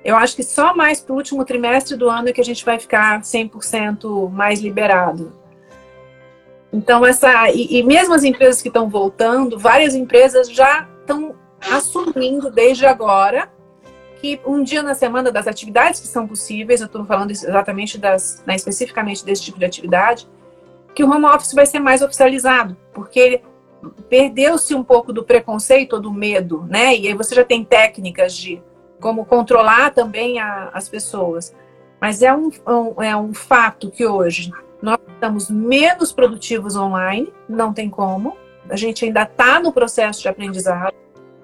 Eu 0.08 0.16
acho 0.16 0.38
que 0.38 0.44
só 0.44 0.74
mais 0.74 1.02
para 1.02 1.12
o 1.12 1.18
último 1.18 1.44
trimestre 1.44 1.98
do 1.98 2.10
ano 2.10 2.30
é 2.30 2.32
que 2.32 2.40
a 2.40 2.46
gente 2.46 2.64
vai 2.64 2.80
ficar 2.80 3.20
100% 3.20 4.32
mais 4.32 4.62
liberado. 4.62 5.34
Então, 6.72 7.06
essa. 7.06 7.52
E, 7.52 7.80
e 7.80 7.84
mesmo 7.84 8.14
as 8.14 8.24
empresas 8.24 8.62
que 8.62 8.70
estão 8.70 8.88
voltando, 8.88 9.60
várias 9.60 9.94
empresas 9.94 10.50
já 10.50 10.88
estão 11.02 11.36
assumindo 11.60 12.50
desde 12.50 12.86
agora 12.86 13.52
que 14.22 14.40
um 14.46 14.64
dia 14.64 14.82
na 14.82 14.94
semana 14.94 15.30
das 15.30 15.46
atividades 15.46 16.00
que 16.00 16.08
são 16.08 16.26
possíveis, 16.26 16.80
eu 16.80 16.88
estou 16.88 17.04
falando 17.04 17.32
exatamente 17.32 17.98
das, 17.98 18.42
né, 18.48 18.56
especificamente 18.56 19.26
desse 19.26 19.44
tipo 19.44 19.60
de 19.60 19.66
atividade, 19.66 20.26
que 20.96 21.04
o 21.04 21.12
home 21.12 21.26
office 21.26 21.54
vai 21.54 21.66
ser 21.66 21.80
mais 21.80 22.02
oficializado, 22.02 22.78
porque 22.94 23.42
perdeu-se 24.10 24.74
um 24.74 24.86
pouco 24.86 25.12
do 25.12 25.26
preconceito 25.26 25.94
ou 25.98 26.00
do 26.00 26.14
medo, 26.14 26.66
né? 26.70 26.96
E 26.96 27.10
aí 27.10 27.14
você 27.14 27.36
já 27.36 27.44
tem 27.44 27.66
técnicas 27.66 28.34
de 28.34 28.62
como 29.00 29.26
controlar 29.26 29.92
também 29.92 30.40
a, 30.40 30.70
as 30.74 30.90
pessoas. 30.90 31.54
Mas 32.00 32.22
é 32.22 32.34
um, 32.34 32.52
um, 32.68 33.02
é 33.02 33.16
um 33.16 33.34
fato 33.34 33.90
que 33.90 34.06
hoje 34.06 34.52
nós 34.82 35.00
estamos 35.14 35.50
menos 35.50 36.12
produtivos 36.12 36.76
online, 36.76 37.34
não 37.50 37.74
tem 37.74 37.90
como. 37.90 38.38
A 38.70 38.76
gente 38.76 39.06
ainda 39.06 39.24
está 39.24 39.60
no 39.60 39.72
processo 39.72 40.22
de 40.22 40.28
aprendizado. 40.28 40.94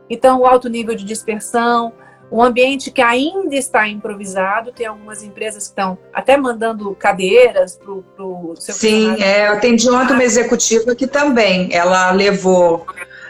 Então, 0.09 0.41
o 0.41 0.45
alto 0.45 0.69
nível 0.69 0.95
de 0.95 1.03
dispersão, 1.03 1.93
um 2.31 2.41
ambiente 2.41 2.91
que 2.91 3.01
ainda 3.01 3.55
está 3.55 3.87
improvisado, 3.87 4.71
tem 4.71 4.85
algumas 4.85 5.23
empresas 5.23 5.63
que 5.63 5.69
estão 5.69 5.97
até 6.13 6.35
mandando 6.35 6.93
cadeiras 6.95 7.77
para 7.77 8.23
o 8.23 8.55
seu 8.57 8.73
Sim, 8.73 9.21
é, 9.21 9.47
eu 9.47 9.53
atendi 9.53 9.89
ontem 9.89 10.13
uma 10.13 10.23
executiva 10.23 10.95
que 10.95 11.07
também, 11.07 11.69
ela 11.71 12.11
levou 12.11 12.85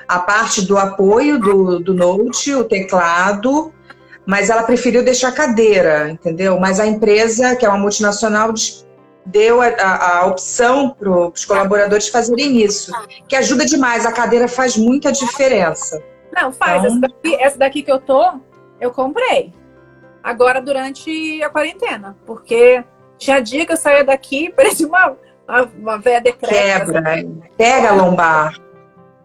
a 0.08 0.20
parte 0.20 0.66
do 0.66 0.78
apoio 0.78 1.40
do, 1.40 1.80
do 1.80 1.94
Note, 1.94 2.54
o 2.54 2.64
teclado, 2.64 3.74
mas 4.26 4.50
ela 4.50 4.64
preferiu 4.64 5.04
deixar 5.04 5.30
a 5.30 5.32
cadeira, 5.32 6.10
entendeu? 6.10 6.60
Mas 6.60 6.80
a 6.80 6.88
empresa, 6.88 7.56
que 7.56 7.66
é 7.66 7.70
uma 7.70 7.78
multinacional, 7.78 8.54
deu 9.26 9.62
a, 9.62 9.68
a, 9.68 10.20
a 10.20 10.26
opção 10.28 10.90
para 10.92 11.10
os 11.10 11.46
colaboradores 11.46 12.08
fazerem 12.08 12.62
isso, 12.62 12.92
que 13.28 13.36
ajuda 13.36 13.66
demais, 13.66 14.06
a 14.06 14.12
cadeira 14.12 14.48
faz 14.48 14.78
muita 14.78 15.12
diferença. 15.12 16.02
Não, 16.36 16.52
faz. 16.52 16.84
Então... 16.84 16.88
Essa, 16.88 17.00
daqui, 17.00 17.36
essa 17.36 17.58
daqui 17.58 17.84
que 17.84 17.92
eu 17.92 18.00
tô, 18.00 18.40
eu 18.80 18.92
comprei. 18.92 19.54
Agora 20.24 20.62
durante 20.62 21.44
a 21.44 21.50
quarentena, 21.50 22.18
porque 22.26 22.84
tinha 23.18 23.42
dia 23.42 23.66
que 23.66 23.74
eu 23.74 23.78
saía 23.78 24.04
daqui, 24.04 24.52
parecia 24.56 24.88
uma, 24.88 25.18
uma, 25.48 25.64
uma 25.78 25.98
velha 25.98 26.22
decreta. 26.22 26.86
Quebra, 26.86 27.04
pega 27.58 27.90
a 27.90 27.94
lombar. 27.94 28.58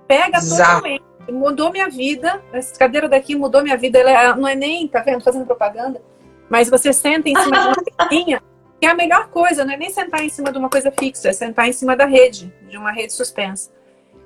Pega 0.06 0.38
Exato. 0.38 0.76
totalmente. 0.76 1.07
Mudou 1.28 1.70
minha 1.70 1.88
vida. 1.88 2.40
Essa 2.52 2.78
cadeira 2.78 3.08
daqui 3.08 3.34
mudou 3.34 3.62
minha 3.62 3.76
vida. 3.76 3.98
Ela 3.98 4.34
não 4.36 4.46
é 4.46 4.54
nem, 4.54 4.88
tá 4.88 5.00
vendo, 5.00 5.22
fazendo 5.22 5.46
propaganda. 5.46 6.00
Mas 6.48 6.70
você 6.70 6.92
senta 6.92 7.28
em 7.28 7.36
cima 7.36 7.58
de 7.58 7.66
uma 7.66 7.76
cadeirinha, 7.96 8.42
que 8.80 8.86
é 8.86 8.90
a 8.90 8.94
melhor 8.94 9.28
coisa, 9.28 9.64
não 9.64 9.72
é 9.72 9.76
nem 9.76 9.90
sentar 9.90 10.24
em 10.24 10.28
cima 10.28 10.50
de 10.50 10.58
uma 10.58 10.70
coisa 10.70 10.92
fixa, 10.98 11.28
é 11.28 11.32
sentar 11.32 11.68
em 11.68 11.72
cima 11.72 11.94
da 11.94 12.06
rede, 12.06 12.52
de 12.68 12.76
uma 12.76 12.90
rede 12.90 13.12
suspensa. 13.12 13.70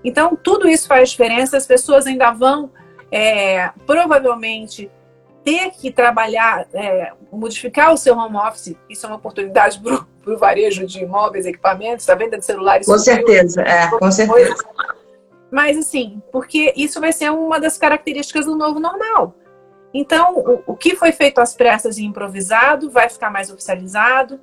Então, 0.05 0.37
tudo 0.37 0.69
isso 0.69 0.87
faz 0.87 1.11
diferença. 1.11 1.57
As 1.57 1.67
pessoas 1.67 2.07
ainda 2.07 2.31
vão, 2.33 2.71
é, 3.11 3.71
provavelmente, 3.87 4.91
ter 5.45 5.71
que 5.71 5.91
trabalhar, 5.91 6.67
é, 6.73 7.13
modificar 7.31 7.93
o 7.93 7.97
seu 7.97 8.17
home 8.17 8.37
office. 8.37 8.77
Isso 8.89 9.07
é 9.07 9.09
uma 9.09 9.17
oportunidade 9.17 9.81
para 9.81 10.33
o 10.33 10.37
varejo 10.37 10.87
de 10.87 11.03
imóveis, 11.03 11.47
equipamentos, 11.47 12.09
a 12.09 12.15
venda 12.15 12.39
de 12.39 12.45
celulares. 12.45 12.87
Com 12.87 12.99
certeza, 12.99 13.63
é, 13.63 13.89
com 13.91 14.11
certeza. 14.11 14.57
Mas, 15.53 15.77
assim, 15.77 16.23
porque 16.33 16.73
isso 16.75 16.99
vai 16.99 17.13
ser 17.13 17.31
uma 17.31 17.61
das 17.61 17.77
características 17.77 18.47
do 18.47 18.57
novo 18.57 18.81
normal. 18.81 19.35
Então, 19.93 20.35
o, 20.39 20.63
o 20.73 20.75
que 20.75 20.97
foi 20.97 21.13
feito 21.13 21.43
às 21.43 21.55
pressas 21.55 21.99
e 21.99 22.05
improvisado 22.07 22.91
vai 22.91 23.11
ficar 23.11 23.31
mais 23.31 23.51
oficializado. 23.51 24.41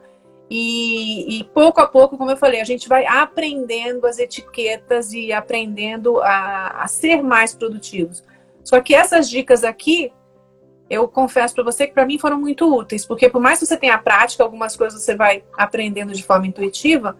E, 0.52 1.40
e, 1.40 1.44
pouco 1.46 1.82
a 1.82 1.88
pouco, 1.88 2.16
como 2.16 2.30
eu 2.30 2.38
falei, 2.38 2.62
a 2.62 2.64
gente 2.64 2.88
vai 2.88 3.08
aprendendo 3.08 4.06
as 4.06 4.20
etiquetas 4.20 5.12
e 5.12 5.34
aprendendo 5.34 6.22
a, 6.22 6.84
a 6.84 6.88
ser 6.88 7.24
mais 7.24 7.56
produtivos. 7.56 8.24
Só 8.64 8.80
que 8.80 8.94
essas 8.94 9.28
dicas 9.28 9.64
aqui, 9.64 10.14
eu 10.92 11.08
confesso 11.08 11.56
para 11.56 11.64
você 11.64 11.88
que 11.88 11.94
para 11.94 12.06
mim 12.06 12.20
foram 12.20 12.40
muito 12.40 12.72
úteis, 12.72 13.04
porque 13.04 13.30
por 13.30 13.42
mais 13.42 13.58
que 13.58 13.66
você 13.66 13.78
tenha 13.78 13.96
a 13.96 14.00
prática, 14.00 14.44
algumas 14.44 14.76
coisas 14.76 15.02
você 15.02 15.16
vai 15.16 15.44
aprendendo 15.58 16.14
de 16.14 16.24
forma 16.24 16.46
intuitiva, 16.46 17.18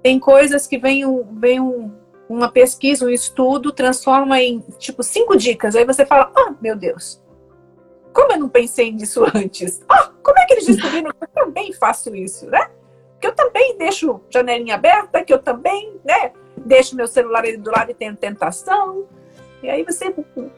tem 0.00 0.18
coisas 0.20 0.66
que 0.66 0.78
vem, 0.78 1.04
um, 1.04 1.24
vem 1.38 1.60
um, 1.60 2.01
uma 2.34 2.50
pesquisa, 2.50 3.04
um 3.04 3.10
estudo, 3.10 3.72
transforma 3.72 4.40
em 4.40 4.60
tipo 4.78 5.02
cinco 5.02 5.36
dicas. 5.36 5.76
Aí 5.76 5.84
você 5.84 6.06
fala: 6.06 6.32
Oh, 6.36 6.54
meu 6.60 6.76
Deus, 6.76 7.22
como 8.12 8.32
eu 8.32 8.38
não 8.38 8.48
pensei 8.48 8.90
nisso 8.90 9.24
antes? 9.34 9.80
Oh, 9.90 10.12
como 10.22 10.38
é 10.38 10.46
que 10.46 10.54
eles 10.54 10.66
descobriram 10.66 11.10
que 11.10 11.24
eu 11.24 11.28
também 11.28 11.72
faço 11.72 12.14
isso, 12.14 12.46
né? 12.46 12.70
Que 13.20 13.26
eu 13.26 13.34
também 13.34 13.76
deixo 13.76 14.20
janelinha 14.30 14.74
aberta, 14.74 15.24
que 15.24 15.32
eu 15.32 15.38
também, 15.38 15.94
né, 16.04 16.32
deixo 16.56 16.96
meu 16.96 17.06
celular 17.06 17.40
ali 17.40 17.56
do 17.56 17.70
lado 17.70 17.90
e 17.90 17.94
tenho 17.94 18.16
tentação. 18.16 19.06
E 19.62 19.70
aí 19.70 19.84
você, 19.84 20.12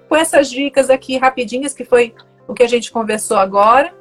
com 0.09 0.17
essas 0.17 0.49
dicas 0.49 0.89
aqui 0.89 1.19
rapidinhas, 1.19 1.75
que 1.75 1.85
foi 1.85 2.15
o 2.49 2.55
que 2.55 2.63
a 2.63 2.69
gente 2.69 2.91
conversou 2.91 3.37
agora, 3.37 3.95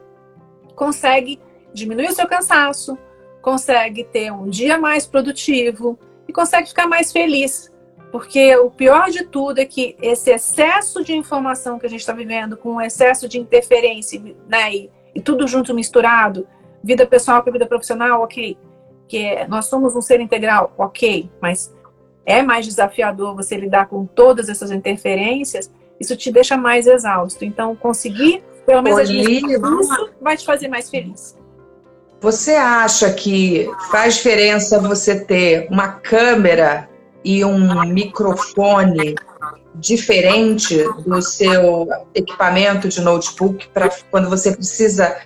consegue 0.75 1.41
diminuir 1.73 2.07
o 2.07 2.13
seu 2.13 2.27
cansaço, 2.27 2.97
consegue 3.41 4.05
ter 4.05 4.31
um 4.31 4.47
dia 4.47 4.77
mais 4.77 5.05
produtivo 5.05 5.99
e 6.33 6.35
consegue 6.35 6.67
ficar 6.67 6.87
mais 6.87 7.11
feliz. 7.11 7.71
Porque 8.11 8.55
o 8.57 8.69
pior 8.69 9.09
de 9.09 9.23
tudo 9.23 9.59
é 9.59 9.65
que 9.65 9.95
esse 10.01 10.31
excesso 10.31 11.03
de 11.03 11.15
informação 11.15 11.79
que 11.79 11.85
a 11.85 11.89
gente 11.89 12.01
está 12.01 12.13
vivendo, 12.13 12.57
com 12.57 12.75
o 12.75 12.81
excesso 12.81 13.27
de 13.29 13.39
interferência, 13.39 14.21
né, 14.47 14.73
e, 14.73 14.91
e, 15.15 15.21
tudo 15.21 15.47
junto 15.47 15.73
misturado, 15.73 16.47
vida 16.83 17.07
pessoal 17.07 17.41
com 17.43 17.51
vida 17.51 17.65
profissional, 17.65 18.21
ok. 18.21 18.57
Que 19.07 19.17
é, 19.17 19.47
nós 19.47 19.65
somos 19.65 19.95
um 19.95 20.01
ser 20.01 20.19
integral, 20.19 20.73
ok, 20.77 21.29
mas 21.41 21.73
é 22.25 22.41
mais 22.41 22.65
desafiador 22.65 23.35
você 23.35 23.57
lidar 23.57 23.87
com 23.87 24.05
todas 24.05 24.47
essas 24.47 24.71
interferências, 24.71 25.71
isso 25.99 26.15
te 26.15 26.31
deixa 26.31 26.55
mais 26.55 26.85
exausto. 26.85 27.43
Então, 27.43 27.75
conseguir, 27.75 28.43
pelo 28.65 28.81
menos, 28.81 29.09
isso 29.09 30.09
vai 30.21 30.37
te 30.37 30.45
fazer 30.45 30.67
mais 30.67 30.89
feliz. 30.89 31.35
Você 32.23 32.51
acha 32.51 33.11
que 33.11 33.69
faz 33.91 34.15
diferença 34.15 34.79
você 34.79 35.19
ter 35.19 35.67
uma 35.69 35.89
câmera 35.89 36.89
e 37.21 37.43
um 37.43 37.83
microfone 37.83 39.13
diferente 39.75 40.85
do 41.05 41.21
seu 41.21 41.85
equipamento 42.15 42.87
de 42.87 43.01
notebook 43.01 43.67
para 43.73 43.89
quando 44.09 44.29
você 44.29 44.55
precisa 44.55 45.17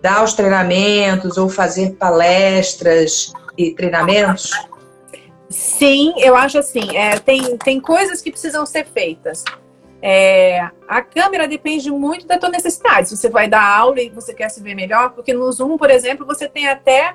dar 0.00 0.24
os 0.24 0.32
treinamentos 0.32 1.36
ou 1.36 1.50
fazer 1.50 1.92
palestras 1.96 3.34
e 3.58 3.74
treinamentos? 3.74 4.50
Sim, 5.50 6.14
eu 6.16 6.34
acho 6.34 6.58
assim. 6.58 6.96
É, 6.96 7.18
tem, 7.18 7.58
tem 7.58 7.78
coisas 7.78 8.22
que 8.22 8.30
precisam 8.30 8.64
ser 8.64 8.86
feitas. 8.86 9.44
É, 10.02 10.70
a 10.86 11.02
câmera 11.02 11.48
depende 11.48 11.90
muito 11.90 12.26
da 12.26 12.38
tua 12.38 12.48
necessidade. 12.48 13.08
Se 13.08 13.16
você 13.16 13.28
vai 13.28 13.48
dar 13.48 13.64
aula 13.64 14.00
e 14.00 14.10
você 14.10 14.34
quer 14.34 14.48
se 14.48 14.62
ver 14.62 14.74
melhor, 14.74 15.10
porque 15.10 15.32
no 15.32 15.50
Zoom, 15.50 15.76
por 15.76 15.90
exemplo, 15.90 16.26
você 16.26 16.48
tem 16.48 16.68
até 16.68 17.14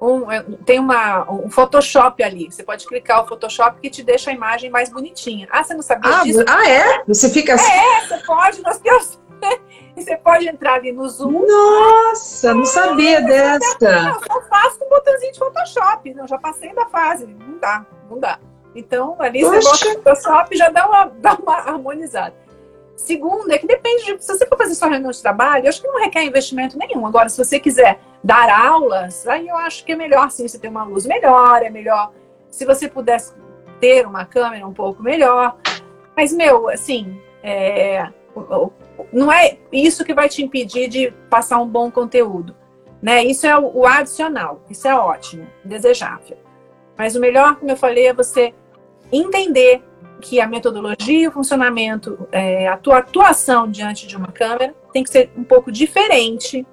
um, 0.00 0.30
é, 0.30 0.42
tem 0.64 0.78
uma, 0.78 1.30
um 1.30 1.50
Photoshop 1.50 2.22
ali. 2.22 2.50
Você 2.50 2.62
pode 2.62 2.86
clicar 2.86 3.22
o 3.22 3.26
Photoshop 3.26 3.80
que 3.80 3.90
te 3.90 4.02
deixa 4.02 4.30
a 4.30 4.34
imagem 4.34 4.70
mais 4.70 4.90
bonitinha. 4.90 5.48
Ah, 5.50 5.62
você 5.62 5.74
não 5.74 5.82
sabia 5.82 6.20
ah, 6.20 6.22
disso? 6.22 6.44
Ah, 6.48 6.68
é? 6.68 7.04
Você 7.06 7.30
fica 7.30 7.54
assim? 7.54 7.72
É, 7.72 8.06
você 8.06 8.18
pode, 8.26 8.62
nós 8.62 8.78
temos. 8.78 9.20
Você 9.94 10.16
pode 10.16 10.48
entrar 10.48 10.74
ali 10.74 10.90
no 10.90 11.08
Zoom. 11.08 11.46
Nossa, 11.46 12.52
não 12.52 12.64
sabia 12.64 13.20
dessa. 13.20 13.76
Não, 13.80 14.20
eu 14.28 14.42
faço 14.48 14.76
com 14.76 14.86
um 14.86 14.88
botãozinho 14.88 15.32
de 15.32 15.38
Photoshop. 15.38 16.14
Não, 16.14 16.26
já 16.26 16.36
passei 16.36 16.74
da 16.74 16.86
fase. 16.86 17.26
Não 17.26 17.58
dá, 17.58 17.86
não 18.10 18.18
dá. 18.18 18.40
Então, 18.74 19.16
ali 19.20 19.40
Poxa. 19.40 19.60
você 19.60 19.88
bota 19.88 20.00
o 20.00 20.02
Photoshop 20.02 20.54
e 20.54 20.58
já 20.58 20.68
dá 20.68 20.86
uma, 20.86 21.04
dá 21.06 21.34
uma 21.34 21.56
harmonizada. 21.58 22.34
Segundo, 22.96 23.50
é 23.50 23.58
que 23.58 23.66
depende 23.66 24.04
de. 24.04 24.24
Se 24.24 24.36
você 24.36 24.46
for 24.46 24.56
fazer 24.56 24.74
sua 24.74 24.88
reunião 24.88 25.10
de 25.10 25.20
trabalho, 25.20 25.64
eu 25.64 25.68
acho 25.68 25.80
que 25.80 25.88
não 25.88 26.00
requer 26.00 26.24
investimento 26.24 26.78
nenhum. 26.78 27.06
Agora, 27.06 27.28
se 27.28 27.36
você 27.36 27.58
quiser 27.58 27.98
dar 28.22 28.48
aulas, 28.48 29.26
aí 29.26 29.48
eu 29.48 29.56
acho 29.56 29.84
que 29.84 29.92
é 29.92 29.96
melhor 29.96 30.30
sim 30.30 30.46
você 30.46 30.58
ter 30.58 30.68
uma 30.68 30.84
luz 30.84 31.04
melhor, 31.04 31.62
é 31.62 31.70
melhor 31.70 32.12
se 32.50 32.64
você 32.64 32.88
pudesse 32.88 33.34
ter 33.80 34.06
uma 34.06 34.24
câmera 34.24 34.66
um 34.66 34.72
pouco 34.72 35.02
melhor. 35.02 35.56
Mas, 36.16 36.32
meu, 36.32 36.68
assim, 36.68 37.20
é, 37.42 38.08
não 39.12 39.30
é 39.32 39.58
isso 39.72 40.04
que 40.04 40.14
vai 40.14 40.28
te 40.28 40.42
impedir 40.42 40.88
de 40.88 41.10
passar 41.28 41.58
um 41.58 41.66
bom 41.66 41.90
conteúdo. 41.90 42.54
Né? 43.02 43.24
Isso 43.24 43.46
é 43.46 43.58
o 43.58 43.84
adicional, 43.86 44.62
isso 44.70 44.88
é 44.88 44.94
ótimo, 44.94 45.46
desejável. 45.64 46.38
Mas 46.96 47.14
o 47.16 47.20
melhor, 47.20 47.56
como 47.56 47.70
eu 47.70 47.76
falei, 47.76 48.06
é 48.06 48.14
você 48.14 48.54
entender 49.12 49.82
que 50.20 50.40
a 50.40 50.46
metodologia, 50.46 51.28
o 51.28 51.32
funcionamento, 51.32 52.26
é, 52.32 52.66
a 52.66 52.76
tua 52.76 52.98
atuação 52.98 53.70
diante 53.70 54.06
de 54.06 54.16
uma 54.16 54.28
câmera 54.28 54.74
tem 54.92 55.02
que 55.02 55.10
ser 55.10 55.30
um 55.36 55.44
pouco 55.44 55.70
diferente 55.70 56.66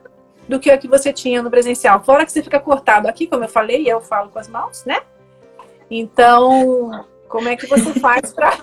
do 0.47 0.59
que 0.59 0.71
a 0.71 0.77
que 0.77 0.87
você 0.87 1.11
tinha 1.11 1.41
no 1.41 1.49
presencial. 1.49 2.03
Fora 2.03 2.25
que 2.25 2.31
você 2.31 2.41
fica 2.41 2.59
cortado 2.59 3.07
aqui, 3.07 3.27
como 3.27 3.43
eu 3.43 3.49
falei, 3.49 3.83
e 3.83 3.89
eu 3.89 4.01
falo 4.01 4.29
com 4.29 4.39
as 4.39 4.47
mãos, 4.47 4.85
né? 4.85 4.99
Então, 5.89 7.05
como 7.27 7.49
é 7.49 7.55
que 7.55 7.67
você 7.67 7.93
faz 7.99 8.33
para 8.33 8.59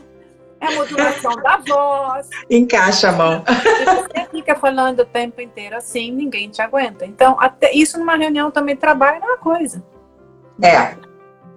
é 0.61 0.67
a 0.67 0.73
modulação 0.73 1.37
da 1.37 1.57
voz. 1.59 2.29
Encaixa 2.51 3.11
a 3.11 3.13
mão. 3.13 3.45
E 3.47 3.85
você 3.85 4.29
fica 4.31 4.57
falando 4.57 5.01
o 5.01 5.05
tempo 5.05 5.41
inteiro 5.41 5.77
assim, 5.77 6.11
ninguém 6.11 6.49
te 6.49 6.61
aguenta. 6.61 7.07
Então, 7.07 7.37
até 7.39 7.73
isso 7.73 7.99
numa 7.99 8.17
reunião 8.17 8.51
também 8.51 8.77
trabalha 8.77 9.19
é 9.19 9.25
uma 9.25 9.39
coisa. 9.39 9.83
É. 10.61 10.97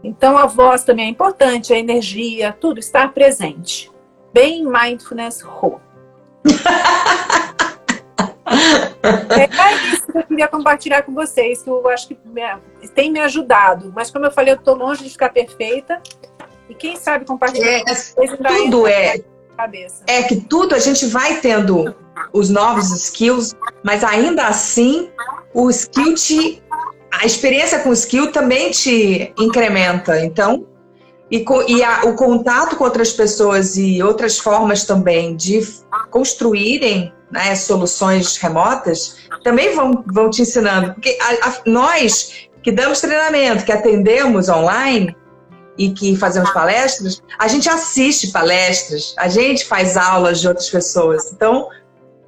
Então 0.04 0.38
a 0.38 0.46
voz 0.46 0.84
também 0.84 1.06
é 1.06 1.10
importante, 1.10 1.74
a 1.74 1.78
energia, 1.78 2.56
tudo 2.60 2.80
estar 2.80 3.14
presente. 3.14 3.92
Bem 4.34 4.66
mindfulness 4.66 5.42
ro. 5.42 5.80
é 9.32 9.94
isso 9.94 10.08
que 10.08 10.18
eu 10.18 10.24
queria 10.24 10.48
compartilhar 10.48 11.04
com 11.04 11.14
vocês, 11.14 11.62
que 11.62 11.70
eu 11.70 11.88
acho 11.90 12.08
que 12.08 12.18
tem 12.94 13.12
me 13.12 13.20
ajudado. 13.20 13.92
Mas 13.96 14.10
como 14.10 14.26
eu 14.26 14.32
falei, 14.32 14.54
eu 14.54 14.58
estou 14.58 14.76
longe 14.76 15.04
de 15.04 15.10
ficar 15.10 15.30
perfeita. 15.30 16.02
E 16.70 16.74
quem 16.74 16.96
sabe 16.96 17.26
compartilhar 17.26 17.80
é, 17.80 17.84
tudo 18.46 18.88
é 18.88 19.22
cabeça. 19.58 20.04
É 20.08 20.24
que 20.24 20.38
tudo 20.42 20.74
a 20.74 20.80
gente 20.80 21.06
vai 21.06 21.40
tendo 21.40 21.94
os 22.34 22.50
novos 22.50 22.92
skills, 22.92 23.56
mas 23.84 24.04
ainda 24.04 24.48
assim 24.48 25.10
o 25.54 25.70
skill 25.70 26.16
te. 26.16 26.64
A 27.12 27.26
experiência 27.26 27.80
com 27.80 27.90
o 27.90 27.94
skill 27.94 28.32
também 28.32 28.72
te 28.72 29.34
incrementa. 29.38 30.24
Então, 30.24 30.66
e, 31.30 31.46
e 31.68 31.84
a, 31.84 32.04
o 32.06 32.16
contato 32.16 32.76
com 32.76 32.84
outras 32.84 33.12
pessoas 33.14 33.78
e 33.78 34.02
outras 34.02 34.38
formas 34.38 34.86
também 34.86 35.36
de 35.36 35.62
construírem 36.10 37.14
né, 37.32 37.56
soluções 37.56 38.38
remotas 38.38 39.16
também 39.44 39.74
vão, 39.76 40.04
vão 40.08 40.30
te 40.30 40.42
ensinando. 40.42 40.94
Porque 40.94 41.18
a, 41.22 41.50
a, 41.50 41.54
nós 41.66 42.50
que 42.62 42.72
damos 42.72 43.02
treinamento, 43.02 43.66
que 43.66 43.72
atendemos 43.72 44.48
online, 44.50 45.16
e 45.78 45.90
que 45.90 46.16
fazemos 46.16 46.52
palestras, 46.52 47.24
a 47.40 47.48
gente 47.48 47.68
assiste 47.68 48.28
palestras, 48.28 49.16
a 49.18 49.28
gente 49.28 49.66
faz 49.66 49.98
aulas 49.98 50.40
de 50.40 50.48
outras 50.48 50.70
pessoas. 50.70 51.32
Então, 51.32 51.70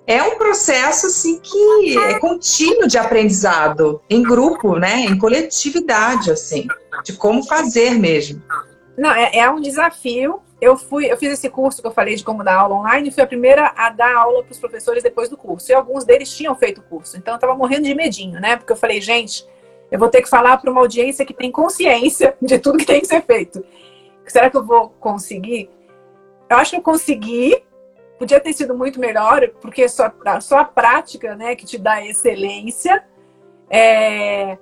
é 0.05 0.21
um 0.21 0.37
processo 0.37 1.07
assim 1.07 1.39
que 1.39 1.97
é 1.97 2.19
contínuo 2.19 2.87
de 2.87 2.97
aprendizado 2.97 4.01
em 4.09 4.21
grupo, 4.21 4.77
né, 4.77 5.01
em 5.01 5.17
coletividade 5.17 6.31
assim, 6.31 6.67
de 7.03 7.13
como 7.13 7.43
fazer 7.43 7.91
mesmo. 7.91 8.41
Não, 8.97 9.11
é, 9.11 9.37
é 9.37 9.49
um 9.49 9.59
desafio. 9.59 10.41
Eu 10.61 10.77
fui, 10.77 11.11
eu 11.11 11.17
fiz 11.17 11.33
esse 11.33 11.49
curso 11.49 11.81
que 11.81 11.87
eu 11.87 11.91
falei 11.91 12.15
de 12.15 12.23
como 12.23 12.43
dar 12.43 12.55
aula 12.55 12.75
online 12.75 13.11
fui 13.11 13.23
a 13.23 13.27
primeira 13.27 13.73
a 13.75 13.89
dar 13.89 14.15
aula 14.15 14.43
para 14.43 14.51
os 14.51 14.59
professores 14.59 15.03
depois 15.03 15.29
do 15.29 15.37
curso. 15.37 15.71
E 15.71 15.73
alguns 15.73 16.05
deles 16.05 16.35
tinham 16.35 16.55
feito 16.55 16.79
o 16.79 16.83
curso, 16.83 17.17
então 17.17 17.33
eu 17.33 17.37
estava 17.37 17.55
morrendo 17.55 17.83
de 17.83 17.95
medinho, 17.95 18.39
né? 18.39 18.55
Porque 18.55 18.71
eu 18.71 18.77
falei, 18.77 19.01
gente, 19.01 19.45
eu 19.91 19.99
vou 19.99 20.09
ter 20.09 20.21
que 20.21 20.29
falar 20.29 20.57
para 20.57 20.71
uma 20.71 20.81
audiência 20.81 21.25
que 21.25 21.33
tem 21.33 21.51
consciência 21.51 22.35
de 22.41 22.59
tudo 22.59 22.77
que 22.77 22.85
tem 22.85 23.01
que 23.01 23.07
ser 23.07 23.21
feito. 23.23 23.63
Será 24.27 24.49
que 24.49 24.57
eu 24.57 24.63
vou 24.63 24.89
conseguir? 24.99 25.69
Eu 26.49 26.57
acho 26.57 26.71
que 26.71 26.77
eu 26.77 26.81
consegui. 26.81 27.63
Podia 28.23 28.39
ter 28.39 28.53
sido 28.53 28.73
muito 28.73 29.01
melhor, 29.01 29.49
porque 29.59 29.89
só, 29.89 30.09
só 30.39 30.59
a 30.59 30.63
prática 30.63 31.35
né, 31.35 31.57
que 31.57 31.65
te 31.65 31.77
dá 31.77 32.01
excelência. 32.05 33.03
É, 33.69 34.57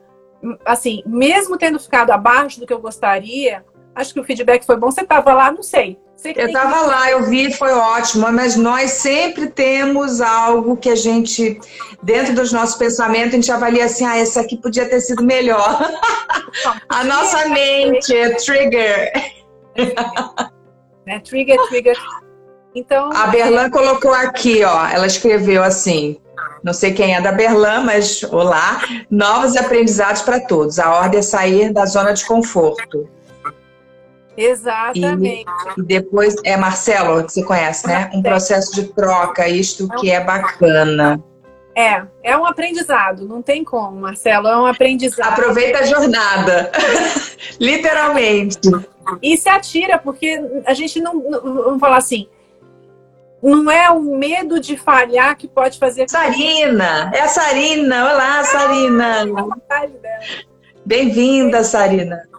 assim, 0.65 1.03
mesmo 1.05 1.59
tendo 1.59 1.79
ficado 1.79 2.09
abaixo 2.09 2.59
do 2.59 2.65
que 2.65 2.73
eu 2.73 2.81
gostaria, 2.81 3.63
acho 3.93 4.15
que 4.15 4.19
o 4.19 4.23
feedback 4.23 4.65
foi 4.65 4.77
bom. 4.77 4.89
Você 4.89 5.01
estava 5.01 5.31
lá, 5.35 5.51
não 5.51 5.61
sei. 5.61 5.99
Eu 6.35 6.47
estava 6.47 6.81
lá, 6.87 7.11
eu 7.11 7.29
vi, 7.29 7.53
foi 7.53 7.71
ótimo, 7.71 8.31
mas 8.31 8.55
nós 8.55 8.89
sempre 8.93 9.45
temos 9.45 10.21
algo 10.21 10.75
que 10.75 10.89
a 10.89 10.95
gente, 10.95 11.61
dentro 12.01 12.33
dos 12.33 12.51
nossos 12.51 12.77
pensamentos, 12.77 13.33
a 13.33 13.35
gente 13.35 13.51
avalia 13.51 13.85
assim, 13.85 14.05
ah, 14.05 14.17
essa 14.17 14.41
aqui 14.41 14.57
podia 14.57 14.89
ter 14.89 15.01
sido 15.01 15.23
melhor. 15.23 15.87
a 16.89 17.03
nossa 17.03 17.47
mente 17.47 18.15
é 18.15 18.33
trigger. 18.33 19.11
É, 21.05 21.19
trigger, 21.19 21.59
trigger. 21.69 21.95
Então. 22.73 23.11
A 23.13 23.27
Berlan 23.27 23.69
colocou 23.69 24.13
aqui, 24.13 24.63
ó, 24.63 24.87
ela 24.87 25.05
escreveu 25.05 25.63
assim. 25.63 26.17
Não 26.63 26.73
sei 26.73 26.93
quem 26.93 27.15
é 27.15 27.21
da 27.21 27.31
Berlan, 27.31 27.83
mas 27.83 28.23
olá. 28.23 28.81
Novos 29.09 29.57
aprendizados 29.57 30.21
para 30.21 30.39
todos. 30.39 30.79
A 30.79 30.93
ordem 30.93 31.19
é 31.19 31.23
sair 31.23 31.73
da 31.73 31.85
zona 31.85 32.13
de 32.13 32.25
conforto. 32.25 33.09
Exatamente. 34.37 35.45
E, 35.77 35.81
e, 35.81 35.83
depois, 35.83 36.35
é 36.43 36.55
Marcelo, 36.55 37.23
que 37.23 37.33
você 37.33 37.43
conhece, 37.43 37.87
né? 37.87 38.09
Um 38.13 38.21
processo 38.21 38.73
de 38.73 38.85
troca, 38.93 39.47
isto 39.47 39.87
que 39.99 40.09
é 40.09 40.23
bacana. 40.23 41.21
É, 41.75 42.03
é 42.23 42.37
um 42.37 42.45
aprendizado, 42.45 43.25
não 43.25 43.41
tem 43.41 43.63
como, 43.63 44.01
Marcelo, 44.01 44.47
é 44.47 44.57
um 44.57 44.65
aprendizado. 44.65 45.31
Aproveita 45.31 45.79
a 45.79 45.85
jornada, 45.85 46.69
literalmente. 47.59 48.59
E 49.21 49.37
se 49.37 49.47
atira, 49.47 49.97
porque 49.97 50.41
a 50.65 50.73
gente 50.73 50.99
não, 50.99 51.13
não, 51.13 51.41
vamos 51.41 51.79
falar 51.79 51.97
assim, 51.97 52.27
não 53.41 53.71
é 53.71 53.89
o 53.89 54.01
medo 54.01 54.59
de 54.59 54.77
falhar 54.77 55.35
que 55.35 55.47
pode 55.47 55.79
fazer. 55.79 56.09
Sarina, 56.09 57.11
é 57.13 57.21
a 57.21 57.27
Sarina, 57.27 58.13
olá, 58.13 58.43
Sarina. 58.43 59.25
É 59.69 60.19
Bem-vinda, 60.85 61.63
Sarina. 61.63 62.29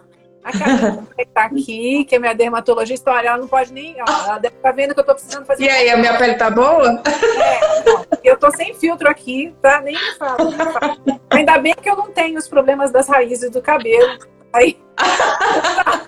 A 0.43 0.51
Camila 0.51 1.07
está 1.17 1.45
aqui, 1.45 2.03
que 2.03 2.15
é 2.15 2.19
minha 2.19 2.35
dermatologista, 2.35 3.11
olha, 3.11 3.29
ela 3.29 3.37
não 3.37 3.47
pode 3.47 3.71
nem. 3.71 3.95
Ela 3.97 4.37
deve 4.39 4.55
estar 4.57 4.71
vendo 4.73 4.93
que 4.93 4.99
eu 4.99 5.03
estou 5.03 5.15
precisando 5.15 5.45
fazer. 5.45 5.63
E 5.63 5.69
aí, 5.69 5.89
a 5.89 5.97
minha 5.97 6.17
pele 6.17 6.33
tá 6.35 6.49
boa? 6.49 7.01
É, 7.05 7.89
não, 7.89 8.05
eu 8.21 8.37
tô 8.37 8.51
sem 8.51 8.73
filtro 8.73 9.09
aqui, 9.09 9.55
tá? 9.61 9.79
Nem 9.79 9.93
me 9.93 10.11
fala, 10.15 10.43
nem 10.43 10.57
me 10.57 10.73
fala. 10.73 10.97
Ainda 11.29 11.57
bem 11.59 11.73
que 11.73 11.89
eu 11.89 11.95
não 11.95 12.11
tenho 12.11 12.37
os 12.37 12.49
problemas 12.49 12.91
das 12.91 13.07
raízes 13.07 13.49
do 13.51 13.61
cabelo. 13.61 14.19
Aí. 14.51 14.77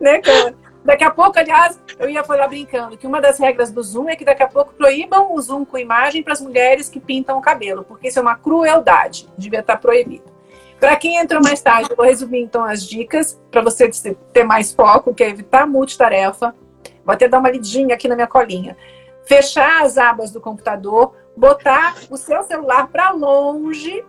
né, 0.00 0.20
cara? 0.20 0.54
Daqui 0.88 1.04
a 1.04 1.10
pouco, 1.10 1.38
aliás, 1.38 1.78
eu 1.98 2.08
ia 2.08 2.24
falar 2.24 2.48
brincando 2.48 2.96
que 2.96 3.06
uma 3.06 3.20
das 3.20 3.38
regras 3.38 3.70
do 3.70 3.82
Zoom 3.82 4.08
é 4.08 4.16
que 4.16 4.24
daqui 4.24 4.42
a 4.42 4.48
pouco 4.48 4.72
proíbam 4.72 5.34
o 5.34 5.38
Zoom 5.42 5.62
com 5.62 5.76
imagem 5.76 6.22
para 6.22 6.32
as 6.32 6.40
mulheres 6.40 6.88
que 6.88 6.98
pintam 6.98 7.36
o 7.36 7.42
cabelo, 7.42 7.84
porque 7.84 8.08
isso 8.08 8.18
é 8.18 8.22
uma 8.22 8.36
crueldade, 8.36 9.28
devia 9.36 9.60
estar 9.60 9.74
tá 9.74 9.78
proibido. 9.78 10.24
Para 10.80 10.96
quem 10.96 11.18
entrou 11.18 11.42
mais 11.42 11.60
tarde, 11.60 11.90
eu 11.90 11.96
vou 11.96 12.06
resumir 12.06 12.40
então 12.40 12.64
as 12.64 12.82
dicas 12.82 13.38
para 13.50 13.60
você 13.60 13.90
ter 14.32 14.44
mais 14.44 14.72
foco, 14.72 15.12
que 15.12 15.22
é 15.22 15.28
evitar 15.28 15.66
multitarefa. 15.66 16.54
Vou 17.04 17.12
até 17.12 17.28
dar 17.28 17.40
uma 17.40 17.50
lidinha 17.50 17.94
aqui 17.94 18.08
na 18.08 18.14
minha 18.14 18.26
colinha. 18.26 18.74
Fechar 19.26 19.82
as 19.82 19.98
abas 19.98 20.30
do 20.30 20.40
computador, 20.40 21.14
botar 21.36 21.96
o 22.08 22.16
seu 22.16 22.42
celular 22.44 22.88
para 22.88 23.10
longe, 23.10 24.02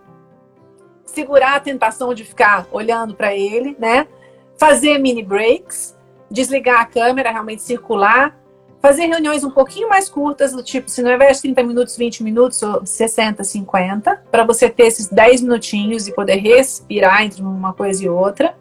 segurar 1.04 1.56
a 1.56 1.60
tentação 1.60 2.14
de 2.14 2.24
ficar 2.24 2.66
olhando 2.72 3.14
para 3.14 3.36
ele, 3.36 3.76
né? 3.78 4.08
Fazer 4.56 4.96
mini 4.96 5.22
breaks, 5.22 5.99
desligar 6.30 6.80
a 6.80 6.86
câmera, 6.86 7.30
realmente 7.30 7.62
circular, 7.62 8.38
fazer 8.80 9.06
reuniões 9.06 9.44
um 9.44 9.50
pouquinho 9.50 9.88
mais 9.88 10.08
curtas, 10.08 10.52
do 10.52 10.62
tipo, 10.62 10.90
se 10.90 11.02
não 11.02 11.10
é 11.10 11.18
30 11.18 11.62
minutos, 11.62 11.96
20 11.96 12.22
minutos, 12.22 12.62
ou 12.62 12.84
60, 12.84 13.44
50, 13.44 14.22
para 14.30 14.44
você 14.44 14.70
ter 14.70 14.84
esses 14.84 15.08
10 15.08 15.42
minutinhos 15.42 16.08
e 16.08 16.14
poder 16.14 16.36
respirar 16.36 17.22
entre 17.22 17.42
uma 17.42 17.74
coisa 17.74 18.04
e 18.04 18.08
outra. 18.08 18.54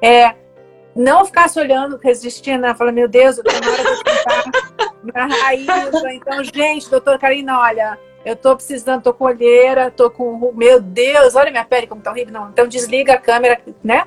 É, 0.00 0.34
não 0.96 1.24
ficar 1.24 1.48
se 1.48 1.60
olhando, 1.60 1.98
resistindo, 2.02 2.62
né? 2.62 2.74
falar, 2.74 2.92
meu 2.92 3.08
Deus, 3.08 3.38
eu 3.38 3.44
tô 3.44 3.50
na 3.52 3.72
hora 3.72 3.82
de 3.84 5.12
minha 5.12 5.26
raiz. 5.26 5.66
Então, 6.14 6.44
gente, 6.44 6.88
doutora 6.88 7.18
Karina, 7.18 7.58
olha, 7.58 7.98
eu 8.24 8.36
tô 8.36 8.54
precisando, 8.54 9.02
tô 9.02 9.12
com 9.12 9.24
olheira, 9.24 9.90
tô 9.90 10.10
com. 10.10 10.52
Meu 10.54 10.80
Deus, 10.80 11.34
olha 11.34 11.50
minha 11.50 11.64
pele 11.64 11.86
como 11.86 12.00
tá 12.00 12.10
horrível. 12.10 12.32
Não, 12.32 12.48
então 12.50 12.66
desliga 12.66 13.14
a 13.14 13.18
câmera, 13.18 13.60
né? 13.82 14.04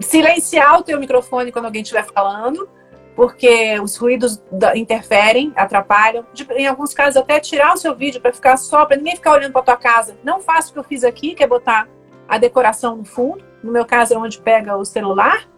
Silenciar 0.00 0.78
o 0.78 0.82
teu 0.82 0.98
microfone 0.98 1.52
quando 1.52 1.66
alguém 1.66 1.82
estiver 1.82 2.04
falando 2.04 2.68
porque 3.14 3.78
os 3.80 3.96
ruídos 3.96 4.42
interferem, 4.74 5.52
atrapalham. 5.54 6.26
De, 6.32 6.44
em 6.52 6.66
alguns 6.66 6.92
casos, 6.92 7.16
até 7.16 7.38
tirar 7.38 7.74
o 7.74 7.76
seu 7.76 7.94
vídeo 7.94 8.20
para 8.20 8.32
ficar 8.32 8.56
só, 8.56 8.84
para 8.84 8.96
ninguém 8.96 9.14
ficar 9.14 9.32
olhando 9.32 9.52
para 9.52 9.62
tua 9.62 9.76
casa. 9.76 10.16
Não 10.22 10.40
faça 10.40 10.70
o 10.70 10.72
que 10.72 10.78
eu 10.78 10.84
fiz 10.84 11.04
aqui, 11.04 11.34
que 11.34 11.42
é 11.42 11.46
botar 11.46 11.88
a 12.28 12.38
decoração 12.38 12.96
no 12.96 13.04
fundo. 13.04 13.44
No 13.62 13.72
meu 13.72 13.84
caso, 13.84 14.14
é 14.14 14.18
onde 14.18 14.40
pega 14.40 14.76
o 14.76 14.84
celular. 14.84 15.48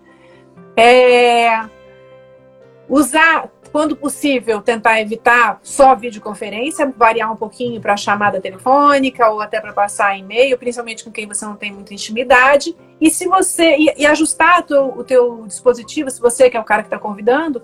É, 0.77 1.64
usar 2.89 3.51
quando 3.77 3.95
possível, 3.95 4.62
tentar 4.62 5.03
evitar 5.03 5.61
só 5.62 5.95
videoconferência, 5.95 6.91
variar 6.97 7.31
um 7.31 7.37
pouquinho 7.37 7.79
para 7.79 7.95
chamada 7.95 8.41
telefônica 8.41 9.29
ou 9.29 9.43
até 9.43 9.61
para 9.61 9.70
passar 9.70 10.18
e-mail, 10.18 10.57
principalmente 10.57 11.05
com 11.05 11.11
quem 11.11 11.27
você 11.27 11.45
não 11.45 11.57
tem 11.57 11.74
muita 11.74 11.93
intimidade. 11.93 12.74
E 12.99 13.11
se 13.11 13.29
você 13.29 13.77
e, 13.77 13.93
e 13.99 14.07
ajustar 14.07 14.62
teu, 14.62 14.97
o 14.97 15.05
teu 15.05 15.45
dispositivo, 15.47 16.11
se 16.11 16.22
você 16.22 16.49
que 16.49 16.57
é 16.57 16.61
o 16.61 16.64
cara 16.64 16.85
que 16.85 16.87
está 16.87 16.99
convidando, 16.99 17.62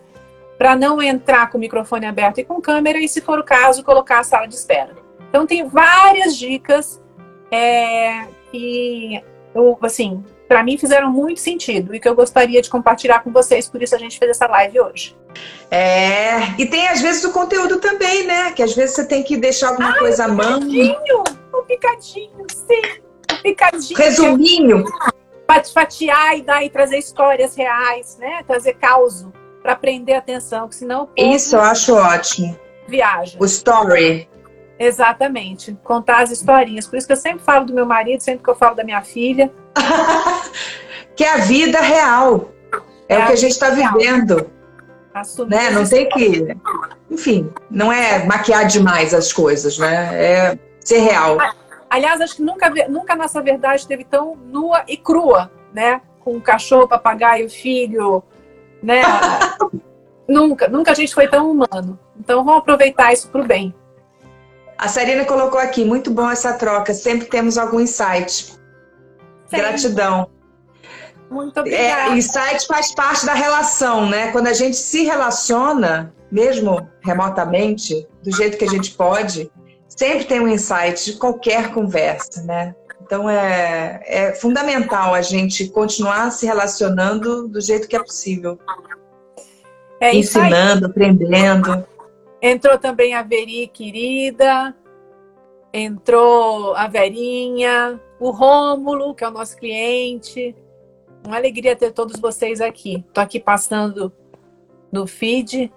para 0.58 0.76
não 0.76 1.00
entrar 1.00 1.48
com 1.50 1.56
o 1.56 1.60
microfone 1.62 2.04
aberto 2.04 2.40
e 2.40 2.44
com 2.44 2.60
câmera, 2.60 2.98
e 2.98 3.08
se 3.08 3.22
for 3.22 3.38
o 3.38 3.42
caso, 3.42 3.82
colocar 3.82 4.18
a 4.18 4.22
sala 4.22 4.46
de 4.46 4.54
espera. 4.54 4.94
Então 5.30 5.46
tem 5.46 5.66
várias 5.66 6.36
dicas 6.36 7.02
é, 7.50 8.26
que 8.50 9.18
eu, 9.54 9.78
assim, 9.80 10.22
para 10.53 10.62
mim 10.62 10.76
fizeram 10.76 11.11
muito 11.11 11.40
sentido 11.40 11.94
e 11.94 11.98
que 11.98 12.07
eu 12.07 12.14
gostaria 12.14 12.61
de 12.61 12.68
compartilhar 12.68 13.20
com 13.20 13.32
vocês, 13.32 13.70
por 13.70 13.82
isso 13.82 13.94
a 13.94 13.98
gente 13.98 14.18
fez 14.18 14.32
essa 14.32 14.46
live 14.46 14.80
hoje. 14.80 15.16
É, 15.70 16.40
e 16.59 16.66
tem 16.66 16.88
às 16.88 17.00
vezes 17.00 17.24
o 17.24 17.32
conteúdo 17.32 17.80
também, 17.80 18.26
né? 18.26 18.53
Que 18.53 18.62
às 18.62 18.74
vezes 18.74 18.94
você 18.94 19.07
tem 19.07 19.22
que 19.22 19.38
deixar 19.38 19.70
alguma 19.70 19.98
coisa 19.98 20.26
à 20.26 20.28
mão. 20.28 20.61
Picadinho, 20.61 21.24
o 21.55 21.62
picadinho, 21.62 22.46
sim. 22.50 23.00
O 23.32 23.42
picadinho. 23.42 23.98
Resuminho. 23.98 24.84
Fatiar 25.72 26.36
e 26.36 26.42
dar 26.42 26.62
e 26.62 26.68
trazer 26.68 26.98
histórias 26.98 27.57
reais, 27.57 28.18
né? 28.18 28.42
Trazer 28.46 28.74
causo 28.74 29.32
para 29.62 29.74
prender 29.74 30.16
atenção, 30.16 30.68
que 30.68 30.74
senão. 30.74 31.09
Isso 31.16 31.57
eu 31.57 31.62
acho 31.62 31.94
ótimo. 31.94 32.59
Viaja. 32.86 33.38
O 33.40 33.46
story. 33.46 34.28
Exatamente. 34.78 35.74
Contar 35.82 36.24
as 36.24 36.30
historinhas. 36.30 36.86
Por 36.86 36.98
isso 36.98 37.07
que 37.07 37.14
eu 37.14 37.16
sempre 37.16 37.42
falo 37.42 37.64
do 37.64 37.72
meu 37.72 37.86
marido, 37.86 38.20
sempre 38.20 38.44
que 38.44 38.50
eu 38.50 38.55
falo 38.55 38.74
da 38.74 38.84
minha 38.84 39.00
filha. 39.00 39.50
que 41.16 41.24
é 41.24 41.32
a 41.32 41.38
vida 41.38 41.80
real. 41.80 42.52
É, 43.08 43.14
é 43.14 43.18
o 43.18 43.26
que 43.26 43.32
a 43.32 43.36
gente 43.36 43.52
está 43.52 43.70
vivendo. 43.70 44.50
Né? 45.48 45.70
Não 45.70 45.86
tem 45.86 46.08
que. 46.08 46.56
Enfim, 47.10 47.52
não 47.70 47.92
é 47.92 48.24
maquiar 48.24 48.66
demais 48.66 49.12
as 49.12 49.32
coisas, 49.32 49.78
né? 49.78 50.08
É 50.14 50.58
ser 50.80 51.00
real. 51.00 51.36
Aliás, 51.90 52.20
acho 52.22 52.36
que 52.36 52.42
nunca, 52.42 52.70
nunca 52.88 53.12
a 53.12 53.16
nossa 53.16 53.42
verdade 53.42 53.82
esteve 53.82 54.04
tão 54.04 54.34
nua 54.34 54.82
e 54.88 54.96
crua, 54.96 55.50
né? 55.74 56.00
Com 56.20 56.36
o 56.36 56.40
cachorro, 56.40 56.88
papagaio, 56.88 57.50
filho, 57.50 58.22
né? 58.82 59.02
Nunca, 60.28 60.68
nunca 60.68 60.92
a 60.92 60.94
gente 60.94 61.12
foi 61.12 61.28
tão 61.28 61.50
humano. 61.50 61.98
Então 62.18 62.44
vamos 62.44 62.60
aproveitar 62.60 63.12
isso 63.12 63.28
para 63.28 63.42
o 63.42 63.44
bem. 63.44 63.74
A 64.78 64.88
Sarina 64.88 65.24
colocou 65.24 65.60
aqui, 65.60 65.84
muito 65.84 66.10
bom 66.10 66.30
essa 66.30 66.54
troca. 66.54 66.94
Sempre 66.94 67.26
temos 67.26 67.58
algum 67.58 67.80
insight. 67.80 68.56
Gratidão. 69.57 70.30
Muito 71.30 71.59
obrigada. 71.59 72.12
É, 72.12 72.16
insight 72.16 72.66
faz 72.66 72.94
parte 72.94 73.24
da 73.24 73.32
relação, 73.32 74.09
né? 74.09 74.30
Quando 74.32 74.48
a 74.48 74.53
gente 74.53 74.76
se 74.76 75.05
relaciona, 75.05 76.14
mesmo 76.30 76.86
remotamente, 77.00 78.07
do 78.22 78.30
jeito 78.30 78.59
que 78.59 78.64
a 78.64 78.68
gente 78.68 78.92
pode, 78.92 79.50
sempre 79.88 80.24
tem 80.24 80.40
um 80.40 80.48
insight 80.48 81.05
de 81.05 81.18
qualquer 81.18 81.72
conversa, 81.72 82.42
né? 82.42 82.74
Então 83.00 83.28
é, 83.28 84.00
é 84.05 84.34
fundamental 84.34 85.14
a 85.14 85.22
gente 85.22 85.68
continuar 85.68 86.30
se 86.30 86.46
relacionando 86.46 87.48
do 87.48 87.61
jeito 87.61 87.88
que 87.88 87.96
é 87.96 88.03
possível. 88.03 88.59
É 90.00 90.14
Ensinando, 90.14 90.86
aprendendo. 90.86 91.86
Entrou 92.40 92.78
também 92.78 93.14
a 93.14 93.22
Veri, 93.22 93.68
querida. 93.68 94.74
Entrou 95.72 96.74
a 96.74 96.86
Verinha, 96.86 97.98
o 98.20 98.30
Rômulo, 98.30 99.14
que 99.14 99.24
é 99.24 99.28
o 99.28 99.30
nosso 99.30 99.56
cliente. 99.56 100.54
Uma 101.26 101.36
alegria 101.36 101.74
ter 101.74 101.92
todos 101.92 102.20
vocês 102.20 102.60
aqui. 102.60 103.04
Tô 103.12 103.20
aqui 103.20 103.40
passando 103.40 104.12
no 104.92 105.06
feed. 105.06 105.72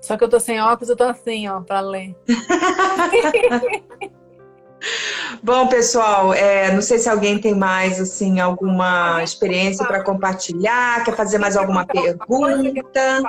Só 0.00 0.16
que 0.16 0.24
eu 0.24 0.28
tô 0.28 0.38
sem 0.38 0.60
óculos, 0.60 0.90
eu 0.90 0.96
tô 0.96 1.04
assim, 1.04 1.48
ó, 1.48 1.60
para 1.60 1.80
ler. 1.80 2.14
Bom, 5.42 5.66
pessoal, 5.68 6.34
é, 6.34 6.72
não 6.72 6.82
sei 6.82 6.98
se 6.98 7.08
alguém 7.08 7.40
tem 7.40 7.54
mais 7.54 8.00
assim 8.00 8.40
alguma 8.40 9.22
experiência 9.22 9.86
para 9.86 10.02
compartilhar, 10.04 11.02
quer 11.04 11.16
fazer 11.16 11.38
mais 11.38 11.56
alguma 11.56 11.86
pergunta. 11.86 13.22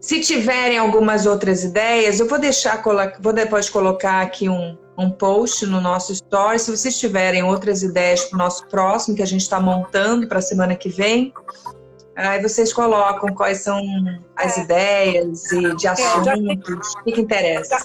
Se 0.00 0.18
tiverem 0.20 0.78
algumas 0.78 1.26
outras 1.26 1.62
ideias, 1.62 2.20
eu 2.20 2.26
vou 2.26 2.38
deixar, 2.38 2.82
vou 3.20 3.34
depois 3.34 3.68
colocar 3.68 4.22
aqui 4.22 4.48
um, 4.48 4.76
um 4.96 5.10
post 5.10 5.66
no 5.66 5.78
nosso 5.78 6.12
story. 6.12 6.58
Se 6.58 6.74
vocês 6.74 6.98
tiverem 6.98 7.42
outras 7.42 7.82
ideias 7.82 8.24
para 8.24 8.36
o 8.36 8.38
nosso 8.38 8.66
próximo, 8.68 9.14
que 9.14 9.22
a 9.22 9.26
gente 9.26 9.42
está 9.42 9.60
montando 9.60 10.26
para 10.26 10.38
a 10.38 10.42
semana 10.42 10.74
que 10.74 10.88
vem, 10.88 11.34
aí 12.16 12.40
vocês 12.40 12.72
colocam 12.72 13.34
quais 13.34 13.58
são 13.58 13.78
as 14.36 14.56
é. 14.56 14.62
ideias 14.62 15.52
e 15.52 15.76
de 15.76 15.86
é, 15.86 15.90
assuntos, 15.90 16.94
o 16.94 17.02
que, 17.02 17.20
interessa. 17.20 17.76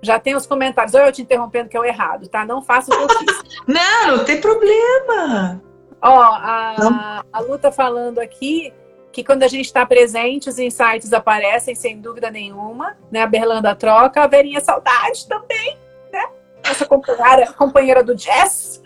Já 0.00 0.20
tem 0.20 0.36
os 0.36 0.46
comentários. 0.46 0.94
Olha 0.94 1.06
eu 1.06 1.12
te 1.12 1.22
interrompendo 1.22 1.68
que 1.68 1.76
é 1.76 1.80
o 1.80 1.84
errado, 1.84 2.28
tá? 2.28 2.46
Não 2.46 2.62
faça 2.62 2.94
o 2.94 2.96
que 2.96 3.02
eu 3.02 3.18
fiz. 3.18 3.42
não, 3.66 4.18
não 4.18 4.24
tem 4.24 4.40
problema. 4.40 5.60
Ó, 6.00 6.22
a, 6.22 7.24
a 7.32 7.40
Lu 7.40 7.58
tá 7.58 7.72
falando 7.72 8.20
aqui 8.20 8.72
que 9.18 9.24
quando 9.24 9.42
a 9.42 9.48
gente 9.48 9.66
está 9.66 9.84
presente, 9.84 10.48
os 10.48 10.60
insights 10.60 11.12
aparecem 11.12 11.74
sem 11.74 12.00
dúvida 12.00 12.30
nenhuma, 12.30 12.96
né? 13.10 13.22
A 13.22 13.26
Berlanda 13.26 13.74
troca, 13.74 14.22
a 14.22 14.28
Verinha 14.28 14.60
Saudade 14.60 15.26
também, 15.26 15.76
né? 16.12 16.24
Nossa 16.64 16.86
companheira, 16.86 17.52
companheira 17.52 18.04
do 18.04 18.14
jazz. 18.14 18.80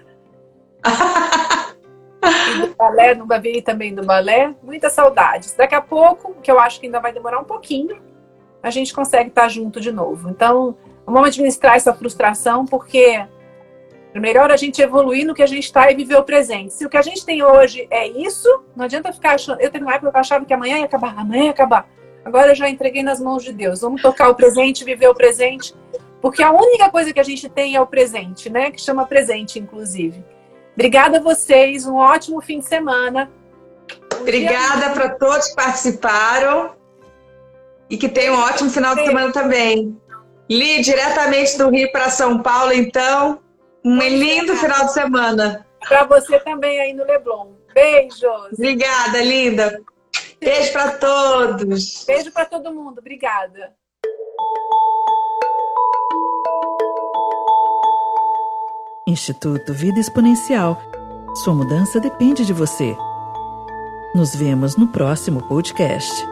e 2.24 2.66
do 2.66 2.74
balé, 2.74 3.14
no 3.14 3.26
Bavi 3.26 3.60
também 3.60 3.94
do 3.94 4.02
balé. 4.02 4.54
Muitas 4.62 4.94
saudades. 4.94 5.52
Daqui 5.54 5.74
a 5.74 5.82
pouco, 5.82 6.34
que 6.42 6.50
eu 6.50 6.58
acho 6.58 6.80
que 6.80 6.86
ainda 6.86 6.98
vai 6.98 7.12
demorar 7.12 7.38
um 7.38 7.44
pouquinho, 7.44 8.00
a 8.62 8.70
gente 8.70 8.94
consegue 8.94 9.28
estar 9.28 9.50
junto 9.50 9.82
de 9.82 9.92
novo. 9.92 10.30
Então, 10.30 10.78
Vamos 11.04 11.28
administrar 11.28 11.76
essa 11.76 11.92
frustração, 11.92 12.64
porque 12.64 13.26
melhor 14.20 14.50
a 14.50 14.56
gente 14.56 14.82
evoluir 14.82 15.26
no 15.26 15.34
que 15.34 15.42
a 15.42 15.46
gente 15.46 15.64
está 15.64 15.90
e 15.90 15.94
viver 15.94 16.16
o 16.16 16.24
presente. 16.24 16.74
Se 16.74 16.84
o 16.84 16.90
que 16.90 16.96
a 16.96 17.02
gente 17.02 17.24
tem 17.24 17.42
hoje 17.42 17.86
é 17.90 18.06
isso, 18.08 18.48
não 18.76 18.84
adianta 18.84 19.12
ficar 19.12 19.34
achando. 19.34 19.60
Eu 19.60 19.70
tenho 19.70 19.84
uma 19.84 19.94
época 19.94 20.10
que 20.10 20.16
eu 20.16 20.20
achava 20.20 20.44
que 20.44 20.52
amanhã 20.52 20.78
ia 20.78 20.84
acabar, 20.84 21.18
amanhã 21.18 21.44
ia 21.44 21.50
acabar. 21.50 21.88
Agora 22.24 22.50
eu 22.50 22.54
já 22.54 22.68
entreguei 22.68 23.02
nas 23.02 23.20
mãos 23.20 23.42
de 23.42 23.52
Deus. 23.52 23.80
Vamos 23.80 24.02
tocar 24.02 24.28
o 24.28 24.34
presente, 24.34 24.84
viver 24.84 25.08
o 25.08 25.14
presente, 25.14 25.74
porque 26.20 26.42
a 26.42 26.52
única 26.52 26.90
coisa 26.90 27.12
que 27.12 27.18
a 27.18 27.24
gente 27.24 27.48
tem 27.48 27.74
é 27.74 27.80
o 27.80 27.86
presente, 27.86 28.48
né? 28.48 28.70
Que 28.70 28.80
chama 28.80 29.06
presente, 29.06 29.58
inclusive. 29.58 30.24
Obrigada 30.74 31.18
a 31.18 31.20
vocês, 31.20 31.86
um 31.86 31.96
ótimo 31.96 32.40
fim 32.40 32.60
de 32.60 32.66
semana. 32.66 33.30
Obrigada 34.20 34.90
para 34.90 35.10
todos 35.10 35.48
que 35.48 35.56
participaram 35.56 36.70
e 37.90 37.96
que 37.96 38.08
tenham 38.08 38.36
um 38.36 38.40
ótimo 38.40 38.70
final 38.70 38.94
de 38.94 39.04
semana 39.04 39.32
também. 39.32 39.98
Li 40.48 40.80
diretamente 40.80 41.58
do 41.58 41.70
Rio 41.70 41.90
para 41.90 42.08
São 42.08 42.40
Paulo, 42.40 42.72
então. 42.72 43.41
Um 43.84 43.98
lindo 43.98 44.56
final 44.56 44.86
de 44.86 44.92
semana. 44.92 45.66
Para 45.88 46.04
você 46.04 46.38
também 46.40 46.80
aí 46.80 46.92
no 46.92 47.04
Leblon. 47.04 47.52
Beijos. 47.74 48.52
Obrigada, 48.52 49.22
linda. 49.22 49.82
Beijo 50.40 50.72
para 50.72 50.92
todos. 50.92 52.04
Beijo 52.04 52.32
para 52.32 52.44
todo 52.44 52.72
mundo. 52.72 52.98
Obrigada. 52.98 53.74
Instituto 59.06 59.72
Vida 59.72 59.98
Exponencial. 59.98 60.80
Sua 61.42 61.54
mudança 61.54 61.98
depende 61.98 62.44
de 62.44 62.52
você. 62.52 62.96
Nos 64.14 64.34
vemos 64.34 64.76
no 64.76 64.88
próximo 64.88 65.46
podcast. 65.48 66.31